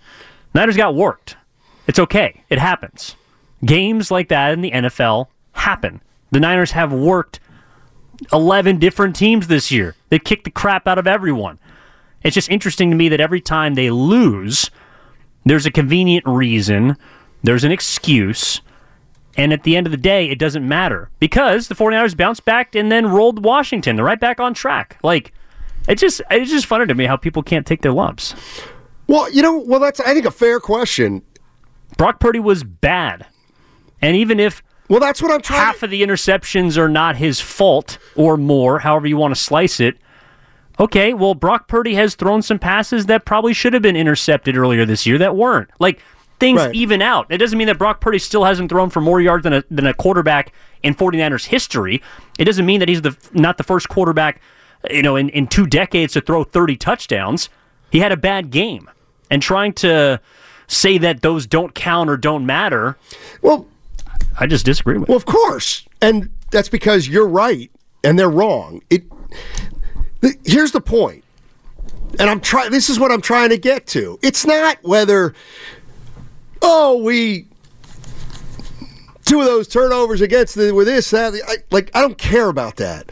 Niners 0.55 0.77
got 0.77 0.95
worked. 0.95 1.37
It's 1.87 1.99
okay. 1.99 2.43
It 2.49 2.59
happens. 2.59 3.17
Games 3.65 4.11
like 4.11 4.29
that 4.29 4.53
in 4.53 4.61
the 4.61 4.71
NFL 4.71 5.27
happen. 5.53 6.01
The 6.31 6.41
Niners 6.41 6.73
have 6.73 6.93
worked 6.93 7.41
11 8.33 8.79
different 8.79 9.17
teams 9.17 9.49
this 9.49 9.71
year. 9.71 9.95
They 10.09 10.19
kicked 10.19 10.45
the 10.45 10.51
crap 10.51 10.87
out 10.87 10.99
of 10.99 11.07
everyone. 11.07 11.59
It's 12.23 12.35
just 12.35 12.51
interesting 12.51 12.91
to 12.91 12.97
me 12.97 13.09
that 13.09 13.21
every 13.21 13.41
time 13.41 13.75
they 13.75 13.91
lose, 13.91 14.71
there's 15.45 15.67
a 15.67 15.71
convenient 15.71 16.27
reason, 16.27 16.97
there's 17.43 17.65
an 17.65 17.73
excuse, 17.73 18.61
and 19.37 19.53
at 19.53 19.63
the 19.63 19.77
end 19.77 19.87
of 19.87 19.91
the 19.91 19.97
day, 19.97 20.29
it 20.29 20.39
doesn't 20.39 20.67
matter 20.67 21.11
because 21.19 21.69
the 21.69 21.75
49ers 21.75 22.17
bounced 22.17 22.45
back 22.45 22.75
and 22.75 22.93
then 22.93 23.07
rolled 23.07 23.45
Washington. 23.45 23.97
They're 23.97 24.05
right 24.05 24.21
back 24.21 24.41
on 24.41 24.53
track. 24.55 24.99
Like, 25.03 25.33
it 25.89 25.97
just 25.97 26.21
it's 26.31 26.51
just 26.51 26.67
funny 26.67 26.87
to 26.87 26.95
me 26.95 27.07
how 27.07 27.17
people 27.17 27.43
can't 27.43 27.67
take 27.67 27.81
their 27.83 27.93
lumps. 27.93 28.35
Well, 29.07 29.31
you 29.33 29.41
know, 29.43 29.59
well, 29.59 29.81
that's 29.81 29.99
I 30.01 30.13
think 30.13 30.27
a 30.27 30.31
fair 30.31 30.61
question. 30.61 31.23
Brock 31.97 32.21
Purdy 32.21 32.39
was 32.39 32.63
bad. 32.63 33.27
And 34.03 34.17
even 34.17 34.41
if 34.41 34.63
Well, 34.89 35.01
that's 35.01 35.21
what 35.23 35.31
I'm 35.31 35.41
trying. 35.43 35.61
half 35.61 35.83
of 35.83 35.91
the 35.91 36.03
interceptions 36.03 36.77
are 36.79 36.89
not 36.89 37.17
his 37.17 37.41
fault 37.41 37.99
or 38.17 38.37
more, 38.37 38.81
however 38.81 39.07
you 39.07 39.17
want 39.17 39.35
to 39.35 39.41
slice 39.41 39.81
it. 39.81 39.97
Okay, 40.79 41.13
well, 41.13 41.35
Brock 41.35 41.69
Purdy 41.69 41.95
has 41.95 42.15
thrown 42.15 42.41
some 42.41 42.59
passes 42.59 43.07
that 43.07 43.25
probably 43.27 43.53
should 43.53 43.75
have 43.75 43.83
been 43.83 43.97
intercepted 43.97 44.57
earlier 44.57 44.87
this 44.87 45.07
year 45.07 45.19
that 45.19 45.37
weren't. 45.37 45.69
Like 45.79 46.01
things 46.39 46.59
Right. 46.61 46.75
even 46.75 47.03
out. 47.03 47.27
It 47.29 47.37
doesn't 47.37 47.59
mean 47.59 47.67
that 47.67 47.77
Brock 47.77 48.01
Purdy 48.01 48.19
still 48.19 48.45
hasn't 48.45 48.71
thrown 48.71 48.89
for 48.89 49.03
more 49.03 49.21
yards 49.21 49.43
than 49.45 49.53
a, 49.53 49.65
than 49.71 49.87
a 49.87 49.93
quarterback 49.93 50.53
in 50.83 50.95
49ers 50.95 51.47
history. 51.47 52.01
It 52.39 52.45
doesn't 52.47 52.65
mean 52.65 52.81
that 52.81 52.89
he's 52.89 53.03
the 53.03 53.15
not 53.35 53.59
the 53.59 53.65
first 53.65 53.91
quarterback, 53.91 54.41
you 54.91 55.03
know, 55.03 55.17
in, 55.17 55.29
in 55.29 55.47
two 55.49 55.67
decades 55.67 56.15
to 56.15 56.23
throw 56.23 56.45
30 56.45 56.77
touchdowns. 56.77 57.51
He 57.91 57.99
had 58.01 58.11
a 58.13 58.17
bad 58.17 58.51
game. 58.51 58.89
And 59.31 59.43
trying 59.43 59.75
to 59.75 60.19
say 60.67 60.97
that 60.99 61.21
those 61.21 61.47
don't 61.47 61.75
count 61.75 62.09
or 62.09 62.17
don't 62.17 62.47
matter, 62.47 62.97
well, 63.43 63.67
I 64.39 64.47
just 64.47 64.65
disagree 64.65 64.99
with. 64.99 65.09
Well, 65.09 65.17
of 65.17 65.27
course, 65.27 65.87
and 66.01 66.31
that's 66.51 66.69
because 66.69 67.09
you're 67.09 67.29
right 67.29 67.71
and 68.05 68.19
they're 68.19 68.31
wrong. 68.31 68.83
It. 68.91 69.05
th- 70.23 70.37
Here's 70.45 70.73
the 70.73 70.81
point, 70.81 71.25
and 72.19 72.31
I'm 72.31 72.41
trying. 72.41 72.71
This 72.71 72.89
is 72.89 72.99
what 72.99 73.11
I'm 73.13 73.21
trying 73.21 73.51
to 73.51 73.59
get 73.59 73.87
to. 73.89 74.19
It's 74.23 74.47
not 74.47 74.79
whether, 74.83 75.35
oh, 76.63 77.03
we 77.03 77.47
two 79.25 79.41
of 79.41 79.47
those 79.47 79.69
turnovers 79.69 80.21
against 80.21 80.55
the 80.57 80.73
with 80.73 80.87
this 80.87 81.11
that 81.11 81.35
I, 81.47 81.57
like 81.71 81.91
I 81.95 82.01
don't 82.01 82.19
care 82.19 82.49
about 82.49 82.77
that. 82.77 83.11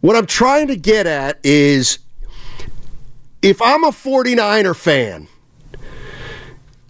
What 0.00 0.16
I'm 0.16 0.26
trying 0.26 0.68
to 0.68 0.76
get 0.76 1.06
at 1.06 1.38
is 1.42 1.98
if 3.42 3.60
I'm 3.60 3.84
a 3.84 3.90
49er 3.90 4.74
fan 4.74 5.28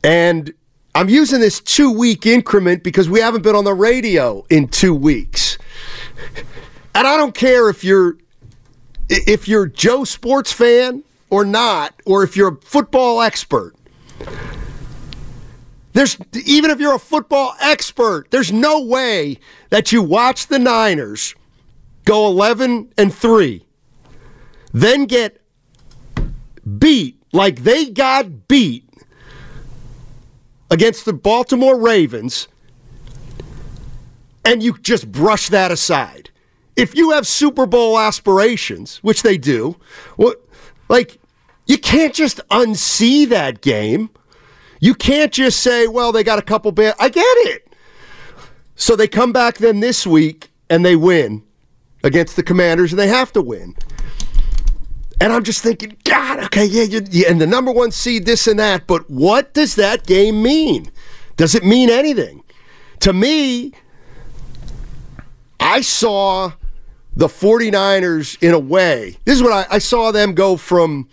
and 0.04 0.52
I'm 0.94 1.08
using 1.08 1.40
this 1.40 1.60
two 1.60 1.90
week 1.92 2.26
increment 2.26 2.82
because 2.82 3.08
we 3.08 3.20
haven't 3.20 3.42
been 3.42 3.54
on 3.54 3.64
the 3.64 3.74
radio 3.74 4.44
in 4.50 4.68
two 4.68 4.94
weeks. 4.94 5.56
And 6.94 7.06
I 7.06 7.16
don't 7.16 7.34
care 7.34 7.68
if 7.68 7.84
you're 7.84 8.16
if 9.08 9.48
you're 9.48 9.66
Joe 9.66 10.04
sports 10.04 10.52
fan 10.52 11.02
or 11.30 11.44
not, 11.44 11.94
or 12.04 12.22
if 12.24 12.36
you're 12.36 12.54
a 12.54 12.56
football 12.56 13.22
expert. 13.22 13.74
There's 15.92 16.16
even 16.44 16.70
if 16.70 16.80
you're 16.80 16.94
a 16.94 17.00
football 17.00 17.54
expert, 17.60 18.30
there's 18.30 18.52
no 18.52 18.80
way 18.80 19.38
that 19.70 19.92
you 19.92 20.02
watch 20.02 20.48
the 20.48 20.58
Niners 20.58 21.34
go 22.04 22.26
11 22.26 22.92
and 22.96 23.14
3, 23.14 23.64
then 24.72 25.04
get 25.04 25.40
beat 26.78 27.20
like 27.32 27.62
they 27.62 27.86
got 27.86 28.48
beat 28.48 28.89
against 30.70 31.04
the 31.04 31.12
Baltimore 31.12 31.78
Ravens 31.78 32.48
and 34.44 34.62
you 34.62 34.76
just 34.78 35.10
brush 35.10 35.48
that 35.48 35.70
aside. 35.70 36.30
If 36.76 36.94
you 36.96 37.10
have 37.10 37.26
Super 37.26 37.66
Bowl 37.66 37.98
aspirations, 37.98 38.98
which 38.98 39.22
they 39.22 39.36
do, 39.36 39.76
what 40.16 40.40
like 40.88 41.18
you 41.66 41.78
can't 41.78 42.14
just 42.14 42.40
unsee 42.48 43.28
that 43.28 43.60
game. 43.60 44.10
You 44.80 44.94
can't 44.94 45.32
just 45.32 45.60
say, 45.60 45.86
"Well, 45.86 46.10
they 46.10 46.24
got 46.24 46.38
a 46.38 46.42
couple 46.42 46.72
bad." 46.72 46.94
I 46.98 47.10
get 47.10 47.24
it. 47.24 47.68
So 48.76 48.96
they 48.96 49.06
come 49.06 49.32
back 49.32 49.58
then 49.58 49.80
this 49.80 50.06
week 50.06 50.50
and 50.70 50.84
they 50.84 50.96
win 50.96 51.42
against 52.02 52.34
the 52.36 52.42
Commanders, 52.42 52.92
and 52.92 52.98
they 52.98 53.08
have 53.08 53.30
to 53.32 53.42
win. 53.42 53.76
And 55.20 55.32
I'm 55.32 55.44
just 55.44 55.62
thinking, 55.62 55.96
God, 56.04 56.40
okay, 56.44 56.64
yeah, 56.64 56.84
you, 56.84 57.02
yeah, 57.10 57.28
and 57.30 57.40
the 57.40 57.46
number 57.46 57.70
one 57.70 57.90
seed, 57.90 58.24
this 58.24 58.46
and 58.46 58.58
that, 58.58 58.86
but 58.86 59.08
what 59.10 59.52
does 59.52 59.74
that 59.74 60.06
game 60.06 60.42
mean? 60.42 60.90
Does 61.36 61.54
it 61.54 61.62
mean 61.64 61.90
anything? 61.90 62.42
To 63.00 63.12
me, 63.12 63.72
I 65.58 65.82
saw 65.82 66.52
the 67.14 67.26
49ers 67.26 68.42
in 68.42 68.54
a 68.54 68.58
way. 68.58 69.18
This 69.24 69.36
is 69.36 69.42
what 69.42 69.52
I, 69.52 69.74
I 69.76 69.78
saw 69.78 70.10
them 70.10 70.34
go 70.34 70.56
from 70.56 71.08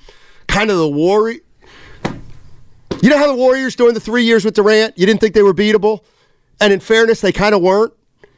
kind 0.47 0.69
of 0.71 0.77
the 0.77 0.87
Warrior. 0.89 1.39
You 3.01 3.09
know 3.09 3.17
how 3.17 3.27
the 3.27 3.35
Warriors 3.35 3.75
during 3.75 3.93
the 3.93 3.99
three 3.99 4.23
years 4.23 4.45
with 4.45 4.55
Durant, 4.55 4.97
you 4.97 5.05
didn't 5.05 5.19
think 5.19 5.33
they 5.33 5.43
were 5.43 5.53
beatable? 5.53 6.01
And 6.59 6.71
in 6.73 6.79
fairness, 6.79 7.21
they 7.21 7.31
kind 7.31 7.53
of 7.53 7.61
weren't, 7.61 7.93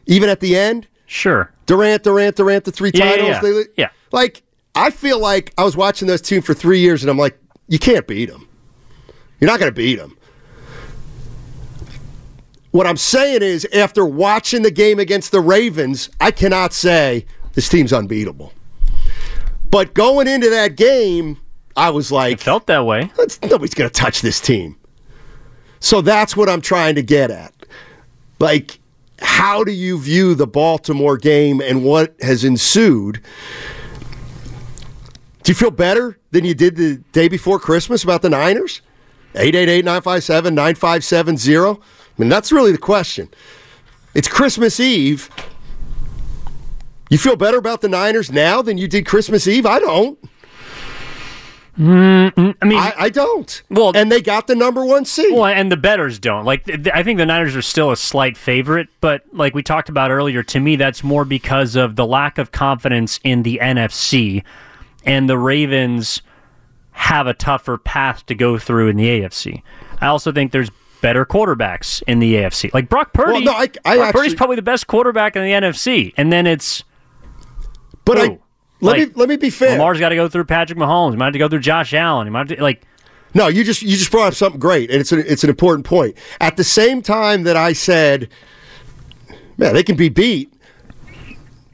even 0.07 0.29
at 0.29 0.39
the 0.39 0.57
end. 0.57 0.87
Sure. 1.05 1.51
Durant, 1.65 2.03
Durant, 2.03 2.35
Durant, 2.35 2.65
the 2.65 2.71
three 2.71 2.91
Yeah, 2.93 3.05
yeah, 3.05 3.11
titles. 3.11 3.29
yeah. 3.29 3.41
They, 3.41 3.63
Yeah. 3.77 3.89
Like, 4.11 4.41
I 4.79 4.91
feel 4.91 5.19
like 5.19 5.53
I 5.57 5.65
was 5.65 5.75
watching 5.75 6.07
those 6.07 6.21
teams 6.21 6.45
for 6.45 6.53
three 6.53 6.79
years 6.79 7.03
and 7.03 7.09
I'm 7.09 7.17
like, 7.17 7.37
you 7.67 7.77
can't 7.77 8.07
beat 8.07 8.29
them. 8.29 8.47
You're 9.39 9.49
not 9.49 9.59
going 9.59 9.69
to 9.69 9.75
beat 9.75 9.97
them. 9.97 10.17
What 12.71 12.87
I'm 12.87 12.95
saying 12.95 13.41
is, 13.41 13.65
after 13.73 14.05
watching 14.05 14.61
the 14.61 14.71
game 14.71 14.97
against 14.97 15.33
the 15.33 15.41
Ravens, 15.41 16.09
I 16.21 16.31
cannot 16.31 16.71
say 16.71 17.25
this 17.53 17.67
team's 17.67 17.91
unbeatable. 17.91 18.53
But 19.69 19.93
going 19.93 20.29
into 20.29 20.49
that 20.49 20.77
game, 20.77 21.41
I 21.75 21.89
was 21.89 22.09
like, 22.09 22.33
It 22.33 22.39
felt 22.39 22.67
that 22.67 22.85
way. 22.85 23.11
Nobody's 23.43 23.73
going 23.73 23.89
to 23.89 23.93
touch 23.93 24.21
this 24.21 24.39
team. 24.39 24.77
So 25.81 25.99
that's 25.99 26.37
what 26.37 26.47
I'm 26.47 26.61
trying 26.61 26.95
to 26.95 27.01
get 27.01 27.31
at. 27.31 27.53
Like, 28.39 28.79
how 29.19 29.65
do 29.65 29.73
you 29.73 29.99
view 29.99 30.35
the 30.35 30.47
Baltimore 30.47 31.17
game 31.17 31.59
and 31.59 31.83
what 31.83 32.15
has 32.21 32.45
ensued? 32.45 33.21
Do 35.43 35.51
you 35.51 35.55
feel 35.55 35.71
better 35.71 36.17
than 36.31 36.45
you 36.45 36.53
did 36.53 36.75
the 36.75 36.97
day 37.11 37.27
before 37.27 37.59
Christmas 37.59 38.03
about 38.03 38.21
the 38.21 38.29
Niners? 38.29 38.81
888 39.35 39.85
957 39.85 40.53
9570. 40.55 41.57
I 41.57 41.75
mean, 42.17 42.29
that's 42.29 42.51
really 42.51 42.71
the 42.71 42.77
question. 42.77 43.29
It's 44.13 44.27
Christmas 44.27 44.79
Eve. 44.79 45.29
You 47.09 47.17
feel 47.17 47.35
better 47.35 47.57
about 47.57 47.81
the 47.81 47.87
Niners 47.89 48.31
now 48.31 48.61
than 48.61 48.77
you 48.77 48.87
did 48.87 49.05
Christmas 49.05 49.47
Eve? 49.47 49.65
I 49.65 49.79
don't. 49.79 50.19
Mm, 51.77 52.55
I 52.61 52.65
mean, 52.65 52.77
I, 52.77 52.93
I 52.97 53.09
don't. 53.09 53.63
Well- 53.69 53.93
and 53.95 54.11
they 54.11 54.21
got 54.21 54.47
the 54.47 54.55
number 54.55 54.83
one 54.83 55.05
seed. 55.05 55.33
well, 55.33 55.45
and 55.45 55.71
the 55.71 55.77
betters 55.77 56.19
don't. 56.19 56.43
Like, 56.43 56.69
I 56.93 57.03
think 57.03 57.17
the 57.17 57.25
Niners 57.25 57.55
are 57.55 57.61
still 57.61 57.91
a 57.91 57.97
slight 57.97 58.35
favorite, 58.37 58.89
but 58.99 59.23
like 59.31 59.55
we 59.55 59.63
talked 59.63 59.87
about 59.87 60.11
earlier, 60.11 60.43
to 60.43 60.59
me, 60.59 60.75
that's 60.75 61.03
more 61.03 61.23
because 61.23 61.75
of 61.77 61.95
the 61.95 62.05
lack 62.05 62.37
of 62.37 62.51
confidence 62.51 63.19
in 63.23 63.43
the 63.43 63.59
NFC, 63.61 64.43
and 65.05 65.29
the 65.29 65.37
Ravens 65.37 66.21
have 66.91 67.27
a 67.27 67.33
tougher 67.33 67.77
path 67.77 68.25
to 68.27 68.35
go 68.35 68.57
through 68.57 68.89
in 68.89 68.97
the 68.97 69.05
AFC. 69.21 69.61
I 70.01 70.07
also 70.07 70.31
think 70.31 70.51
there's 70.51 70.69
better 71.01 71.25
quarterbacks 71.25 72.03
in 72.07 72.19
the 72.19 72.35
AFC. 72.35 72.73
Like 72.73 72.89
Brock 72.89 73.13
Purdy. 73.13 73.31
Well, 73.31 73.41
no, 73.41 73.51
I- 73.53 73.69
I 73.85 73.95
Brock 73.97 74.13
Purdy's 74.15 74.35
probably 74.35 74.57
the 74.57 74.61
best 74.61 74.87
quarterback 74.87 75.35
in 75.35 75.43
the 75.43 75.51
NFC, 75.51 76.13
and 76.17 76.31
then 76.31 76.45
it's 76.45 76.83
but 78.05 78.17
I 78.17 78.21
let 78.81 78.97
Like, 78.97 79.07
me 79.09 79.13
let 79.15 79.29
me 79.29 79.37
be 79.37 79.49
fair. 79.49 79.71
Lamar's 79.71 79.99
got 79.99 80.09
to 80.09 80.15
go 80.15 80.27
through 80.27 80.45
Patrick 80.45 80.77
Mahomes. 80.79 81.11
He 81.11 81.17
might 81.17 81.25
have 81.25 81.33
to 81.33 81.39
go 81.39 81.47
through 81.49 81.59
Josh 81.59 81.93
Allen. 81.93 82.27
He 82.27 82.31
might 82.31 82.49
have 82.49 82.57
to, 82.57 82.63
like 82.63 82.83
No, 83.33 83.47
you 83.47 83.63
just 83.63 83.81
you 83.81 83.95
just 83.95 84.11
brought 84.11 84.27
up 84.27 84.33
something 84.33 84.59
great, 84.59 84.89
and 84.91 84.99
it's 84.99 85.11
an 85.11 85.23
it's 85.25 85.43
an 85.43 85.49
important 85.49 85.85
point. 85.85 86.17
At 86.41 86.57
the 86.57 86.63
same 86.63 87.01
time 87.01 87.43
that 87.43 87.55
I 87.55 87.71
said, 87.73 88.27
man, 89.57 89.73
they 89.73 89.83
can 89.83 89.95
be 89.95 90.09
beat. 90.09 90.51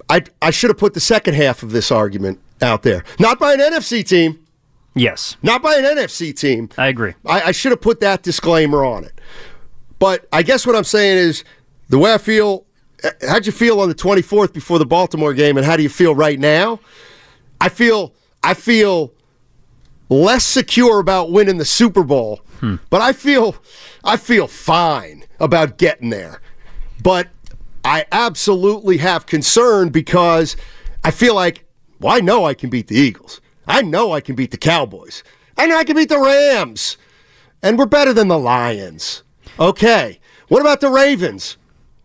I 0.09 0.23
I 0.41 0.51
should 0.51 0.69
have 0.69 0.77
put 0.77 0.93
the 0.93 0.99
second 0.99 1.33
half 1.35 1.63
of 1.63 1.71
this 1.71 1.91
argument 1.91 2.39
out 2.61 2.83
there, 2.83 3.03
not 3.19 3.39
by 3.39 3.53
an 3.53 3.59
NFC 3.59 4.05
team, 4.07 4.45
yes, 4.93 5.37
not 5.41 5.61
by 5.61 5.75
an 5.75 5.83
NFC 5.83 6.37
team. 6.37 6.69
I 6.77 6.87
agree. 6.87 7.13
I, 7.25 7.41
I 7.43 7.51
should 7.51 7.71
have 7.71 7.81
put 7.81 7.99
that 8.01 8.23
disclaimer 8.23 8.85
on 8.85 9.03
it. 9.03 9.19
But 9.99 10.27
I 10.31 10.43
guess 10.43 10.67
what 10.67 10.75
I'm 10.75 10.83
saying 10.83 11.17
is 11.17 11.43
the 11.89 11.97
way 11.97 12.13
I 12.13 12.17
feel. 12.17 12.65
Eh, 13.03 13.11
how'd 13.27 13.45
you 13.45 13.51
feel 13.51 13.79
on 13.81 13.89
the 13.89 13.95
24th 13.95 14.53
before 14.53 14.79
the 14.79 14.85
Baltimore 14.85 15.33
game, 15.33 15.57
and 15.57 15.65
how 15.65 15.75
do 15.75 15.83
you 15.83 15.89
feel 15.89 16.15
right 16.15 16.39
now? 16.39 16.79
I 17.59 17.69
feel 17.69 18.13
I 18.43 18.53
feel 18.53 19.13
less 20.09 20.45
secure 20.45 20.99
about 20.99 21.31
winning 21.31 21.57
the 21.57 21.65
Super 21.65 22.03
Bowl, 22.03 22.41
hmm. 22.59 22.75
but 22.89 23.01
I 23.01 23.13
feel 23.13 23.55
I 24.03 24.17
feel 24.17 24.47
fine 24.47 25.25
about 25.39 25.77
getting 25.77 26.09
there. 26.09 26.41
But 27.01 27.29
I 27.83 28.05
absolutely 28.11 28.97
have 28.97 29.25
concern 29.25 29.89
because 29.89 30.55
I 31.03 31.11
feel 31.11 31.35
like 31.35 31.64
well, 32.05 32.15
I 32.15 32.19
know 32.19 32.45
I 32.45 32.53
can 32.53 32.69
beat 32.69 32.85
the 32.85 32.95
Eagles. 32.95 33.41
I 33.67 33.81
know 33.81 34.11
I 34.11 34.21
can 34.21 34.35
beat 34.35 34.51
the 34.51 34.57
Cowboys. 34.57 35.23
I 35.57 35.65
know 35.65 35.75
I 35.75 35.83
can 35.83 35.95
beat 35.95 36.09
the 36.09 36.19
Rams. 36.19 36.97
And 37.63 37.79
we're 37.79 37.87
better 37.87 38.13
than 38.13 38.27
the 38.27 38.37
Lions. 38.37 39.23
Okay. 39.59 40.19
What 40.47 40.61
about 40.61 40.81
the 40.81 40.91
Ravens? 40.91 41.57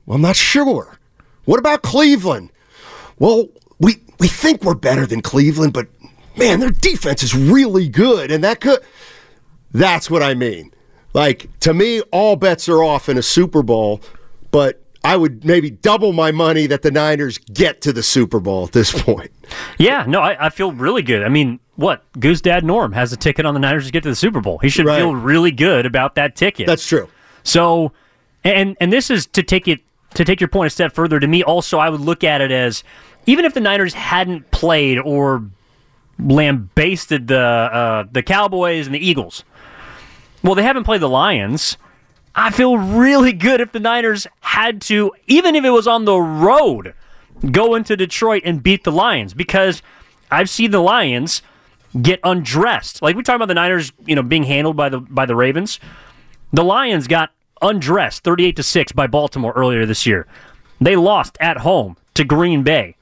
Well, 0.07 0.16
I'm 0.16 0.22
not 0.22 0.36
sure. 0.36 0.98
What 1.44 1.59
about 1.61 1.82
Cleveland? 1.82 2.51
Well, 3.18 3.48
we 3.78 3.96
we 4.18 4.26
think 4.26 4.64
we're 4.64 4.74
better 4.74 5.05
than 5.05 5.20
Cleveland, 5.20 5.74
but 5.74 5.88
man, 6.34 6.61
their 6.61 6.70
defense 6.70 7.22
is 7.22 7.34
really 7.34 7.86
good, 7.86 8.30
and 8.30 8.42
that 8.42 8.62
could. 8.62 8.80
That's 9.70 10.11
what 10.11 10.22
I 10.22 10.32
mean. 10.32 10.72
Like 11.12 11.51
to 11.61 11.74
me, 11.74 12.01
all 12.11 12.36
bets 12.36 12.70
are 12.70 12.82
off 12.82 13.11
in 13.11 13.18
a 13.18 13.22
Super 13.22 13.62
Bowl, 13.62 14.01
but 14.51 14.82
I 15.03 15.16
would 15.16 15.44
maybe 15.44 15.70
double 15.70 16.12
my 16.12 16.30
money 16.30 16.66
that 16.66 16.82
the 16.82 16.90
Niners 16.90 17.38
get 17.38 17.80
to 17.82 17.92
the 17.92 18.03
Super 18.03 18.38
Bowl 18.38 18.64
at 18.64 18.72
this 18.72 18.92
point. 19.03 19.30
Yeah, 19.78 20.05
no, 20.07 20.20
I, 20.20 20.46
I 20.46 20.51
feel 20.51 20.72
really 20.72 21.03
good. 21.03 21.22
I 21.22 21.28
mean, 21.30 21.59
what? 21.76 22.05
Goose 22.20 22.40
Dad 22.42 22.64
Norm 22.64 22.92
has 22.92 23.12
a 23.12 23.16
ticket 23.16 23.46
on 23.46 23.55
the 23.55 23.61
Niners 23.61 23.86
to 23.86 23.92
get 23.92 24.03
to 24.03 24.11
the 24.11 24.14
Super 24.14 24.40
Bowl. 24.42 24.59
He 24.59 24.68
should 24.68 24.84
Right. 24.86 24.98
feel 24.98 25.14
really 25.14 25.51
good 25.53 25.86
about 25.86 26.16
that 26.16 26.36
ticket. 26.36 26.66
That's 26.66 26.86
true. 26.86 27.09
So, 27.44 27.92
and 28.44 28.76
and 28.80 28.92
this 28.92 29.11
is 29.11 29.26
to 29.28 29.42
take 29.42 29.66
it 29.68 29.80
to 30.14 30.24
take 30.24 30.40
your 30.40 30.48
point 30.48 30.66
a 30.66 30.70
step 30.70 30.92
further. 30.92 31.18
To 31.18 31.26
me, 31.26 31.42
also, 31.42 31.78
I 31.78 31.88
would 31.88 32.01
look 32.01 32.22
at 32.22 32.40
it 32.42 32.51
as 32.53 32.84
even 33.26 33.44
if 33.46 33.55
the 33.55 33.61
Niners 33.61 33.94
hadn't 33.94 34.51
played 34.51 34.98
or 34.98 35.44
lambasted 36.18 37.28
the 37.28 37.38
uh, 37.38 38.05
the 38.12 38.22
Cowboys 38.22 38.86
and 38.86 38.94
the 38.94 39.05
Eagles, 39.05 39.44
well, 40.42 40.55
they 40.55 40.62
haven't 40.62 40.84
played 40.84 41.01
the 41.01 41.09
Lions. 41.09 41.76
I 42.34 42.50
feel 42.50 42.78
really 42.78 43.32
good 43.32 43.60
if 43.60 43.72
the 43.72 43.80
Niners 43.80 44.26
had 44.40 44.80
to, 44.82 45.12
even 45.26 45.54
if 45.54 45.64
it 45.64 45.70
was 45.70 45.86
on 45.86 46.04
the 46.04 46.18
road, 46.18 46.94
go 47.50 47.74
into 47.74 47.96
Detroit 47.96 48.42
and 48.44 48.62
beat 48.62 48.84
the 48.84 48.92
Lions 48.92 49.34
because 49.34 49.82
I've 50.30 50.48
seen 50.48 50.70
the 50.70 50.80
Lions 50.80 51.42
get 52.00 52.20
undressed. 52.22 53.02
Like 53.02 53.16
we 53.16 53.22
talk 53.22 53.36
about 53.36 53.48
the 53.48 53.54
Niners, 53.54 53.92
you 54.06 54.14
know, 54.14 54.22
being 54.22 54.44
handled 54.44 54.76
by 54.76 54.88
the 54.88 55.00
by 55.00 55.26
the 55.26 55.34
Ravens. 55.34 55.80
The 56.52 56.64
Lions 56.64 57.06
got 57.06 57.30
undressed 57.62 58.24
38 58.24 58.56
to 58.56 58.62
6 58.62 58.92
by 58.92 59.06
Baltimore 59.06 59.52
earlier 59.54 59.86
this 59.86 60.06
year. 60.06 60.26
They 60.80 60.96
lost 60.96 61.36
at 61.40 61.58
home 61.58 61.96
to 62.14 62.24
Green 62.24 62.62
Bay. 62.62 62.96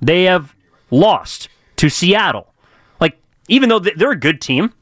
They 0.00 0.24
have 0.24 0.54
lost 0.90 1.48
to 1.76 1.88
Seattle. 1.88 2.52
Like 3.00 3.18
even 3.48 3.68
though 3.68 3.78
they're 3.78 4.10
a 4.10 4.16
good 4.16 4.40
team 4.40 4.72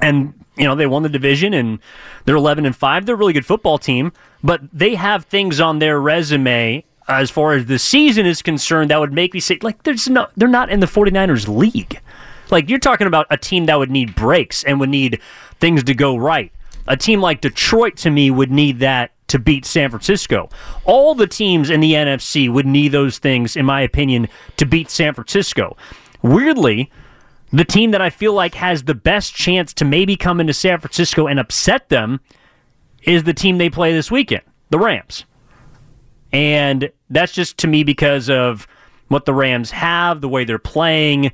and 0.00 0.34
you 0.56 0.64
know 0.64 0.74
they 0.74 0.86
won 0.86 1.02
the 1.02 1.08
division 1.08 1.54
and 1.54 1.78
they're 2.24 2.36
11 2.36 2.66
and 2.66 2.76
5, 2.76 3.06
they're 3.06 3.14
a 3.14 3.18
really 3.18 3.32
good 3.32 3.46
football 3.46 3.78
team, 3.78 4.12
but 4.42 4.60
they 4.72 4.94
have 4.94 5.24
things 5.24 5.60
on 5.60 5.78
their 5.78 6.00
resume 6.00 6.84
as 7.08 7.30
far 7.30 7.52
as 7.52 7.66
the 7.66 7.78
season 7.78 8.26
is 8.26 8.42
concerned 8.42 8.90
that 8.90 9.00
would 9.00 9.12
make 9.12 9.34
me 9.34 9.40
say 9.40 9.58
like 9.62 9.82
there's 9.82 10.08
no 10.08 10.28
they're 10.36 10.48
not 10.48 10.70
in 10.70 10.80
the 10.80 10.86
49ers 10.86 11.48
league. 11.48 12.00
Like 12.50 12.68
you're 12.68 12.78
talking 12.78 13.06
about 13.06 13.26
a 13.30 13.36
team 13.36 13.66
that 13.66 13.78
would 13.78 13.90
need 13.90 14.14
breaks 14.14 14.62
and 14.64 14.78
would 14.80 14.90
need 14.90 15.20
things 15.58 15.82
to 15.84 15.94
go 15.94 16.16
right. 16.16 16.52
A 16.86 16.96
team 16.96 17.20
like 17.20 17.40
Detroit 17.40 17.96
to 17.98 18.10
me 18.10 18.30
would 18.30 18.50
need 18.50 18.80
that 18.80 19.12
to 19.28 19.38
beat 19.38 19.64
San 19.64 19.88
Francisco. 19.88 20.50
All 20.84 21.14
the 21.14 21.26
teams 21.26 21.70
in 21.70 21.80
the 21.80 21.92
NFC 21.92 22.52
would 22.52 22.66
need 22.66 22.92
those 22.92 23.18
things 23.18 23.56
in 23.56 23.64
my 23.64 23.80
opinion 23.80 24.28
to 24.58 24.66
beat 24.66 24.90
San 24.90 25.14
Francisco. 25.14 25.76
Weirdly, 26.20 26.90
the 27.52 27.64
team 27.64 27.90
that 27.90 28.00
I 28.00 28.10
feel 28.10 28.32
like 28.32 28.54
has 28.54 28.84
the 28.84 28.94
best 28.94 29.34
chance 29.34 29.72
to 29.74 29.84
maybe 29.84 30.16
come 30.16 30.40
into 30.40 30.52
San 30.52 30.80
Francisco 30.80 31.26
and 31.26 31.38
upset 31.38 31.88
them 31.88 32.20
is 33.02 33.24
the 33.24 33.34
team 33.34 33.58
they 33.58 33.68
play 33.70 33.92
this 33.92 34.10
weekend, 34.10 34.42
the 34.70 34.78
Rams. 34.78 35.24
And 36.32 36.90
that's 37.10 37.32
just 37.32 37.58
to 37.58 37.66
me 37.66 37.84
because 37.84 38.30
of 38.30 38.66
what 39.08 39.26
the 39.26 39.34
Rams 39.34 39.70
have, 39.72 40.22
the 40.22 40.28
way 40.28 40.44
they're 40.44 40.58
playing, 40.58 41.32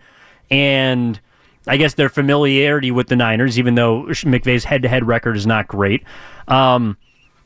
and 0.51 1.21
I 1.69 1.77
guess 1.77 1.95
their 1.95 2.09
familiarity 2.09 2.91
with 2.91 3.09
the 3.09 3.16
Niners, 3.16 3.59
even 3.59 3.75
though 3.75 4.05
McVay's 4.05 4.64
head 4.64 4.83
to 4.83 4.89
head 4.89 5.07
record 5.07 5.37
is 5.37 5.47
not 5.47 5.69
great. 5.69 6.03
Um, 6.49 6.97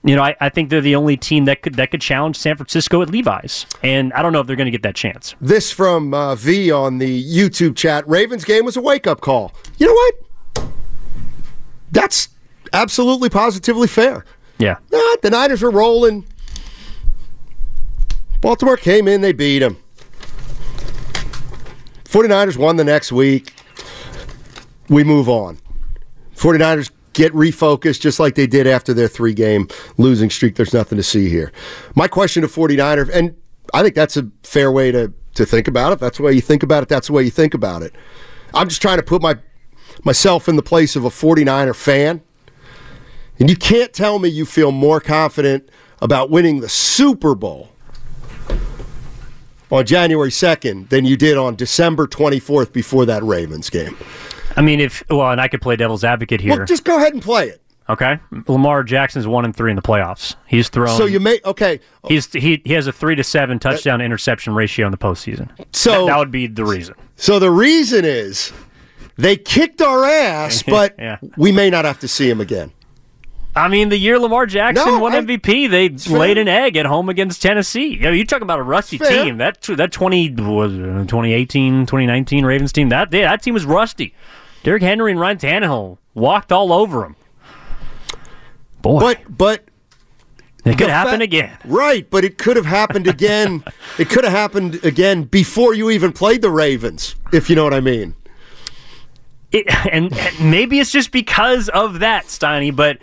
you 0.04 0.16
know, 0.16 0.22
I, 0.22 0.34
I 0.40 0.48
think 0.48 0.70
they're 0.70 0.80
the 0.80 0.96
only 0.96 1.16
team 1.16 1.44
that 1.44 1.62
could 1.62 1.74
that 1.74 1.90
could 1.90 2.00
challenge 2.00 2.36
San 2.36 2.56
Francisco 2.56 3.02
at 3.02 3.10
Levi's, 3.10 3.66
and 3.82 4.12
I 4.14 4.22
don't 4.22 4.32
know 4.32 4.40
if 4.40 4.46
they're 4.46 4.56
going 4.56 4.66
to 4.66 4.70
get 4.72 4.82
that 4.82 4.96
chance. 4.96 5.34
This 5.40 5.70
from 5.70 6.12
uh, 6.12 6.34
V 6.34 6.70
on 6.72 6.98
the 6.98 7.24
YouTube 7.24 7.76
chat. 7.76 8.06
Ravens 8.08 8.44
game 8.44 8.64
was 8.64 8.76
a 8.76 8.80
wake 8.80 9.06
up 9.06 9.20
call. 9.20 9.52
You 9.78 9.86
know 9.86 9.94
what? 9.94 10.68
That's 11.92 12.28
absolutely 12.72 13.28
positively 13.28 13.86
fair. 13.86 14.24
Yeah, 14.58 14.76
Nah, 14.90 15.16
the 15.22 15.30
Niners 15.30 15.62
were 15.62 15.70
rolling. 15.70 16.24
Baltimore 18.40 18.76
came 18.76 19.06
in, 19.08 19.20
they 19.20 19.32
beat 19.32 19.58
them. 19.60 19.76
49ers 22.04 22.56
won 22.56 22.76
the 22.76 22.84
next 22.84 23.10
week. 23.12 23.54
We 24.88 25.04
move 25.04 25.28
on. 25.28 25.58
49ers 26.36 26.90
get 27.12 27.32
refocused 27.32 28.00
just 28.00 28.20
like 28.20 28.34
they 28.34 28.46
did 28.46 28.66
after 28.66 28.94
their 28.94 29.08
three 29.08 29.34
game 29.34 29.68
losing 29.98 30.30
streak. 30.30 30.56
There's 30.56 30.74
nothing 30.74 30.96
to 30.96 31.02
see 31.02 31.28
here. 31.28 31.52
My 31.94 32.08
question 32.08 32.42
to 32.42 32.48
49ers, 32.48 33.10
and 33.10 33.36
I 33.74 33.82
think 33.82 33.94
that's 33.94 34.16
a 34.16 34.28
fair 34.42 34.70
way 34.70 34.90
to, 34.92 35.12
to 35.34 35.46
think 35.46 35.68
about 35.68 35.92
it. 35.92 35.98
That's 35.98 36.18
the 36.18 36.24
way 36.24 36.32
you 36.32 36.40
think 36.40 36.62
about 36.62 36.82
it, 36.82 36.88
that's 36.88 37.06
the 37.06 37.12
way 37.12 37.22
you 37.22 37.30
think 37.30 37.54
about 37.54 37.82
it. 37.82 37.94
I'm 38.54 38.68
just 38.68 38.82
trying 38.82 38.98
to 38.98 39.02
put 39.02 39.22
my 39.22 39.36
myself 40.04 40.48
in 40.48 40.56
the 40.56 40.62
place 40.62 40.96
of 40.96 41.04
a 41.04 41.10
49er 41.10 41.74
fan. 41.74 42.22
And 43.38 43.50
you 43.50 43.56
can't 43.56 43.92
tell 43.92 44.18
me 44.18 44.28
you 44.28 44.44
feel 44.44 44.72
more 44.72 45.00
confident 45.00 45.68
about 46.00 46.30
winning 46.30 46.60
the 46.60 46.68
Super 46.68 47.34
Bowl 47.34 47.70
on 49.70 49.86
January 49.86 50.30
2nd 50.30 50.90
than 50.90 51.04
you 51.04 51.16
did 51.16 51.38
on 51.38 51.56
December 51.56 52.06
24th 52.06 52.72
before 52.72 53.06
that 53.06 53.22
Ravens 53.22 53.70
game. 53.70 53.96
I 54.56 54.62
mean, 54.62 54.80
if 54.80 55.02
well, 55.08 55.30
and 55.30 55.40
I 55.40 55.48
could 55.48 55.62
play 55.62 55.76
devil's 55.76 56.04
advocate 56.04 56.40
here. 56.40 56.56
Well, 56.56 56.66
just 56.66 56.84
go 56.84 56.96
ahead 56.96 57.12
and 57.14 57.22
play 57.22 57.48
it. 57.48 57.60
okay, 57.88 58.18
Lamar 58.46 58.82
Jackson's 58.84 59.26
one 59.26 59.44
and 59.44 59.54
three 59.54 59.70
in 59.70 59.76
the 59.76 59.82
playoffs. 59.82 60.36
He's 60.46 60.68
thrown. 60.68 60.96
So 60.96 61.04
you 61.06 61.20
may 61.20 61.40
okay. 61.44 61.80
He's 62.08 62.32
he 62.32 62.62
he 62.64 62.72
has 62.74 62.86
a 62.86 62.92
three 62.92 63.14
to 63.16 63.24
seven 63.24 63.58
touchdown 63.58 64.00
interception 64.00 64.54
ratio 64.54 64.86
in 64.86 64.92
the 64.92 64.98
postseason. 64.98 65.50
So 65.72 66.06
that 66.06 66.18
would 66.18 66.30
be 66.30 66.46
the 66.46 66.64
reason. 66.64 66.94
so 67.16 67.38
the 67.38 67.50
reason 67.50 68.04
is 68.04 68.52
they 69.16 69.36
kicked 69.36 69.80
our 69.82 70.04
ass, 70.04 70.62
but 70.66 70.94
Yeah. 70.98 71.18
we 71.36 71.52
may 71.52 71.70
not 71.70 71.84
have 71.84 71.98
to 72.00 72.08
see 72.08 72.28
him 72.30 72.40
again. 72.40 72.72
I 73.54 73.68
mean, 73.68 73.90
the 73.90 73.98
year 73.98 74.18
Lamar 74.18 74.46
Jackson 74.46 74.86
No, 74.86 74.98
won 74.98 75.12
I- 75.14 75.20
MVP, 75.20 75.68
they 75.70 75.90
fair. 75.90 76.18
laid 76.18 76.38
an 76.38 76.48
egg 76.48 76.74
at 76.78 76.86
home 76.86 77.10
against 77.10 77.42
Tennessee. 77.42 77.88
You 77.88 78.00
know, 78.00 78.10
you 78.10 78.24
talk 78.24 78.40
about 78.40 78.58
a 78.58 78.62
rusty 78.62 78.96
Fair. 78.96 79.24
team. 79.24 79.36
That 79.36 79.60
that 79.76 79.92
20 79.92 80.30
was 80.30 80.72
2018, 80.72 81.84
2019 81.84 82.46
Ravens 82.46 82.72
team. 82.72 82.88
That 82.88 83.12
yeah, 83.12 83.28
that 83.30 83.42
team 83.42 83.52
was 83.52 83.66
rusty. 83.66 84.14
Derrick 84.62 84.82
Henry 84.82 85.10
and 85.10 85.20
Ryan 85.20 85.38
Tannehill 85.38 85.98
walked 86.14 86.52
all 86.52 86.72
over 86.72 87.04
him. 87.04 87.16
Boy, 88.80 89.00
But 89.00 89.18
but 89.28 89.64
it 90.64 90.78
could 90.78 90.90
happen 90.90 91.18
fa- 91.18 91.24
again. 91.24 91.56
Right, 91.64 92.08
but 92.08 92.24
it 92.24 92.38
could 92.38 92.56
have 92.56 92.66
happened 92.66 93.06
again. 93.06 93.64
it 93.98 94.08
could 94.08 94.24
have 94.24 94.32
happened 94.32 94.84
again 94.84 95.24
before 95.24 95.74
you 95.74 95.90
even 95.90 96.12
played 96.12 96.42
the 96.42 96.50
Ravens, 96.50 97.14
if 97.32 97.48
you 97.50 97.56
know 97.56 97.64
what 97.64 97.74
I 97.74 97.80
mean. 97.80 98.14
It, 99.50 99.66
and, 99.92 100.12
and 100.16 100.50
maybe 100.50 100.80
it's 100.80 100.90
just 100.90 101.10
because 101.10 101.68
of 101.68 102.00
that, 102.00 102.24
Steiny. 102.26 102.74
But 102.74 102.98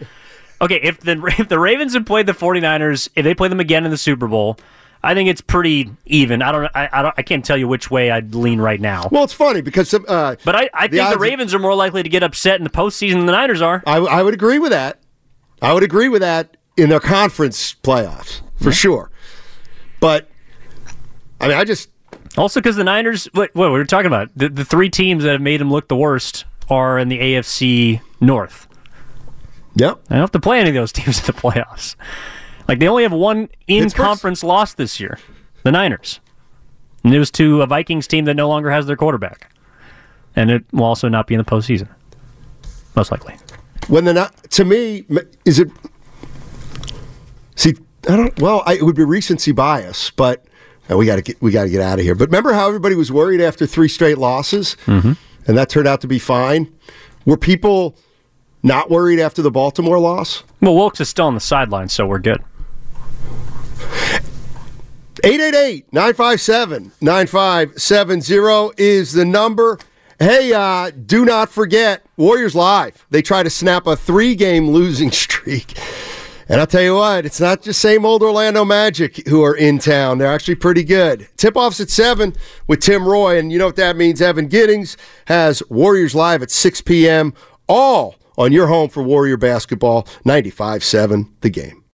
okay, 0.62 0.80
if 0.82 1.00
the 1.00 1.22
if 1.40 1.48
the 1.50 1.60
Ravens 1.60 1.94
had 1.94 2.06
played 2.06 2.26
the 2.26 2.34
49ers, 2.34 3.10
if 3.16 3.24
they 3.24 3.34
play 3.34 3.48
them 3.50 3.60
again 3.60 3.86
in 3.86 3.92
the 3.92 3.98
Super 3.98 4.28
Bowl, 4.28 4.58
I 5.02 5.14
think 5.14 5.30
it's 5.30 5.42
pretty 5.42 5.90
even. 6.06 6.42
I 6.42 6.52
don't 6.52 6.72
I, 6.76 6.90
I 6.92 7.02
don't 7.02 7.16
I 7.18 7.22
can't 7.22 7.44
tell 7.46 7.58
you 7.58 7.68
which 7.68 7.90
way 7.90 8.12
I'd 8.12 8.36
lean 8.36 8.60
right 8.60 8.82
now. 8.82 9.08
Well, 9.12 9.24
it's 9.24 9.34
funny 9.34 9.62
because 9.62 9.94
uh, 9.94 10.36
But 10.44 10.56
I, 10.56 10.70
I 10.74 10.88
The 10.88 10.98
think 10.98 11.10
the 11.12 11.20
Ravens 11.20 11.54
are 11.54 11.60
more 11.60 11.76
likely 11.76 12.04
to 12.04 12.10
get 12.10 12.22
upset 12.24 12.60
in 12.60 12.64
the 12.64 12.70
postseason 12.70 13.14
than 13.14 13.26
the 13.26 13.32
Niners 13.32 13.62
are. 13.62 13.82
I, 13.88 13.98
I 13.98 14.24
would 14.24 14.34
agree 14.34 14.60
with 14.60 14.72
that. 14.72 15.00
I 15.62 15.74
would 15.74 15.84
agree 15.84 16.10
with 16.10 16.22
that 16.22 16.58
in 16.78 16.90
their 16.90 17.00
conference 17.00 17.76
playoffs 17.76 18.42
for 18.58 18.72
sure. 18.72 19.10
But 20.00 20.30
I 21.42 21.48
mean, 21.48 21.58
I 21.58 21.64
just 21.64 21.90
Also, 22.38 22.60
because 22.60 22.76
the 22.76 22.84
Niners, 22.84 23.26
what, 23.34 23.54
what 23.56 23.72
we 23.72 23.78
were 23.78 23.86
talking 23.86 24.08
about, 24.08 24.30
the, 24.36 24.50
the 24.50 24.66
three 24.66 24.90
teams 24.90 25.24
that 25.24 25.32
have 25.32 25.42
made 25.42 25.60
them 25.62 25.72
look 25.72 25.88
the 25.88 25.96
worst 25.96 26.46
are 26.70 27.00
in 27.00 27.08
the 27.10 27.20
AFC 27.20 28.02
North. 28.22 28.68
yep. 29.76 30.00
I 30.10 30.16
don't 30.16 30.22
have 30.22 30.32
to 30.32 30.40
play 30.40 30.60
any 30.60 30.70
of 30.70 30.76
those 30.76 30.92
teams 30.94 31.20
in 31.20 31.26
the 31.26 31.34
playoffs. 31.34 31.96
Like 32.70 32.78
they 32.78 32.88
only 32.88 33.02
have 33.02 33.12
one 33.12 33.50
in-conference 33.68 34.44
loss 34.44 34.76
this 34.76 35.00
year, 35.00 35.18
the 35.64 35.72
Niners, 35.72 36.20
and 37.04 37.12
it 37.16 37.18
was 37.18 37.32
to 37.32 37.64
a 37.64 37.66
Vikings 37.66 38.06
team 38.06 38.26
that 38.26 38.36
no 38.36 38.48
longer 38.48 38.70
has 38.70 38.86
their 38.86 38.96
quarterback, 38.96 39.52
and 40.36 40.52
it 40.52 40.64
will 40.72 40.84
also 40.84 41.10
not 41.10 41.26
be 41.26 41.34
in 41.34 41.40
the 41.40 41.44
postseason, 41.44 41.88
most 42.96 43.10
likely. 43.10 43.36
When 43.88 44.06
the 44.06 44.14
not 44.14 44.52
to 44.52 44.66
me 44.66 45.04
is 45.46 45.58
it? 45.58 45.72
See, 47.56 47.74
I 48.08 48.16
don't. 48.16 48.40
Well, 48.40 48.62
I, 48.68 48.76
it 48.76 48.84
would 48.84 48.96
be 48.96 49.04
recency 49.04 49.52
bias, 49.52 50.12
but 50.12 50.46
uh, 50.92 50.96
we 50.96 51.08
got 51.08 51.16
to 51.16 51.24
get 51.24 51.42
we 51.42 51.50
got 51.50 51.64
to 51.64 51.70
get 51.72 51.82
out 51.82 51.98
of 51.98 52.06
here. 52.06 52.14
But 52.14 52.28
remember 52.28 52.54
how 52.54 52.68
everybody 52.68 52.94
was 52.94 53.12
worried 53.12 53.42
after 53.42 53.66
three 53.66 53.88
straight 53.88 54.20
losses, 54.20 54.78
mm-hmm. 54.86 55.14
and 55.48 55.58
that 55.58 55.70
turned 55.70 55.88
out 55.88 56.02
to 56.02 56.08
be 56.08 56.20
fine. 56.20 56.72
Were 57.26 57.36
people 57.36 57.98
not 58.62 58.92
worried 58.92 59.20
after 59.20 59.42
the 59.42 59.50
Baltimore 59.50 59.98
loss? 59.98 60.44
Well, 60.62 60.76
Wilks 60.76 61.02
is 61.02 61.10
still 61.10 61.26
on 61.26 61.34
the 61.34 61.40
sideline, 61.40 61.90
so 61.90 62.06
we're 62.06 62.20
good. 62.20 62.44
888 65.24 65.92
957 65.92 66.92
9570 67.02 68.74
is 68.78 69.14
the 69.14 69.26
number. 69.26 69.78
Hey, 70.18 70.54
uh, 70.54 70.92
do 70.92 71.26
not 71.26 71.50
forget 71.50 72.06
Warriors 72.18 72.56
Live. 72.56 73.06
They 73.10 73.22
try 73.22 73.44
to 73.44 73.50
snap 73.50 73.88
a 73.88 73.96
three 73.96 74.36
game 74.36 74.70
losing 74.70 75.12
streak. 75.14 75.78
And 76.50 76.60
I'll 76.60 76.68
tell 76.68 76.82
you 76.82 76.96
what, 76.96 77.28
it's 77.28 77.40
not 77.40 77.60
just 77.60 77.66
the 77.66 77.74
same 77.74 78.06
old 78.06 78.24
Orlando 78.24 78.66
Magic 78.66 79.28
who 79.28 79.44
are 79.44 79.56
in 79.56 79.78
town. 79.78 80.18
They're 80.18 80.34
actually 80.34 80.56
pretty 80.56 80.84
good. 80.84 81.28
Tip 81.38 81.56
offs 81.56 81.80
at 81.80 81.92
7 81.92 82.36
with 82.66 82.80
Tim 82.80 83.08
Roye. 83.08 83.38
And 83.38 83.52
you 83.52 83.60
know 83.60 83.68
what 83.68 83.76
that 83.76 83.96
means? 83.96 84.20
Evan 84.20 84.48
Giddings 84.48 84.98
has 85.26 85.62
Warriors 85.70 86.16
Live 86.16 86.42
at 86.42 86.50
6 86.50 86.82
p.m. 86.82 87.36
All 87.68 88.16
on 88.36 88.52
your 88.52 88.66
home 88.66 88.90
for 88.90 89.04
Warrior 89.04 89.38
basketball, 89.38 90.08
95 90.26 90.84
7, 90.84 91.32
the 91.42 91.52
game. 91.52 91.79